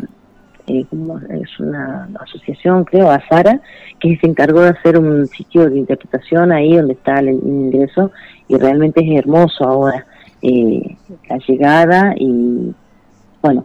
eh, 0.68 0.84
¿cómo 0.90 1.18
es 1.18 1.58
una 1.58 2.08
asociación, 2.20 2.84
creo, 2.84 3.10
Azara, 3.10 3.60
que 3.98 4.16
se 4.18 4.26
encargó 4.26 4.60
de 4.60 4.68
hacer 4.68 4.98
un 4.98 5.26
sitio 5.26 5.68
de 5.68 5.78
interpretación 5.78 6.52
ahí 6.52 6.76
donde 6.76 6.94
está 6.94 7.18
el 7.20 7.30
ingreso 7.30 8.12
y 8.48 8.56
realmente 8.56 9.00
es 9.02 9.18
hermoso 9.18 9.64
ahora 9.64 10.06
eh, 10.42 10.96
la 11.28 11.38
llegada 11.38 12.14
y 12.16 12.72
bueno, 13.42 13.64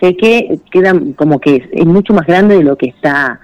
sé 0.00 0.16
que 0.16 0.58
queda 0.70 0.92
como 1.16 1.38
que 1.40 1.56
es, 1.56 1.62
es 1.72 1.86
mucho 1.86 2.14
más 2.14 2.26
grande 2.26 2.56
de 2.56 2.64
lo 2.64 2.76
que 2.76 2.86
está 2.86 3.40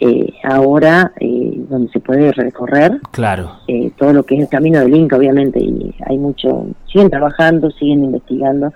eh, 0.00 0.32
ahora 0.42 1.12
eh, 1.20 1.52
donde 1.68 1.90
se 1.92 2.00
puede 2.00 2.32
recorrer 2.32 3.00
Claro. 3.12 3.52
eh, 3.68 3.92
todo 3.96 4.12
lo 4.12 4.24
que 4.24 4.34
es 4.34 4.40
el 4.42 4.48
camino 4.48 4.80
del 4.80 4.94
Inca, 4.94 5.16
obviamente, 5.16 5.60
y 5.60 5.94
hay 6.04 6.18
mucho, 6.18 6.66
siguen 6.90 7.10
trabajando, 7.10 7.70
siguen 7.70 8.04
investigando. 8.04 8.72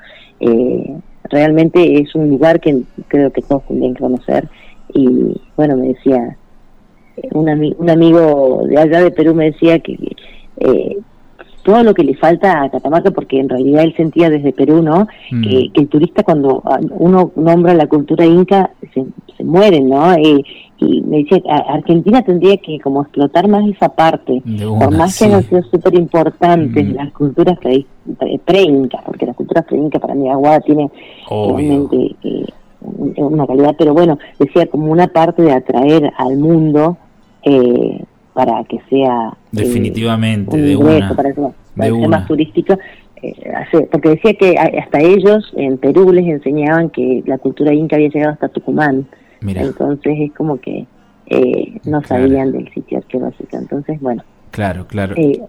Realmente 1.31 2.01
es 2.01 2.15
un 2.15 2.29
lugar 2.31 2.61
que 2.61 2.83
creo 3.09 3.31
que 3.31 3.43
todos 3.43 3.67
tendrían 3.67 3.95
que 3.95 4.01
conocer. 4.03 4.49
Y 4.95 5.37
bueno, 5.57 5.77
me 5.77 5.89
decía, 5.89 6.37
un, 7.33 7.47
ami- 7.47 7.75
un 7.79 7.91
amigo 7.91 8.63
de 8.67 8.79
allá 8.79 9.03
de 9.03 9.11
Perú 9.11 9.35
me 9.35 9.47
decía 9.47 9.79
que 9.81 9.99
eh, 10.61 10.97
todo 11.63 11.83
lo 11.83 11.93
que 11.93 12.05
le 12.05 12.15
falta 12.15 12.63
a 12.63 12.71
Catamarca, 12.71 13.11
porque 13.11 13.39
en 13.39 13.49
realidad 13.49 13.85
él 13.85 13.95
sentía 13.97 14.31
desde 14.31 14.53
Perú, 14.53 14.83
¿no? 14.83 15.07
Mm. 15.31 15.43
Que, 15.43 15.71
que 15.75 15.81
el 15.83 15.89
turista 15.89 16.23
cuando 16.23 16.63
ah, 16.65 16.79
uno 16.91 17.33
nombra 17.37 17.75
la 17.75 17.87
cultura 17.87 18.25
inca 18.25 18.71
se, 18.95 19.05
se 19.37 19.45
muere, 19.45 19.81
¿no? 19.81 20.15
Eh, 20.15 20.43
y 20.81 21.01
me 21.03 21.19
decía, 21.19 21.41
que 21.41 21.51
a- 21.51 21.75
Argentina 21.75 22.23
tendría 22.23 22.57
que 22.59 22.79
como 22.81 23.03
explotar 23.03 23.49
más 23.49 23.67
esa 23.69 23.89
parte, 23.89 24.43
por 24.79 24.97
más 24.97 25.19
que 25.19 25.25
han 25.27 25.43
sido 25.43 25.63
súper 25.65 25.95
importantes 25.95 26.87
Mm. 26.87 26.93
las 26.95 27.13
culturas 27.13 27.59
pre- 27.59 27.85
pre- 28.19 28.41
pre-inca, 28.45 29.03
porque 29.05 29.27
la 29.27 29.35
cultura 29.35 29.63
pre-inca 29.63 29.99
para 29.99 30.15
mí 30.15 30.29
Aguada 30.29 30.61
tiene 30.61 30.89
realmente 31.29 32.15
eh, 32.23 32.45
un- 32.81 33.15
una 33.17 33.47
calidad, 33.47 33.75
pero 33.77 33.93
bueno, 33.93 34.19
decía 34.39 34.67
como 34.67 34.93
una 34.93 35.09
parte 35.09 35.43
de 35.43 35.53
atraer 35.53 36.13
al 36.17 36.37
mundo 36.39 36.97
eh, 37.43 38.03
para 38.35 38.63
que 38.65 38.79
sea... 38.89 39.31
eh, 39.33 39.37
Definitivamente, 39.53 40.55
un 40.57 40.63
de 40.63 40.73
ingreso, 40.73 40.97
una. 41.07 41.17
para 41.17 41.33
que, 41.33 41.41
para 41.41 41.89
De 41.89 41.93
que 41.93 41.99
sea 41.99 42.09
más 42.09 42.27
turístico. 42.29 42.75
eh, 43.23 43.35
hace- 43.57 43.89
porque 43.91 44.11
decía 44.11 44.35
que 44.35 44.57
hasta 44.57 45.01
ellos 45.01 45.53
en 45.57 45.77
Perú 45.79 46.13
les 46.13 46.25
enseñaban 46.27 46.91
que 46.91 47.23
la 47.27 47.39
cultura 47.39 47.73
inca 47.75 47.97
había 47.97 48.09
llegado 48.11 48.33
hasta 48.35 48.49
Tucumán. 48.49 49.07
Mira. 49.41 49.63
Entonces 49.63 50.15
es 50.19 50.33
como 50.33 50.59
que 50.61 50.87
eh, 51.27 51.81
no 51.85 52.01
Claro. 52.03 52.25
sabían 52.27 52.53
del 52.53 52.73
sitio 52.73 52.99
arqueológico. 52.99 53.57
Entonces, 53.57 54.01
bueno, 54.01 54.23
Claro, 54.51 54.87
claro. 54.87 55.15
eh, 55.17 55.41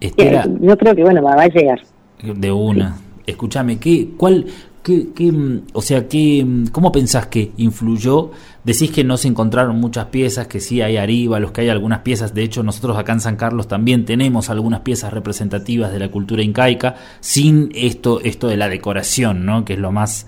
Estela, 0.00 0.44
eh, 0.44 0.56
yo 0.60 0.76
creo 0.78 0.94
que 0.94 1.02
bueno, 1.02 1.22
va, 1.22 1.34
a 1.34 1.48
llegar. 1.48 1.80
de 2.22 2.50
una. 2.52 2.96
Escúchame, 3.26 3.78
¿qué, 3.78 4.08
cuál, 4.16 4.46
qué, 4.82 5.08
qué, 5.14 5.30
mm, 5.30 5.62
o 5.74 5.82
sea, 5.82 6.08
qué, 6.08 6.42
mm, 6.44 6.68
cómo 6.68 6.90
pensás 6.90 7.26
que 7.26 7.52
influyó? 7.58 8.30
Decís 8.64 8.90
que 8.90 9.04
no 9.04 9.16
se 9.18 9.28
encontraron 9.28 9.76
muchas 9.76 10.06
piezas, 10.06 10.46
que 10.46 10.58
sí 10.60 10.80
hay 10.80 10.96
los 11.38 11.52
que 11.52 11.60
hay 11.60 11.68
algunas 11.68 12.00
piezas. 12.00 12.34
De 12.34 12.42
hecho, 12.42 12.62
nosotros 12.62 12.96
acá 12.96 13.12
en 13.12 13.20
San 13.20 13.36
Carlos 13.36 13.68
también 13.68 14.04
tenemos 14.06 14.48
algunas 14.50 14.80
piezas 14.80 15.12
representativas 15.12 15.92
de 15.92 15.98
la 15.98 16.08
cultura 16.10 16.42
incaica, 16.42 16.96
sin 17.20 17.70
esto, 17.74 18.20
esto 18.22 18.48
de 18.48 18.56
la 18.56 18.68
decoración, 18.70 19.44
¿no? 19.44 19.64
Que 19.66 19.74
es 19.74 19.78
lo 19.78 19.92
más, 19.92 20.26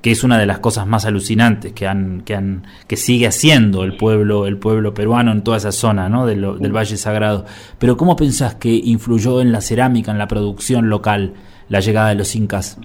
que 0.00 0.12
es 0.12 0.22
una 0.22 0.38
de 0.38 0.46
las 0.46 0.60
cosas 0.60 0.86
más 0.86 1.04
alucinantes 1.06 1.72
que 1.72 1.86
han, 1.88 2.20
que 2.20 2.34
han, 2.36 2.62
que 2.86 2.96
sigue 2.96 3.26
haciendo 3.26 3.82
el 3.82 3.96
pueblo, 3.96 4.46
el 4.46 4.56
pueblo 4.56 4.94
peruano 4.94 5.32
en 5.32 5.42
toda 5.42 5.56
esa 5.56 5.72
zona, 5.72 6.08
¿no? 6.08 6.24
De 6.26 6.36
lo- 6.36 6.56
del 6.56 6.72
Valle 6.72 6.96
Sagrado. 6.96 7.44
Pero 7.78 7.96
¿cómo 7.96 8.14
pensás 8.14 8.54
que 8.54 8.72
influyó 8.72 9.40
en 9.40 9.50
la 9.50 9.60
cerámica, 9.60 10.12
en 10.12 10.18
la 10.18 10.28
producción 10.28 10.88
local, 10.88 11.32
la 11.68 11.80
llegada 11.80 12.10
de 12.10 12.14
los 12.14 12.34
incas? 12.36 12.78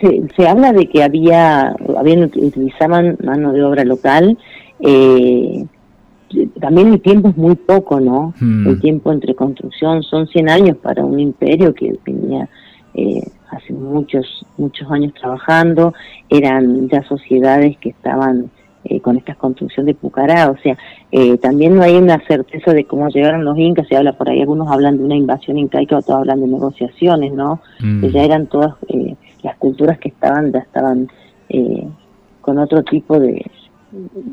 se, 0.00 0.22
se 0.36 0.48
habla 0.48 0.72
de 0.72 0.88
que 0.88 1.02
había, 1.04 1.76
habían 1.96 2.24
utilizaban 2.24 3.16
mano 3.22 3.52
de 3.52 3.62
obra 3.62 3.84
local. 3.84 4.36
Eh, 4.80 5.64
también 6.60 6.92
el 6.94 7.00
tiempo 7.00 7.28
es 7.28 7.36
muy 7.36 7.54
poco, 7.54 8.00
¿no? 8.00 8.34
Hmm. 8.40 8.66
El 8.66 8.80
tiempo 8.80 9.12
entre 9.12 9.34
construcción 9.34 10.02
son 10.02 10.26
100 10.26 10.48
años 10.48 10.76
para 10.78 11.04
un 11.04 11.20
imperio 11.20 11.72
que 11.74 11.94
venía 12.04 12.48
eh, 12.94 13.22
hace 13.52 13.72
muchos 13.72 14.44
muchos 14.58 14.90
años 14.90 15.12
trabajando. 15.14 15.94
Eran 16.28 16.88
ya 16.88 17.02
sociedades 17.04 17.76
que 17.78 17.90
estaban 17.90 18.50
eh, 18.84 18.98
con 19.00 19.16
esta 19.16 19.36
construcción 19.36 19.86
de 19.86 19.94
Pucará, 19.94 20.50
o 20.50 20.56
sea, 20.58 20.76
eh, 21.12 21.38
también 21.38 21.76
no 21.76 21.82
hay 21.82 21.94
una 21.94 22.18
certeza 22.26 22.72
de 22.72 22.84
cómo 22.84 23.08
llegaron 23.10 23.44
los 23.44 23.56
incas, 23.56 23.86
se 23.86 23.96
habla 23.96 24.12
por 24.14 24.28
ahí, 24.28 24.40
algunos 24.40 24.68
hablan 24.68 24.98
de 24.98 25.04
una 25.04 25.14
invasión 25.14 25.56
incaica, 25.56 25.98
otros 25.98 26.18
hablan 26.18 26.40
de 26.40 26.48
negociaciones, 26.48 27.32
¿no? 27.32 27.60
Mm. 27.80 28.00
que 28.00 28.10
ya 28.10 28.24
eran 28.24 28.48
todas 28.48 28.74
eh, 28.88 29.14
las 29.44 29.56
culturas 29.58 29.98
que 30.00 30.08
estaban 30.08 30.50
ya 30.52 30.58
estaban 30.58 31.08
eh, 31.48 31.86
con 32.40 32.58
otro 32.58 32.82
tipo 32.82 33.20
de, 33.20 33.44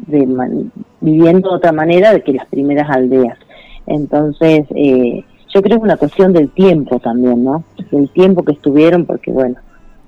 de 0.08 0.26
man- 0.26 0.72
viviendo 1.00 1.50
de 1.52 1.56
otra 1.58 1.72
manera 1.72 2.12
de 2.14 2.24
que 2.24 2.34
las 2.34 2.48
primeras 2.48 2.90
aldeas 2.90 3.38
entonces 3.86 4.66
eh, 4.76 5.24
yo 5.54 5.62
creo 5.62 5.78
que 5.78 5.82
es 5.82 5.84
una 5.84 5.98
cuestión 5.98 6.34
del 6.34 6.50
tiempo 6.50 7.00
también 7.00 7.44
no 7.44 7.64
del 7.92 8.10
tiempo 8.10 8.44
que 8.44 8.54
estuvieron 8.54 9.06
porque 9.06 9.32
bueno 9.32 9.56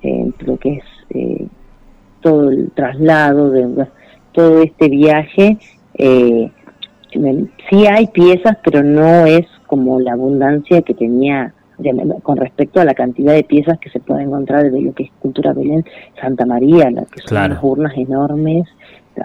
eh, 0.04 0.32
lo 0.39 0.58
que 0.58 0.76
es 0.76 0.84
eh, 1.12 1.48
todo 2.22 2.50
el 2.50 2.72
traslado 2.72 3.50
de 3.52 3.88
todo 4.32 4.62
este 4.62 4.89
viaje 4.89 5.58
eh, 5.96 6.52
sí 7.70 7.86
hay 7.88 8.08
piezas 8.08 8.58
pero 8.64 8.84
no 8.84 9.26
es 9.26 9.46
como 9.68 10.00
la 10.00 10.14
abundancia 10.14 10.82
que 10.82 10.94
tenía 10.94 11.54
con 12.24 12.38
respecto 12.38 12.80
a 12.80 12.86
la 12.86 12.94
cantidad 12.94 13.34
de 13.34 13.44
piezas 13.44 13.80
que 13.80 13.89
se 13.89 14.00
puede 14.00 14.24
encontrar 14.24 14.70
de 14.70 14.82
lo 14.82 14.94
que 14.94 15.04
es 15.04 15.12
cultura 15.20 15.54
Belén 15.54 15.84
Santa 16.20 16.46
María, 16.46 16.92
la 16.92 17.06
que 17.06 17.22
son 17.22 17.30
Claro. 17.30 17.54
unas 17.54 17.64
urnas 17.64 17.98
enormes, 17.98 18.68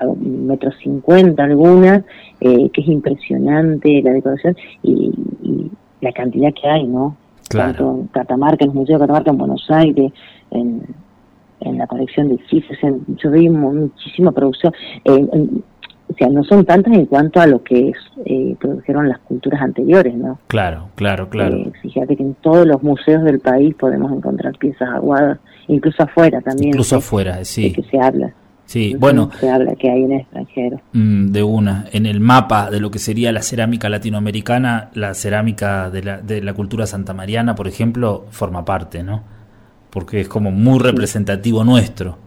a 0.01 0.07
un 0.07 0.47
metro 0.47 0.71
cincuenta 0.73 1.45
algunas, 1.45 2.03
eh, 2.41 2.71
que 2.71 2.81
es 2.81 2.89
impresionante 2.89 4.01
la 4.03 4.13
decoración 4.13 4.57
y, 4.83 5.13
y 5.43 5.71
la 6.01 6.13
cantidad 6.13 6.53
que 6.55 6.69
hay, 6.69 6.85
¿no? 6.87 7.17
Claro. 7.49 7.73
Tanto 7.73 7.95
en 8.01 8.07
Catamarca, 8.09 8.65
en 8.65 8.71
el 8.71 8.77
Museo 8.77 8.97
de 8.97 9.01
Catamarca 9.03 9.31
en 9.31 9.39
Buenos 9.39 9.67
Aires, 9.71 10.13
en, 10.51 10.83
en 11.61 11.79
la 11.79 11.87
colección 11.87 12.29
de 12.29 12.39
Cifres, 12.51 12.79
en, 12.83 13.05
yo 13.17 13.31
vi 13.31 13.49
mu- 13.49 13.73
muchísima 13.73 14.33
producción. 14.33 14.73
eh, 15.05 15.27
en- 15.33 15.63
o 16.09 16.15
sea, 16.17 16.29
no 16.29 16.45
son 16.45 16.65
tantas 16.65 16.95
en 16.95 17.07
cuanto 17.07 17.41
a 17.41 17.49
lo 17.49 17.65
que 17.65 17.89
es, 17.89 17.97
eh, 18.27 18.55
produjeron 18.61 19.09
las 19.09 19.19
culturas 19.19 19.61
anteriores, 19.61 20.15
¿no? 20.15 20.39
Claro, 20.47 20.89
claro, 20.95 21.29
claro. 21.29 21.57
Eh, 21.57 21.73
fíjate 21.83 22.17
que 22.17 22.23
en 22.23 22.35
todos 22.35 22.65
los 22.65 22.81
museos 22.85 23.25
del 23.25 23.41
país 23.41 23.75
podemos 23.75 24.13
encontrar 24.13 24.57
piezas 24.57 24.89
aguadas, 24.89 25.39
incluso 25.67 26.05
afuera 26.05 26.41
también. 26.43 26.69
Incluso 26.69 26.95
¿sí? 27.01 27.05
afuera, 27.05 27.37
De 27.39 27.45
sí. 27.45 27.73
que 27.73 27.83
se 27.83 27.99
habla. 28.01 28.33
Sí, 28.67 28.97
bueno, 28.99 29.31
Se 29.39 29.49
habla 29.49 29.75
que 29.77 29.89
hay 29.91 30.03
en 30.03 30.13
el 30.13 30.21
extranjero. 30.23 30.81
mm, 30.93 31.27
de 31.29 31.43
una. 31.43 31.85
En 31.93 32.05
el 32.05 32.19
mapa 32.21 32.69
de 32.71 32.81
lo 32.81 32.91
que 32.91 32.99
sería 32.99 33.31
la 33.33 33.43
cerámica 33.43 33.89
latinoamericana, 33.89 34.91
la 34.95 35.15
cerámica 35.15 35.89
de 35.91 36.03
la, 36.03 36.19
de 36.21 36.43
la 36.43 36.53
cultura 36.53 36.87
santamariana, 36.87 37.55
por 37.55 37.69
ejemplo, 37.69 38.27
forma 38.31 38.65
parte, 38.65 39.03
¿no? 39.05 39.23
Porque 39.91 40.21
es 40.21 40.29
como 40.29 40.51
muy 40.51 40.79
representativo 40.81 41.63
nuestro. 41.65 42.19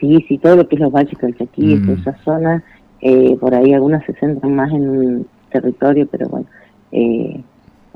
Sí, 0.00 0.24
sí, 0.28 0.38
todo 0.38 0.56
lo 0.56 0.68
que 0.68 0.76
es 0.76 0.80
los 0.80 0.92
valles 0.92 1.16
calchaquíes, 1.18 1.80
Mm. 1.80 1.86
toda 1.86 1.98
esa 2.00 2.24
zona, 2.24 2.62
eh, 3.00 3.36
por 3.40 3.54
ahí 3.54 3.72
algunas 3.72 4.04
se 4.04 4.12
centran 4.14 4.54
más 4.54 4.70
en 4.72 4.88
un 4.88 5.26
territorio, 5.50 6.06
pero 6.10 6.28
bueno, 6.28 6.46
eh, 6.92 7.40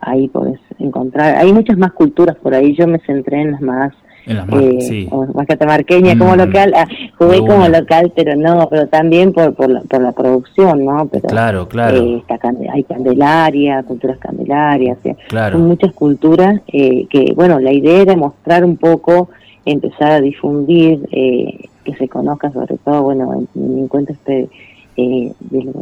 ahí 0.00 0.26
podés 0.28 0.58
encontrar, 0.78 1.36
hay 1.36 1.52
muchas 1.52 1.78
más 1.78 1.92
culturas 1.92 2.36
por 2.36 2.54
ahí, 2.54 2.74
yo 2.74 2.88
me 2.88 2.98
centré 3.00 3.42
en 3.42 3.52
las 3.52 3.60
más, 3.60 3.92
En 4.26 4.36
las 4.36 4.46
más, 4.48 4.62
eh, 4.62 4.80
sí. 4.80 5.08
catamarqueña, 5.48 6.16
como 6.16 6.34
Mm. 6.34 6.38
local, 6.38 6.72
ah, 6.76 6.86
jugué 7.18 7.38
como 7.40 7.68
local, 7.68 8.12
pero 8.14 8.36
no, 8.36 8.68
pero 8.70 8.86
también 8.86 9.32
por, 9.32 9.54
por, 9.54 9.68
la, 9.70 9.80
por 9.82 10.00
la 10.00 10.12
producción, 10.12 10.84
¿no? 10.84 11.08
Pero, 11.08 11.28
Claro, 11.28 11.68
claro. 11.68 11.96
eh, 11.96 12.22
está 12.28 12.38
hay 12.72 12.84
Candelaria, 12.84 13.82
culturas 13.82 14.18
Candelarias, 14.18 14.98
o 14.98 15.02
sea, 15.02 15.16
Claro. 15.28 15.58
son 15.58 15.66
muchas 15.68 15.92
culturas 15.92 16.60
eh, 16.72 17.06
que, 17.10 17.32
bueno, 17.34 17.58
la 17.58 17.72
idea 17.72 18.02
era 18.02 18.16
mostrar 18.16 18.64
un 18.64 18.76
poco 18.76 19.28
empezar 19.64 20.12
a 20.12 20.20
difundir, 20.20 21.00
eh, 21.12 21.66
que 21.84 21.94
se 21.96 22.08
conozca 22.08 22.52
sobre 22.52 22.76
todo, 22.78 23.02
bueno, 23.02 23.32
en, 23.54 23.62
en 23.62 23.78
encuentro 23.78 24.14
este 24.14 24.48
eh, 24.96 25.32
de, 25.40 25.72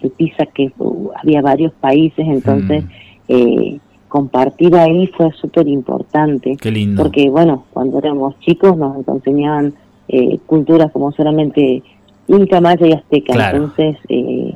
de 0.00 0.10
Pisa, 0.10 0.46
que 0.46 0.72
uh, 0.78 1.10
había 1.20 1.42
varios 1.42 1.72
países, 1.74 2.26
entonces 2.26 2.84
Mm. 2.84 2.88
eh, 3.28 3.78
compartir 4.14 4.76
ahí 4.76 5.08
fue 5.08 5.32
súper 5.32 5.66
importante. 5.66 6.56
Qué 6.60 6.70
lindo. 6.70 7.02
Porque, 7.02 7.28
bueno, 7.28 7.64
cuando 7.72 7.98
éramos 7.98 8.38
chicos 8.38 8.76
nos 8.76 9.08
enseñaban 9.08 9.74
eh, 10.06 10.38
culturas 10.46 10.92
como 10.92 11.10
solamente 11.10 11.82
Inca, 12.28 12.60
Maya 12.60 12.86
y 12.86 12.92
Azteca. 12.92 13.32
Claro. 13.32 13.56
Entonces, 13.56 13.96
eh, 14.08 14.54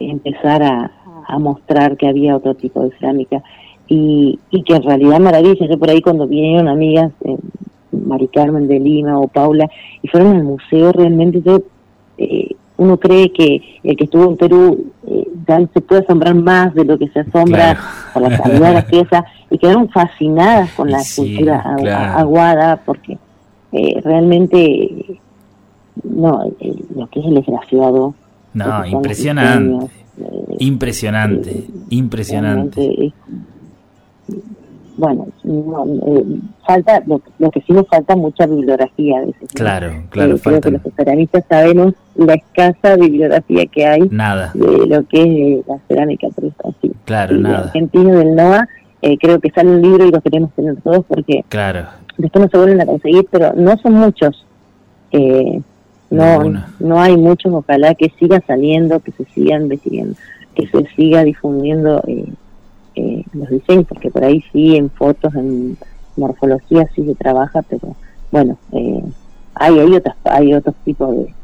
empezar 0.00 0.64
a, 0.64 0.90
a 1.24 1.38
mostrar 1.38 1.96
que 1.96 2.08
había 2.08 2.34
otro 2.34 2.54
tipo 2.54 2.82
de 2.82 2.90
cerámica 2.98 3.44
y, 3.86 4.40
y 4.50 4.64
que 4.64 4.74
en 4.74 4.82
realidad 4.82 5.20
maravilla. 5.20 5.68
Yo 5.70 5.78
por 5.78 5.88
ahí 5.88 6.00
cuando 6.00 6.26
vinieron 6.26 6.66
amigas, 6.66 7.12
eh, 7.24 7.36
Mari 7.92 8.26
Carmen 8.26 8.66
de 8.66 8.80
Lima 8.80 9.20
o 9.20 9.28
Paula, 9.28 9.70
y 10.02 10.08
fueron 10.08 10.34
al 10.34 10.42
museo, 10.42 10.90
realmente 10.90 11.42
yo, 11.42 11.60
eh, 12.18 12.56
uno 12.76 12.96
cree 12.96 13.30
que 13.30 13.62
el 13.84 13.96
que 13.96 14.04
estuvo 14.04 14.24
en 14.28 14.36
Perú 14.36 14.86
se 15.46 15.80
puede 15.80 16.02
asombrar 16.02 16.34
más 16.34 16.74
de 16.74 16.84
lo 16.84 16.98
que 16.98 17.08
se 17.08 17.20
asombra 17.20 17.74
Claro. 17.74 17.80
por 18.14 18.22
la 18.22 18.38
calidad 18.38 18.68
de 18.68 18.74
las 18.74 18.84
piezas 18.86 19.24
y 19.50 19.58
quedaron 19.58 19.88
fascinadas 19.90 20.70
con 20.72 20.90
la 20.90 20.98
sí, 21.00 21.22
cultura 21.34 21.62
claro. 21.78 22.18
aguada 22.18 22.76
porque 22.84 23.18
eh, 23.72 24.00
realmente 24.02 25.20
no 26.04 26.44
eh, 26.60 26.74
lo 26.94 27.06
que 27.08 27.20
es 27.20 27.26
el 27.26 27.44
que 27.44 27.52
No, 28.54 28.84
impresionante. 28.86 29.64
diseños, 29.64 29.90
eh, 30.18 30.56
Impresionante, 30.60 31.64
impresionante. 31.90 33.06
es- 33.06 33.12
bueno 34.96 35.26
no, 35.44 35.84
eh, 36.06 36.24
falta 36.66 37.02
lo, 37.06 37.20
lo 37.38 37.50
que 37.50 37.60
sí 37.62 37.72
nos 37.72 37.86
falta 37.88 38.16
mucha 38.16 38.46
bibliografía 38.46 39.18
a 39.18 39.20
veces 39.26 39.42
¿no? 39.42 39.48
Claro, 39.54 39.86
Eh, 39.88 40.02
claro, 40.10 40.38
creo 40.42 40.60
que 40.60 40.70
los 40.70 40.80
ceramistas 40.96 41.44
sabemos 41.48 41.94
la 42.14 42.34
escasa 42.34 42.96
bibliografía 42.96 43.66
que 43.66 43.86
hay 43.86 44.00
nada. 44.10 44.52
de 44.54 44.86
lo 44.86 45.04
que 45.06 45.20
es 45.22 45.26
eh, 45.26 45.62
la 45.68 45.78
cerámica 45.88 46.28
pero 46.34 46.48
es 46.48 46.54
así. 46.64 46.92
Claro, 47.04 47.36
Y 47.36 47.40
nada. 47.40 47.58
argentino 47.66 48.18
del 48.18 48.34
NOA 48.34 48.68
eh, 49.02 49.18
creo 49.18 49.38
que 49.40 49.50
sale 49.50 49.70
un 49.70 49.82
libro 49.82 50.06
y 50.06 50.10
lo 50.10 50.20
queremos 50.20 50.50
tener 50.52 50.76
todos 50.80 51.04
porque 51.06 51.44
Claro, 51.48 51.86
después 52.18 52.44
no 52.44 52.50
se 52.50 52.56
vuelven 52.56 52.80
a 52.80 52.86
conseguir, 52.86 53.26
pero 53.30 53.52
no 53.54 53.76
son 53.78 53.92
muchos. 53.92 54.44
Eh, 55.12 55.60
no, 56.10 56.38
Ninguna. 56.38 56.68
no 56.80 57.00
hay 57.00 57.16
muchos, 57.16 57.52
ojalá 57.52 57.94
que 57.94 58.10
siga 58.18 58.40
saliendo, 58.46 59.00
que 59.00 59.12
se 59.12 59.24
sigan 59.26 59.62
investigando, 59.64 60.14
que 60.54 60.66
se 60.68 60.86
siga 60.96 61.22
difundiendo 61.24 62.02
eh, 62.96 63.22
los 63.32 63.48
diseños, 63.50 63.86
porque 63.88 64.10
por 64.10 64.24
ahí 64.24 64.42
sí, 64.52 64.76
en 64.76 64.90
fotos, 64.90 65.34
en 65.34 65.76
morfología 66.16 66.88
sí 66.94 67.04
se 67.04 67.14
trabaja, 67.14 67.62
pero 67.62 67.94
bueno, 68.32 68.56
eh, 68.72 69.02
hay, 69.54 69.78
hay, 69.78 69.94
otras, 69.94 70.16
hay 70.24 70.54
otros 70.54 70.74
tipos 70.84 71.14
de... 71.16 71.34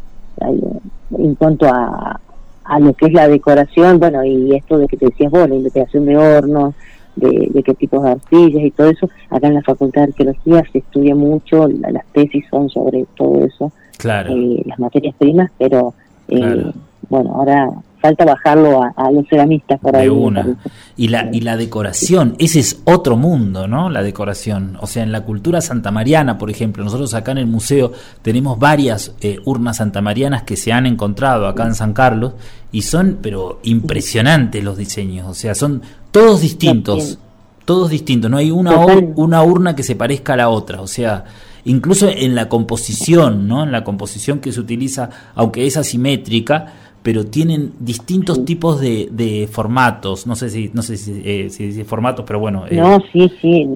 hay, 0.40 0.56
eh, 0.58 0.78
en 1.18 1.34
cuanto 1.34 1.66
a, 1.68 2.20
a 2.64 2.78
lo 2.80 2.92
que 2.94 3.06
es 3.06 3.12
la 3.12 3.28
decoración, 3.28 3.98
bueno, 4.00 4.24
y 4.24 4.54
esto 4.56 4.78
de 4.78 4.86
que 4.86 4.96
te 4.96 5.06
decías 5.06 5.30
vos, 5.30 5.48
la 5.48 5.54
investigación 5.56 6.06
de 6.06 6.16
hornos, 6.16 6.74
de, 7.16 7.50
de 7.52 7.62
qué 7.62 7.74
tipos 7.74 8.02
de 8.02 8.10
arcillas 8.12 8.62
y 8.64 8.70
todo 8.70 8.88
eso. 8.88 9.08
Acá 9.28 9.46
en 9.48 9.54
la 9.54 9.62
Facultad 9.62 10.02
de 10.02 10.08
Arqueología 10.08 10.64
se 10.72 10.78
estudia 10.78 11.14
mucho, 11.14 11.68
la- 11.68 11.90
las 11.90 12.06
tesis 12.12 12.44
son 12.50 12.70
sobre 12.70 13.04
todo 13.16 13.44
eso, 13.44 13.70
claro. 13.98 14.32
eh, 14.34 14.62
las 14.64 14.78
materias 14.78 15.14
primas, 15.18 15.50
pero 15.58 15.92
eh, 16.28 16.36
Claro. 16.38 16.72
Bueno, 17.12 17.34
ahora 17.34 17.68
falta 18.00 18.24
bajarlo 18.24 18.82
a, 18.82 18.94
a 18.96 19.10
los 19.10 19.28
ceramistas 19.28 19.78
por 19.78 19.94
ahí. 19.94 20.04
De 20.04 20.10
una. 20.10 20.56
Y 20.96 21.08
la, 21.08 21.28
y 21.30 21.42
la 21.42 21.58
decoración, 21.58 22.36
ese 22.38 22.58
es 22.58 22.80
otro 22.84 23.18
mundo, 23.18 23.68
¿no? 23.68 23.90
La 23.90 24.02
decoración. 24.02 24.78
O 24.80 24.86
sea, 24.86 25.02
en 25.02 25.12
la 25.12 25.20
cultura 25.20 25.60
santamariana, 25.60 26.38
por 26.38 26.48
ejemplo, 26.48 26.82
nosotros 26.82 27.12
acá 27.12 27.32
en 27.32 27.38
el 27.38 27.46
museo 27.46 27.92
tenemos 28.22 28.58
varias 28.58 29.14
eh, 29.20 29.40
urnas 29.44 29.76
santamarianas 29.76 30.44
que 30.44 30.56
se 30.56 30.72
han 30.72 30.86
encontrado 30.86 31.46
acá 31.46 31.66
en 31.66 31.74
San 31.74 31.92
Carlos 31.92 32.32
y 32.72 32.80
son, 32.80 33.18
pero 33.20 33.60
impresionantes 33.62 34.64
los 34.64 34.78
diseños. 34.78 35.28
O 35.28 35.34
sea, 35.34 35.54
son 35.54 35.82
todos 36.10 36.40
distintos. 36.40 37.18
Todos 37.66 37.90
distintos. 37.90 38.30
No 38.30 38.38
hay 38.38 38.50
una, 38.50 38.86
una 39.16 39.42
urna 39.42 39.76
que 39.76 39.82
se 39.82 39.96
parezca 39.96 40.32
a 40.32 40.36
la 40.36 40.48
otra. 40.48 40.80
O 40.80 40.86
sea, 40.86 41.24
incluso 41.66 42.08
en 42.08 42.34
la 42.34 42.48
composición, 42.48 43.46
¿no? 43.46 43.64
En 43.64 43.70
la 43.70 43.84
composición 43.84 44.40
que 44.40 44.50
se 44.50 44.60
utiliza, 44.60 45.10
aunque 45.34 45.66
es 45.66 45.76
asimétrica, 45.76 46.72
pero 47.02 47.24
tienen 47.26 47.72
distintos 47.80 48.44
tipos 48.44 48.80
de, 48.80 49.08
de 49.10 49.48
formatos. 49.50 50.26
No 50.26 50.36
sé 50.36 50.50
si, 50.50 50.70
no 50.72 50.82
sé 50.82 50.96
si, 50.96 51.20
eh, 51.24 51.50
si 51.50 51.66
dice 51.66 51.84
formatos, 51.84 52.24
pero 52.26 52.38
bueno. 52.38 52.64
eh, 52.70 52.76
No, 52.76 53.00
sí, 53.12 53.30
sí, 53.40 53.68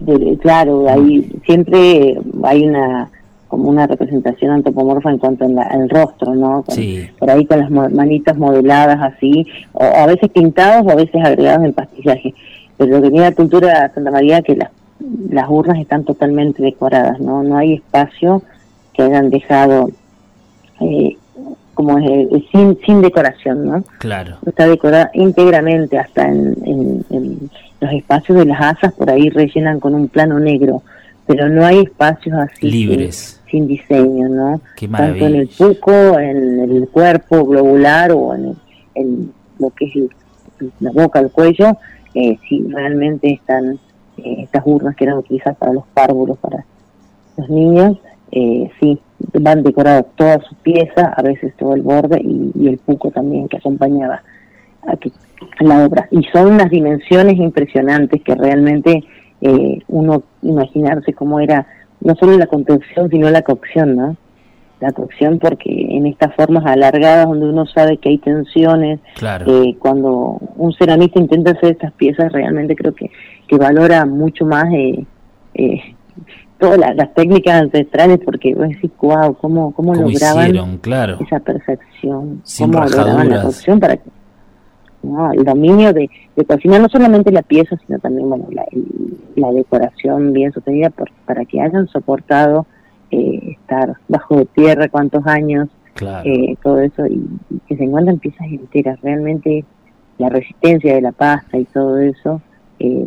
de- 0.00 0.36
claro, 0.38 0.88
ahí 0.88 1.30
siempre 1.46 2.18
hay 2.44 2.64
una 2.64 3.10
como 3.48 3.68
una 3.68 3.86
representación 3.86 4.50
antropomorfa 4.50 5.10
en 5.12 5.18
cuanto 5.18 5.46
la- 5.48 5.62
al 5.62 5.88
rostro, 5.88 6.34
¿no? 6.34 6.62
Con- 6.64 6.74
Sí. 6.74 7.06
Por 7.20 7.30
ahí 7.30 7.46
con 7.46 7.60
las 7.60 7.70
manitas 7.70 8.36
modeladas 8.36 8.98
así, 9.00 9.46
o 9.72 9.82
a 9.84 10.06
veces 10.06 10.28
pintados 10.30 10.84
o 10.84 10.90
a 10.90 10.96
veces 10.96 11.24
agregados 11.24 11.64
en 11.64 11.72
pastillaje. 11.72 12.34
Pero 12.76 12.96
lo 12.96 13.02
que 13.02 13.10
tiene 13.10 13.26
la 13.30 13.34
cultura 13.34 13.92
Santa 13.94 14.10
María 14.10 14.42
que 14.42 14.56
las, 14.56 14.70
las 15.30 15.48
urnas 15.48 15.78
están 15.78 16.02
totalmente 16.04 16.62
decoradas, 16.64 17.20
¿no? 17.20 17.44
No 17.44 17.56
hay 17.56 17.74
espacio 17.74 18.42
que 18.92 19.02
hayan 19.02 19.30
dejado 19.30 19.90
eh, 20.80 21.16
como 21.74 21.98
eh, 21.98 22.28
sin, 22.52 22.78
sin 22.86 23.02
decoración, 23.02 23.66
¿no? 23.66 23.84
Claro. 23.98 24.36
está 24.46 24.66
decorada 24.68 25.10
íntegramente 25.14 25.98
hasta 25.98 26.26
en, 26.28 26.54
en- 26.64 27.04
en 27.10 27.50
los 27.80 27.92
espacios 27.92 28.38
de 28.38 28.46
las 28.46 28.60
asas 28.60 28.92
por 28.94 29.10
ahí 29.10 29.28
rellenan 29.28 29.78
con 29.80 29.94
un 29.94 30.08
plano 30.08 30.38
negro 30.40 30.82
pero 31.26 31.48
no 31.48 31.64
hay 31.64 31.80
espacios 31.80 32.36
así 32.38 32.70
Libres. 32.70 33.40
sin, 33.50 33.66
sin 33.66 33.66
diseño 33.68 34.28
no 34.28 34.60
Qué 34.76 34.88
tanto 34.88 35.26
en 35.26 35.34
el 35.36 35.48
puco 35.48 36.18
en 36.18 36.60
el 36.60 36.88
cuerpo 36.88 37.44
globular 37.44 38.12
o 38.12 38.34
en, 38.34 38.56
lo 39.58 39.70
que 39.70 39.86
es 39.86 39.96
el- 39.96 40.10
la 40.80 40.92
boca 40.92 41.18
el 41.20 41.30
cuello 41.30 41.76
eh, 42.14 42.38
sí 42.48 42.64
realmente 42.70 43.32
están 43.32 43.78
eh, 44.18 44.36
estas 44.44 44.62
urnas 44.64 44.94
que 44.96 45.04
eran 45.04 45.18
utilizadas 45.18 45.58
para 45.58 45.72
los 45.72 45.84
párvulos 45.92 46.38
para 46.38 46.64
los 47.36 47.50
niños 47.50 47.98
eh, 48.30 48.70
sí 48.80 48.98
van 49.40 49.62
decoradas 49.62 50.06
toda 50.16 50.40
su 50.40 50.54
pieza 50.56 51.12
a 51.16 51.22
veces 51.22 51.54
todo 51.56 51.74
el 51.74 51.82
borde 51.82 52.20
y, 52.22 52.50
y 52.54 52.68
el 52.68 52.78
puco 52.78 53.10
también 53.10 53.48
que 53.48 53.56
acompañaba 53.58 54.22
a, 54.86 54.96
que- 54.96 55.12
a 55.60 55.64
la 55.64 55.84
obra 55.86 56.08
y 56.10 56.22
son 56.32 56.54
unas 56.54 56.70
dimensiones 56.70 57.36
impresionantes 57.36 58.22
que 58.22 58.34
realmente 58.34 59.04
eh, 59.40 59.78
uno 59.88 60.22
imaginarse 60.42 61.12
cómo 61.12 61.38
era 61.40 61.66
no 62.00 62.14
solo 62.16 62.36
la 62.38 62.46
contención 62.46 63.08
sino 63.10 63.30
la 63.30 63.42
cocción 63.42 63.96
no 63.96 64.16
la 64.80 64.90
cocción 64.92 65.38
porque 65.38 65.70
en 65.70 66.06
estas 66.06 66.34
formas 66.34 66.66
alargadas 66.66 67.26
donde 67.26 67.46
uno 67.48 67.64
sabe 67.66 67.96
que 67.98 68.10
hay 68.10 68.18
tensiones 68.18 69.00
Claro. 69.14 69.46
eh, 69.48 69.76
cuando 69.78 70.38
un 70.56 70.72
ceramista 70.74 71.20
intenta 71.20 71.52
hacer 71.52 71.72
estas 71.72 71.92
piezas 71.92 72.32
realmente 72.32 72.74
creo 72.76 72.92
que, 72.94 73.10
que 73.48 73.56
valora 73.56 74.04
mucho 74.04 74.44
más 74.44 74.66
eh, 74.74 75.04
eh, 75.54 75.80
todas 76.58 76.78
las, 76.78 76.94
las 76.96 77.12
técnicas 77.14 77.62
ancestrales 77.62 78.20
porque 78.24 78.54
vos 78.54 78.68
decís 78.68 78.90
wow 79.00 79.34
cómo, 79.34 79.72
cómo, 79.72 79.92
¿Cómo 79.92 79.94
lograban 79.94 80.46
hicieron? 80.48 80.78
Claro. 80.78 81.18
esa 81.20 81.40
perfección 81.40 82.40
Sin 82.44 82.66
cómo 82.70 82.84
lograban 82.84 83.06
la 83.06 83.14
rajaduras. 83.36 83.44
cocción 83.44 83.80
para 83.80 83.96
que 83.96 84.10
no, 85.02 85.32
el 85.32 85.44
dominio 85.44 85.92
de, 85.92 86.08
de 86.36 86.44
cocinar 86.44 86.80
no 86.80 86.88
solamente 86.88 87.30
la 87.32 87.42
pieza 87.42 87.76
sino 87.86 87.98
también 87.98 88.28
bueno 88.28 88.46
la, 88.50 88.64
la 89.36 89.50
decoración 89.52 90.32
bien 90.32 90.52
sostenida 90.52 90.90
por, 90.90 91.10
para 91.26 91.44
que 91.44 91.60
hayan 91.60 91.86
soportado 91.88 92.66
eh, 93.10 93.56
estar 93.60 93.94
bajo 94.08 94.36
de 94.36 94.44
tierra 94.46 94.88
cuántos 94.88 95.26
años 95.26 95.68
Claro. 95.94 96.28
eh, 96.28 96.56
todo 96.60 96.80
eso 96.80 97.06
y, 97.06 97.24
y 97.50 97.58
que 97.68 97.76
se 97.76 97.84
encuentran 97.84 98.18
piezas 98.18 98.48
enteras 98.48 99.00
realmente 99.02 99.64
la 100.18 100.28
resistencia 100.28 100.92
de 100.94 101.00
la 101.02 101.12
pasta 101.12 101.56
y 101.56 101.64
todo 101.66 101.98
eso 101.98 102.40
eh, 102.80 103.06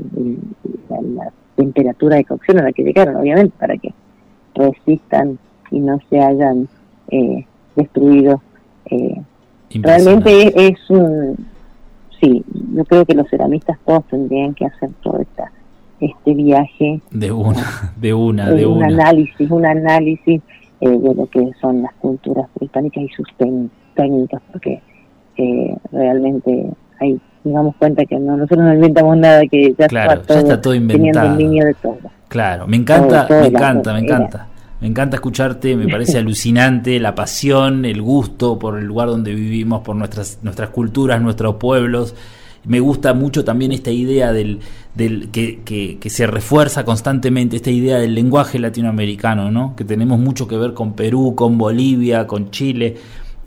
la, 0.90 1.02
la 1.02 1.32
temperatura 1.58 2.16
de 2.16 2.24
cocción 2.24 2.60
a 2.60 2.64
la 2.64 2.72
que 2.72 2.84
llegaron 2.84 3.18
obviamente 3.18 3.54
para 3.60 3.78
que 3.78 3.94
resistan 4.56 5.38
y 5.72 5.80
no 5.80 6.00
se 6.10 6.22
hayan 6.22 6.70
eh, 7.12 7.46
destruido 7.76 8.42
eh, 8.90 9.22
realmente 9.72 10.48
es, 10.48 10.54
es 10.56 10.90
un 10.90 11.36
sí 12.22 12.46
yo 12.74 12.86
creo 12.86 13.06
que 13.06 13.16
los 13.16 13.30
ceramistas 13.30 13.78
todos 13.86 14.06
tendrían 14.06 14.54
que 14.54 14.66
hacer 14.66 14.92
todo 15.04 15.20
esta 15.20 15.52
este 16.00 16.34
viaje 16.34 17.02
De 17.12 17.32
una, 17.32 17.94
de 17.98 18.14
una, 18.14 18.52
de 18.52 18.66
un 18.66 18.78
una. 18.78 18.88
análisis, 18.88 19.50
un 19.50 19.66
análisis 19.66 20.42
eh, 20.80 20.90
de 20.90 21.16
lo 21.16 21.26
que 21.26 21.52
son 21.60 21.82
las 21.82 21.94
culturas 21.96 22.48
prehispánicas 22.54 23.04
y 23.04 23.10
sus 23.10 23.28
técnicas, 23.96 24.42
porque 24.52 24.80
eh, 25.38 25.76
realmente 25.92 26.70
hay, 27.00 27.20
damos 27.54 27.76
cuenta 27.78 28.06
que 28.06 28.18
no, 28.20 28.38
nosotros 28.38 28.66
no 28.66 28.74
inventamos 28.74 29.18
nada, 29.18 29.42
que 29.50 29.74
ya, 29.78 29.88
Claro, 29.88 30.22
está, 30.22 30.36
ya 30.36 30.40
todo 30.40 30.50
está 30.50 30.62
todo 30.62 30.76
inventado. 30.76 31.38
de 31.38 31.76
todo. 31.82 31.98
Claro, 32.28 32.68
me 32.68 32.78
encanta, 32.78 33.28
Todo, 33.28 33.40
todo 33.40 33.42
me 33.42 33.48
encanta, 33.48 33.94
me 33.94 34.00
encanta. 34.00 34.48
Me 34.80 34.88
encanta 34.88 35.18
escucharte, 35.18 35.76
me 35.76 35.88
parece 35.88 36.18
alucinante 36.20 37.00
la 37.00 37.16
pasión, 37.16 37.86
el 37.86 38.02
gusto 38.02 38.60
por 38.60 38.78
el 38.78 38.86
lugar 38.86 39.08
donde 39.08 39.34
vivimos, 39.34 39.82
por 39.82 39.96
nuestras 39.96 40.40
nuestras 40.44 40.70
culturas, 40.70 41.22
nuestros 41.22 41.56
pueblos. 41.56 42.16
me 42.66 42.80
gusta 42.80 43.14
mucho 43.14 43.44
también 43.44 43.72
esta 43.72 43.92
idea 43.92 44.32
del, 44.34 44.60
del 44.94 45.30
que, 45.30 45.62
que, 45.64 46.10
se 46.10 46.28
refuerza 46.28 46.84
constantemente, 46.84 47.56
esta 47.56 47.72
idea 47.72 47.98
del 47.98 48.14
lenguaje 48.14 48.60
latinoamericano, 48.60 49.52
¿no? 49.52 49.76
que 49.76 49.86
tenemos 49.86 50.20
mucho 50.20 50.48
que 50.48 50.58
ver 50.58 50.74
con 50.74 50.94
Perú, 50.94 51.34
con 51.36 51.58
Bolivia, 51.58 52.28
con 52.28 52.52
Chile. 52.52 52.98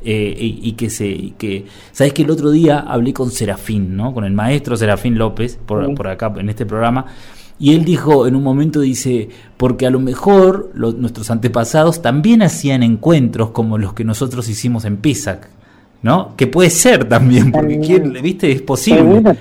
Eh, 0.02 0.34
y, 0.40 0.72
que 0.72 0.88
se 0.88 1.34
que 1.36 1.66
sabes 1.92 2.14
que 2.14 2.22
el 2.22 2.30
otro 2.30 2.50
día 2.50 2.78
hablé 2.78 3.12
con 3.12 3.30
Serafín 3.30 3.98
no 3.98 4.14
con 4.14 4.24
el 4.24 4.32
maestro 4.32 4.74
Serafín 4.74 5.18
López 5.18 5.58
por, 5.66 5.94
por 5.94 6.08
acá 6.08 6.32
en 6.38 6.48
este 6.48 6.64
programa 6.64 7.04
y 7.60 7.74
él 7.74 7.84
dijo 7.84 8.26
en 8.26 8.34
un 8.34 8.42
momento, 8.42 8.80
dice, 8.80 9.28
porque 9.58 9.86
a 9.86 9.90
lo 9.90 10.00
mejor 10.00 10.70
nuestros 10.74 11.30
antepasados 11.30 12.00
también 12.00 12.40
hacían 12.40 12.82
encuentros 12.82 13.50
como 13.50 13.76
los 13.76 13.92
que 13.92 14.02
nosotros 14.02 14.48
hicimos 14.48 14.86
en 14.86 14.96
Pisac, 14.96 15.46
¿no? 16.02 16.34
Que 16.36 16.46
puede 16.46 16.70
ser 16.70 17.04
también, 17.04 17.52
porque 17.52 17.78
¿quién, 17.78 18.14
viste, 18.22 18.50
es 18.50 18.62
posible. 18.62 19.36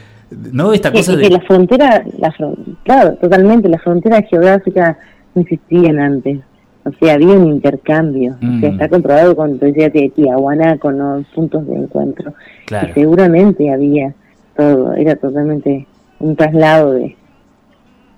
¿No? 0.52 0.74
Esta 0.74 0.92
cosa 0.92 1.16
de... 1.16 1.30
la 1.30 1.40
frontera, 1.40 2.04
la 2.20 2.36
claro, 2.84 3.14
totalmente, 3.16 3.70
la 3.70 3.80
frontera 3.80 4.22
geográfica 4.24 5.00
no 5.34 5.42
existían 5.42 5.98
antes. 5.98 6.40
O 6.86 6.92
sea, 6.94 7.16
había 7.16 7.34
un 7.34 7.48
intercambio. 7.48 8.36
O 8.36 8.60
sea, 8.60 8.70
mm. 8.70 8.74
está 8.74 8.90
comprobado 8.90 9.36
con, 9.36 9.60
Tiahuana, 9.60 10.78
con 10.78 10.98
los 10.98 11.26
puntos 11.28 11.68
de 11.68 11.76
encuentro. 11.76 12.34
Y 12.70 12.94
seguramente 12.94 13.72
había 13.72 14.14
todo, 14.56 14.94
era 14.94 15.16
totalmente 15.16 15.86
un 16.20 16.36
traslado 16.36 16.94
de, 16.94 17.16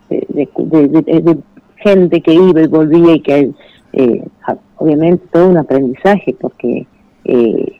de, 0.09 1.37
gente 1.77 2.21
que 2.21 2.33
iba 2.33 2.61
y 2.61 2.67
volvía 2.67 3.15
y 3.15 3.19
que 3.21 3.51
eh, 3.93 4.23
obviamente 4.77 5.25
todo 5.31 5.49
un 5.49 5.57
aprendizaje 5.57 6.35
porque 6.39 6.85
eh, 7.25 7.73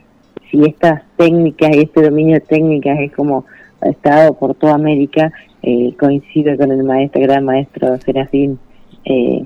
si 0.50 0.64
estas 0.64 1.02
técnicas 1.16 1.74
y 1.74 1.80
este 1.80 2.02
dominio 2.02 2.34
de 2.34 2.40
técnicas 2.40 2.98
es 3.00 3.12
como 3.12 3.44
ha 3.80 3.88
estado 3.88 4.34
por 4.34 4.54
toda 4.54 4.74
América, 4.74 5.32
eh, 5.62 5.94
coincide 5.98 6.56
con 6.56 6.70
el 6.70 6.84
maestro, 6.84 7.20
gran 7.22 7.44
maestro 7.44 7.98
Serafín, 7.98 8.58
eh, 9.04 9.44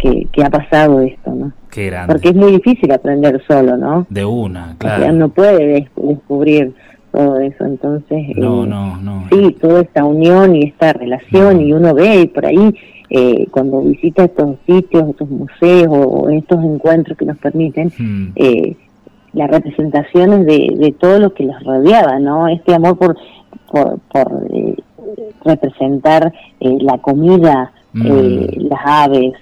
que, 0.00 0.26
que, 0.32 0.42
ha 0.42 0.50
pasado 0.50 1.00
esto, 1.00 1.34
¿no? 1.34 1.52
Porque 2.06 2.30
es 2.30 2.34
muy 2.34 2.52
difícil 2.52 2.90
aprender 2.92 3.40
solo, 3.46 3.76
¿no? 3.76 4.06
De 4.08 4.24
una, 4.24 4.74
claro. 4.78 5.12
no 5.12 5.28
puede 5.28 5.86
descubrir 5.98 6.74
todo 7.12 7.38
eso. 7.38 7.64
Entonces, 7.64 8.36
no, 8.36 8.64
eh, 8.64 8.66
no, 8.66 8.96
no. 8.96 9.24
sí, 9.30 9.56
toda 9.60 9.82
esta 9.82 10.04
unión 10.04 10.56
y 10.56 10.64
esta 10.64 10.92
relación, 10.92 11.60
y 11.60 11.72
uno 11.72 11.94
ve 11.94 12.30
por 12.32 12.46
ahí, 12.46 12.74
eh, 13.10 13.46
cuando 13.50 13.82
visita 13.82 14.24
estos 14.24 14.56
sitios, 14.66 15.10
estos 15.10 15.28
museos 15.28 15.90
o 15.90 16.28
estos 16.30 16.62
encuentros 16.62 17.16
que 17.16 17.24
nos 17.24 17.38
permiten, 17.38 17.92
hmm. 17.96 18.32
eh, 18.36 18.76
las 19.32 19.50
representaciones 19.50 20.46
de, 20.46 20.74
de 20.76 20.92
todo 20.92 21.18
lo 21.18 21.34
que 21.34 21.44
los 21.44 21.62
rodeaba, 21.62 22.18
¿no? 22.18 22.48
Este 22.48 22.74
amor 22.74 22.98
por, 22.98 23.16
por, 23.70 24.00
por 24.12 24.44
representar 25.44 26.32
la 26.60 26.98
comida, 26.98 27.72
hmm. 27.92 28.68
las 28.68 28.80
aves, 28.84 29.34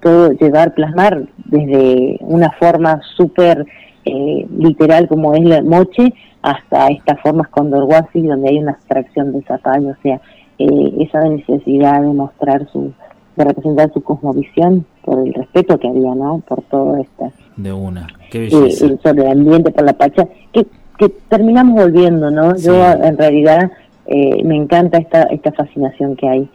todo 0.00 0.32
llevar, 0.32 0.74
plasmar 0.74 1.26
desde 1.44 2.18
una 2.20 2.50
forma 2.52 3.00
súper 3.16 3.64
literal 4.04 5.08
como 5.08 5.34
es 5.34 5.44
la 5.44 5.62
moche, 5.62 6.12
hasta 6.44 6.88
estas 6.88 7.18
formas 7.22 7.48
con 7.48 7.70
Dorguasi 7.70 8.20
donde 8.20 8.50
hay 8.50 8.58
una 8.58 8.72
abstracción 8.72 9.32
de 9.32 9.42
zapallo, 9.42 9.88
o 9.88 10.02
sea, 10.02 10.20
eh, 10.58 10.94
esa 11.00 11.22
necesidad 11.22 12.02
de 12.02 12.08
mostrar 12.08 12.68
su, 12.70 12.92
de 13.34 13.44
representar 13.44 13.90
su 13.94 14.02
cosmovisión 14.02 14.84
por 15.02 15.26
el 15.26 15.32
respeto 15.32 15.78
que 15.78 15.88
había, 15.88 16.14
¿no? 16.14 16.42
Por 16.46 16.60
todo 16.64 16.98
esto. 16.98 17.32
De 17.56 17.72
una, 17.72 18.08
qué 18.30 18.46
eh, 18.46 18.50
belleza. 18.52 18.88
sobre 19.02 19.22
el 19.22 19.38
ambiente, 19.38 19.70
por 19.70 19.86
la 19.86 19.94
pacha, 19.94 20.28
que, 20.52 20.66
que 20.98 21.08
terminamos 21.30 21.82
volviendo, 21.82 22.30
¿no? 22.30 22.54
Yo 22.56 22.74
en 22.92 23.16
realidad 23.16 23.72
eh, 24.06 24.44
me 24.44 24.56
encanta 24.56 24.98
esta, 24.98 25.22
esta 25.22 25.50
fascinación 25.52 26.14
que 26.14 26.28
hay 26.28 26.50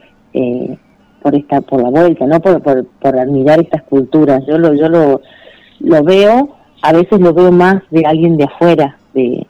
por 1.22 1.36
esta, 1.36 1.62
por 1.62 1.82
la 1.82 1.90
vuelta, 1.90 2.26
¿no? 2.26 2.40
Por, 2.40 2.62
por, 2.62 2.86
por 2.86 3.20
admirar 3.20 3.60
estas 3.60 3.84
culturas. 3.84 4.44
Yo 4.48 4.58
lo, 4.58 4.74
yo 4.74 4.90
lo, 4.90 5.22
lo 5.80 6.04
veo, 6.04 6.56
a 6.82 6.94
veces 6.94 7.20
lo 7.20 7.34
veo 7.34 7.52
más 7.52 7.82
de 7.90 8.06
alguien 8.06 8.38
de 8.38 8.46
afuera, 8.46 8.98
de, 9.14 9.46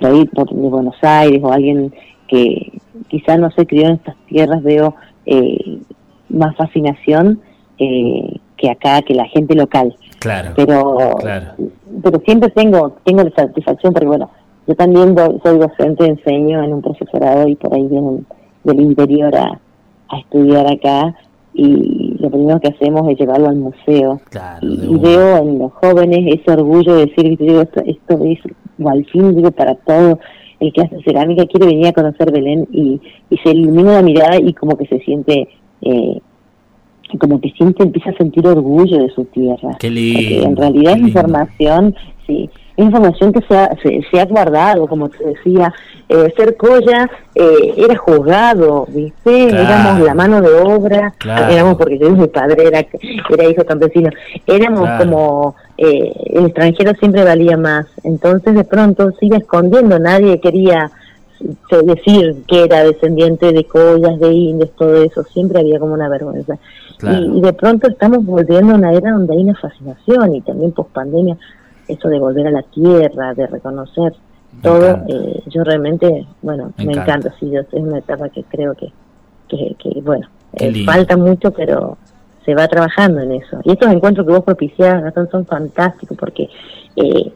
de 0.00 0.28
Buenos 0.50 0.96
Aires 1.02 1.40
o 1.42 1.52
alguien 1.52 1.92
que 2.28 2.72
quizá 3.08 3.36
no 3.36 3.50
se 3.50 3.66
crió 3.66 3.86
en 3.86 3.94
estas 3.94 4.16
tierras, 4.26 4.62
veo 4.62 4.94
eh, 5.26 5.78
más 6.28 6.56
fascinación 6.56 7.40
eh, 7.78 8.38
que 8.56 8.70
acá, 8.70 9.02
que 9.02 9.14
la 9.14 9.26
gente 9.26 9.54
local. 9.54 9.94
Claro. 10.18 10.52
Pero, 10.56 11.16
pero 12.02 12.20
siempre 12.24 12.50
tengo, 12.50 12.96
tengo 13.04 13.22
la 13.22 13.30
satisfacción 13.30 13.92
porque, 13.92 14.08
bueno, 14.08 14.30
yo 14.66 14.74
también 14.74 15.14
soy 15.42 15.58
docente, 15.58 16.06
enseño 16.06 16.62
en 16.62 16.72
un 16.72 16.82
profesorado 16.82 17.46
y 17.46 17.54
por 17.54 17.72
ahí 17.72 17.86
vienen 17.86 18.26
del 18.64 18.80
interior 18.80 19.34
a, 19.36 19.60
a 20.08 20.18
estudiar 20.18 20.66
acá 20.70 21.14
y 21.54 22.16
lo 22.20 22.30
primero 22.30 22.60
que 22.60 22.68
hacemos 22.68 23.08
es 23.08 23.18
llevarlo 23.18 23.48
al 23.48 23.56
museo. 23.56 24.20
y, 24.60 24.96
veo 24.98 25.38
en 25.38 25.58
los 25.58 25.72
jóvenes 25.72 26.40
ese 26.40 26.50
orgullo 26.52 26.96
de 26.96 27.06
decir, 27.06 27.38
esto, 27.40 27.82
esto 27.86 28.24
es 28.24 28.38
al 28.84 29.04
fin 29.06 29.34
digo 29.34 29.50
para 29.50 29.74
todo 29.74 30.18
el 30.60 30.72
que 30.72 30.82
hace 30.82 31.02
cerámica 31.02 31.46
quiere 31.46 31.66
venir 31.66 31.86
a 31.88 31.92
conocer 31.92 32.30
Belén 32.30 32.68
y, 32.70 33.00
y 33.30 33.36
se 33.38 33.50
ilumina 33.50 33.94
la 33.94 34.02
mirada 34.02 34.38
y 34.38 34.52
como 34.52 34.76
que 34.76 34.86
se 34.86 34.98
siente 35.00 35.48
eh, 35.80 36.20
como 37.18 37.40
que 37.40 37.50
siente 37.52 37.82
empieza 37.82 38.10
a 38.10 38.16
sentir 38.16 38.46
orgullo 38.46 38.98
de 38.98 39.08
su 39.10 39.24
tierra. 39.26 39.76
Qué 39.78 39.90
lindo, 39.90 40.46
en 40.46 40.56
realidad 40.56 40.96
es 40.96 41.02
información 41.02 41.94
sí 42.26 42.50
información 42.82 43.32
que 43.32 43.40
se 43.46 43.56
ha, 43.56 43.70
se, 43.82 44.20
ha 44.20 44.24
guardado, 44.26 44.86
como 44.86 45.08
te 45.08 45.24
decía, 45.24 45.72
eh, 46.08 46.32
ser 46.36 46.56
Coya 46.56 47.10
eh, 47.34 47.74
era 47.76 47.96
juzgado, 47.96 48.86
¿viste? 48.88 49.48
Éramos 49.48 50.00
la 50.00 50.14
mano 50.14 50.40
de 50.40 50.52
obra, 50.52 51.14
éramos 51.50 51.76
porque 51.76 51.98
yo 51.98 52.10
mi 52.10 52.28
padre 52.28 52.68
era, 52.68 52.86
era 53.30 53.44
hijo 53.48 53.64
campesino, 53.64 54.10
éramos 54.46 54.88
como 54.98 55.56
eh, 55.78 56.12
el 56.26 56.46
extranjero 56.46 56.92
siempre 56.98 57.24
valía 57.24 57.56
más, 57.56 57.86
entonces 58.04 58.54
de 58.54 58.64
pronto 58.64 59.10
sigue 59.18 59.38
escondiendo, 59.38 59.98
nadie 59.98 60.40
quería 60.40 60.90
decir 61.84 62.44
que 62.46 62.64
era 62.64 62.82
descendiente 62.84 63.52
de 63.52 63.64
collas, 63.64 64.18
de 64.20 64.32
indios, 64.32 64.70
todo 64.76 65.02
eso, 65.02 65.22
siempre 65.24 65.60
había 65.60 65.78
como 65.78 65.94
una 65.94 66.08
vergüenza. 66.08 66.58
Y, 67.02 67.38
y, 67.38 67.40
de 67.42 67.52
pronto 67.52 67.88
estamos 67.88 68.24
volviendo 68.24 68.72
a 68.72 68.76
una 68.76 68.92
era 68.94 69.12
donde 69.12 69.34
hay 69.34 69.42
una 69.42 69.54
fascinación 69.54 70.34
y 70.34 70.40
también 70.40 70.72
post 70.72 70.90
pandemia 70.92 71.36
eso 71.88 72.08
de 72.08 72.18
volver 72.18 72.46
a 72.46 72.50
la 72.50 72.62
tierra, 72.62 73.34
de 73.34 73.46
reconocer 73.46 74.14
todo, 74.62 75.02
eh, 75.08 75.42
yo 75.46 75.64
realmente, 75.64 76.26
bueno, 76.42 76.72
me, 76.78 76.92
encanta, 76.92 77.32
sí, 77.38 77.50
yo, 77.50 77.60
es 77.60 77.66
una 77.72 77.98
etapa 77.98 78.28
que 78.28 78.42
creo 78.44 78.74
que, 78.74 78.90
que, 79.48 80.00
bueno, 80.00 80.28
eh, 80.54 80.84
falta 80.84 81.16
mucho, 81.16 81.50
pero 81.50 81.98
se 82.44 82.54
va 82.54 82.66
trabajando 82.68 83.20
en 83.20 83.32
eso. 83.32 83.60
Y 83.64 83.72
estos 83.72 83.90
encuentros 83.92 84.26
que 84.26 84.32
vos 84.32 84.44
propiciás, 84.44 85.02
Gastón, 85.02 85.28
son 85.30 85.46
fantásticos 85.46 86.16
porque 86.16 86.48
eh, 86.96 87.32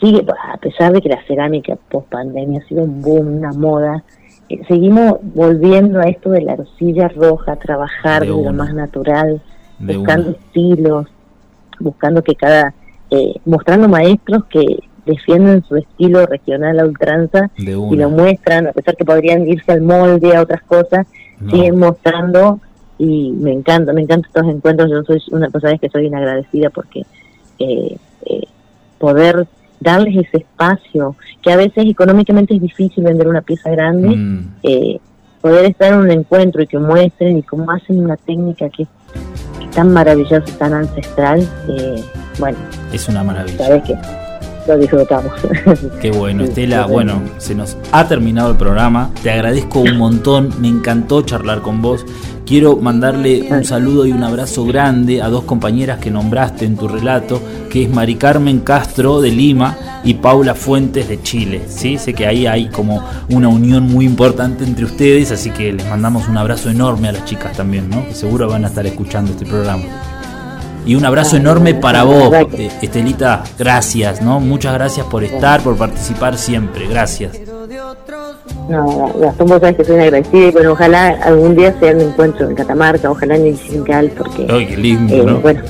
sigue, 0.00 0.26
a 0.52 0.56
pesar 0.56 0.92
de 0.92 1.00
que 1.00 1.08
la 1.08 1.22
cerámica 1.26 1.76
post 1.90 2.08
pandemia 2.08 2.60
ha 2.60 2.68
sido 2.68 2.82
un 2.82 3.02
boom, 3.02 3.38
una 3.38 3.52
moda, 3.52 4.02
seguimos 4.66 5.18
volviendo 5.22 6.00
a 6.00 6.04
esto 6.04 6.30
de 6.30 6.40
la 6.42 6.54
arcilla 6.54 7.08
roja, 7.08 7.56
trabajar 7.56 8.22
de, 8.22 8.28
lo 8.28 8.52
más 8.52 8.74
natural, 8.74 9.40
buscando 9.78 10.30
estilos, 10.30 11.06
buscando 11.78 12.22
que 12.22 12.34
cada 12.34 12.74
eh, 13.10 13.34
mostrando 13.44 13.88
maestros 13.88 14.44
que 14.46 14.80
defienden 15.06 15.64
su 15.64 15.76
estilo 15.76 16.26
regional 16.26 16.78
a 16.78 16.84
ultranza 16.84 17.50
y 17.56 17.64
lo 17.64 18.10
muestran, 18.10 18.66
a 18.66 18.72
pesar 18.72 18.96
que 18.96 19.06
podrían 19.06 19.48
irse 19.48 19.72
al 19.72 19.80
molde, 19.80 20.36
a 20.36 20.42
otras 20.42 20.62
cosas, 20.64 21.06
siguen 21.50 21.78
mostrando 21.78 22.60
y 22.98 23.30
me 23.30 23.52
encanta, 23.52 23.94
me 23.94 24.02
encantan 24.02 24.28
estos 24.28 24.54
encuentros, 24.54 24.90
yo 24.90 25.02
soy 25.04 25.22
una 25.30 25.48
persona 25.48 25.78
que 25.78 25.88
soy 25.88 26.06
inagradecida 26.06 26.68
porque 26.68 27.06
eh, 27.58 27.96
eh, 28.26 28.42
poder 28.98 29.46
darles 29.80 30.26
ese 30.26 30.38
espacio, 30.38 31.16
que 31.40 31.52
a 31.52 31.56
veces 31.56 31.86
económicamente 31.86 32.54
es 32.54 32.60
difícil 32.60 33.04
vender 33.04 33.28
una 33.28 33.40
pieza 33.40 33.70
grande, 33.70 34.08
mm. 34.08 35.00
poder 35.40 35.64
estar 35.66 35.94
en 35.94 36.00
un 36.00 36.10
encuentro 36.10 36.60
y 36.62 36.66
que 36.66 36.78
muestren 36.78 37.38
y 37.38 37.42
cómo 37.42 37.70
hacen 37.70 38.04
una 38.04 38.16
técnica 38.16 38.68
que 38.68 38.82
es 38.82 38.88
tan 39.78 39.92
maravillosa, 39.92 40.42
tan 40.58 40.74
ancestral, 40.74 41.48
eh, 41.68 42.02
bueno. 42.40 42.58
Es 42.92 43.08
una 43.08 43.22
maravilla. 43.22 43.64
Sabes 43.64 43.84
que 43.84 43.96
lo 44.68 44.78
disfrutamos. 44.78 45.32
Qué 46.00 46.10
bueno, 46.10 46.44
Estela. 46.48 46.86
Bueno, 46.86 47.22
se 47.38 47.54
nos 47.54 47.76
ha 47.90 48.06
terminado 48.06 48.50
el 48.50 48.56
programa. 48.56 49.10
Te 49.22 49.30
agradezco 49.30 49.80
un 49.80 49.96
montón. 49.96 50.52
Me 50.60 50.68
encantó 50.68 51.22
charlar 51.22 51.62
con 51.62 51.82
vos. 51.82 52.04
Quiero 52.46 52.76
mandarle 52.76 53.46
un 53.50 53.62
saludo 53.64 54.06
y 54.06 54.12
un 54.12 54.24
abrazo 54.24 54.64
grande 54.64 55.20
a 55.20 55.28
dos 55.28 55.44
compañeras 55.44 55.98
que 55.98 56.10
nombraste 56.10 56.64
en 56.64 56.78
tu 56.78 56.88
relato, 56.88 57.42
que 57.68 57.82
es 57.82 57.90
Mari 57.90 58.14
Carmen 58.14 58.60
Castro 58.60 59.20
de 59.20 59.30
Lima 59.30 59.76
y 60.02 60.14
Paula 60.14 60.54
Fuentes 60.54 61.10
de 61.10 61.20
Chile. 61.20 61.60
¿sí? 61.68 61.98
Sé 61.98 62.14
que 62.14 62.26
ahí 62.26 62.46
hay 62.46 62.68
como 62.70 63.04
una 63.28 63.48
unión 63.48 63.84
muy 63.84 64.06
importante 64.06 64.64
entre 64.64 64.86
ustedes, 64.86 65.30
así 65.30 65.50
que 65.50 65.74
les 65.74 65.86
mandamos 65.90 66.26
un 66.26 66.38
abrazo 66.38 66.70
enorme 66.70 67.08
a 67.08 67.12
las 67.12 67.26
chicas 67.26 67.54
también, 67.54 67.90
¿no? 67.90 68.06
que 68.06 68.14
seguro 68.14 68.48
van 68.48 68.64
a 68.64 68.68
estar 68.68 68.86
escuchando 68.86 69.32
este 69.32 69.44
programa. 69.44 69.84
Y 70.88 70.94
un 70.94 71.04
abrazo 71.04 71.36
enorme 71.36 71.74
para 71.74 72.02
vos, 72.02 72.32
eh, 72.54 72.70
Estelita. 72.80 73.44
Gracias, 73.58 74.22
¿no? 74.22 74.40
Muchas 74.40 74.72
gracias 74.72 75.04
por 75.04 75.22
estar, 75.22 75.60
por 75.60 75.76
participar 75.76 76.38
siempre. 76.38 76.86
Gracias. 76.86 77.38
No, 78.70 79.12
Gastón, 79.20 79.48
vos 79.48 79.60
sabés 79.60 79.76
que 79.76 79.84
soy 79.84 79.96
una 79.96 80.04
agradecida 80.04 80.46
y 80.46 80.50
bueno, 80.50 80.72
ojalá 80.72 81.08
algún 81.22 81.54
día 81.56 81.78
sea 81.78 81.92
un 81.94 82.00
encuentro 82.00 82.48
en 82.48 82.54
Catamarca, 82.54 83.10
ojalá 83.10 83.36
en 83.36 83.48
el 83.48 83.58
Cincal, 83.58 84.12
porque... 84.16 84.46
Ay, 84.48 84.66
qué 84.66 84.76
lindo, 84.78 85.14
eh, 85.14 85.24
¿no? 85.26 85.40
Bueno, 85.40 85.60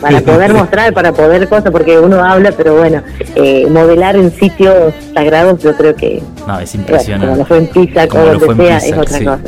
para 0.00 0.20
poder 0.22 0.54
mostrar, 0.54 0.94
para 0.94 1.12
poder 1.12 1.46
cosas, 1.46 1.70
porque 1.70 1.98
uno 1.98 2.24
habla, 2.24 2.50
pero 2.52 2.78
bueno, 2.78 3.02
eh, 3.34 3.66
modelar 3.70 4.16
en 4.16 4.30
sitios 4.32 4.94
sagrados 5.12 5.62
yo 5.62 5.76
creo 5.76 5.94
que... 5.94 6.22
No, 6.46 6.58
es 6.58 6.72
bueno, 6.72 6.88
impresionante. 6.88 7.26
como 7.26 7.36
lo 7.36 7.44
fue 7.44 7.58
en 7.58 7.66
Pisa, 7.66 8.08
Como 8.08 8.24
lo 8.24 8.38
fue 8.38 8.48
donde 8.48 8.64
en 8.64 8.68
sea, 8.70 8.78
Pisa, 8.78 8.96
es 8.96 8.98
otra 8.98 9.18
sí. 9.18 9.24
cosa. 9.26 9.40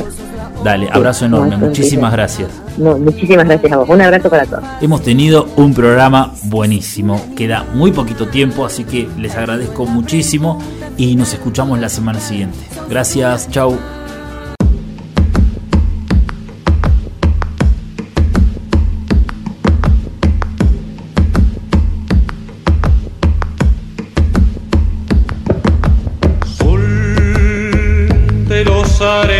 Dale, 0.67 0.89
abrazo 0.91 1.29
no, 1.29 1.45
enorme, 1.45 1.55
muchísimas 1.55 2.11
gracias. 2.11 2.49
No, 2.77 2.97
muchísimas 2.97 3.45
gracias 3.47 3.71
a 3.71 3.77
vos. 3.77 3.87
Un 3.87 4.01
abrazo 4.01 4.29
para 4.29 4.45
todos. 4.45 4.65
Hemos 4.81 5.01
tenido 5.01 5.47
un 5.55 5.73
programa 5.73 6.33
buenísimo. 6.43 7.21
Queda 7.37 7.63
muy 7.73 7.93
poquito 7.93 8.27
tiempo, 8.27 8.65
así 8.65 8.83
que 8.83 9.07
les 9.17 9.33
agradezco 9.37 9.85
muchísimo 9.85 10.61
y 10.97 11.15
nos 11.15 11.33
escuchamos 11.33 11.79
la 11.79 11.87
semana 11.87 12.19
siguiente. 12.19 12.57
Gracias, 12.89 13.49
chau. 13.49 13.77
Sol 28.97 29.36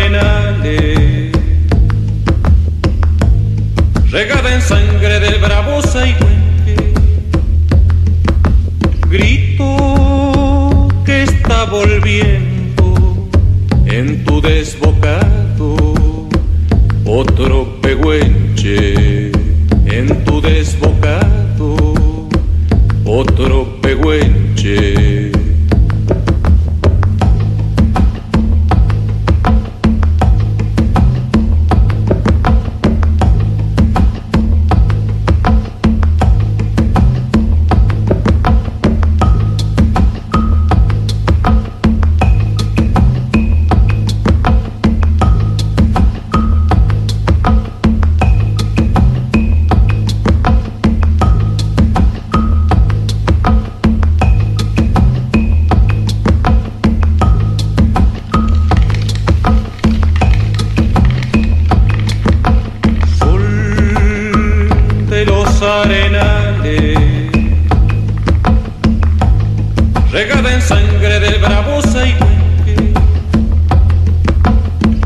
sangre 70.68 71.18
del 71.18 71.38
bravo 71.40 71.80
Saihuenque, 71.80 72.92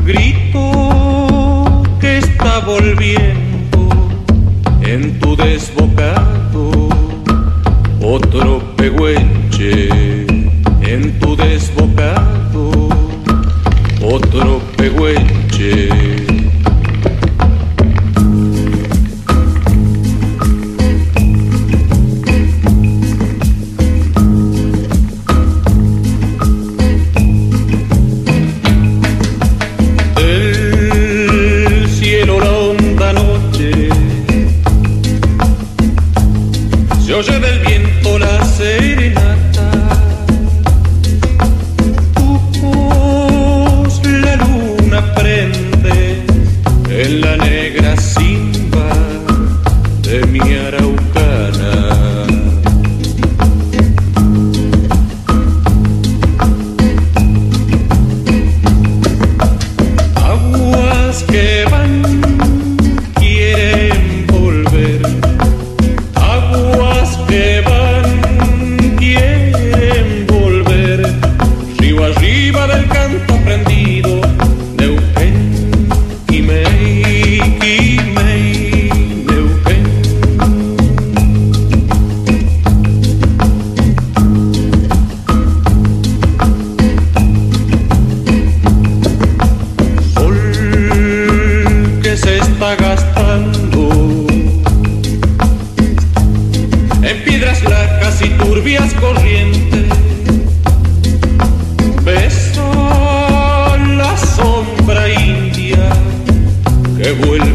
grito 0.03 1.83
que 2.01 2.17
está 2.17 2.59
volviendo 2.59 3.32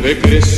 regreso. 0.09 0.58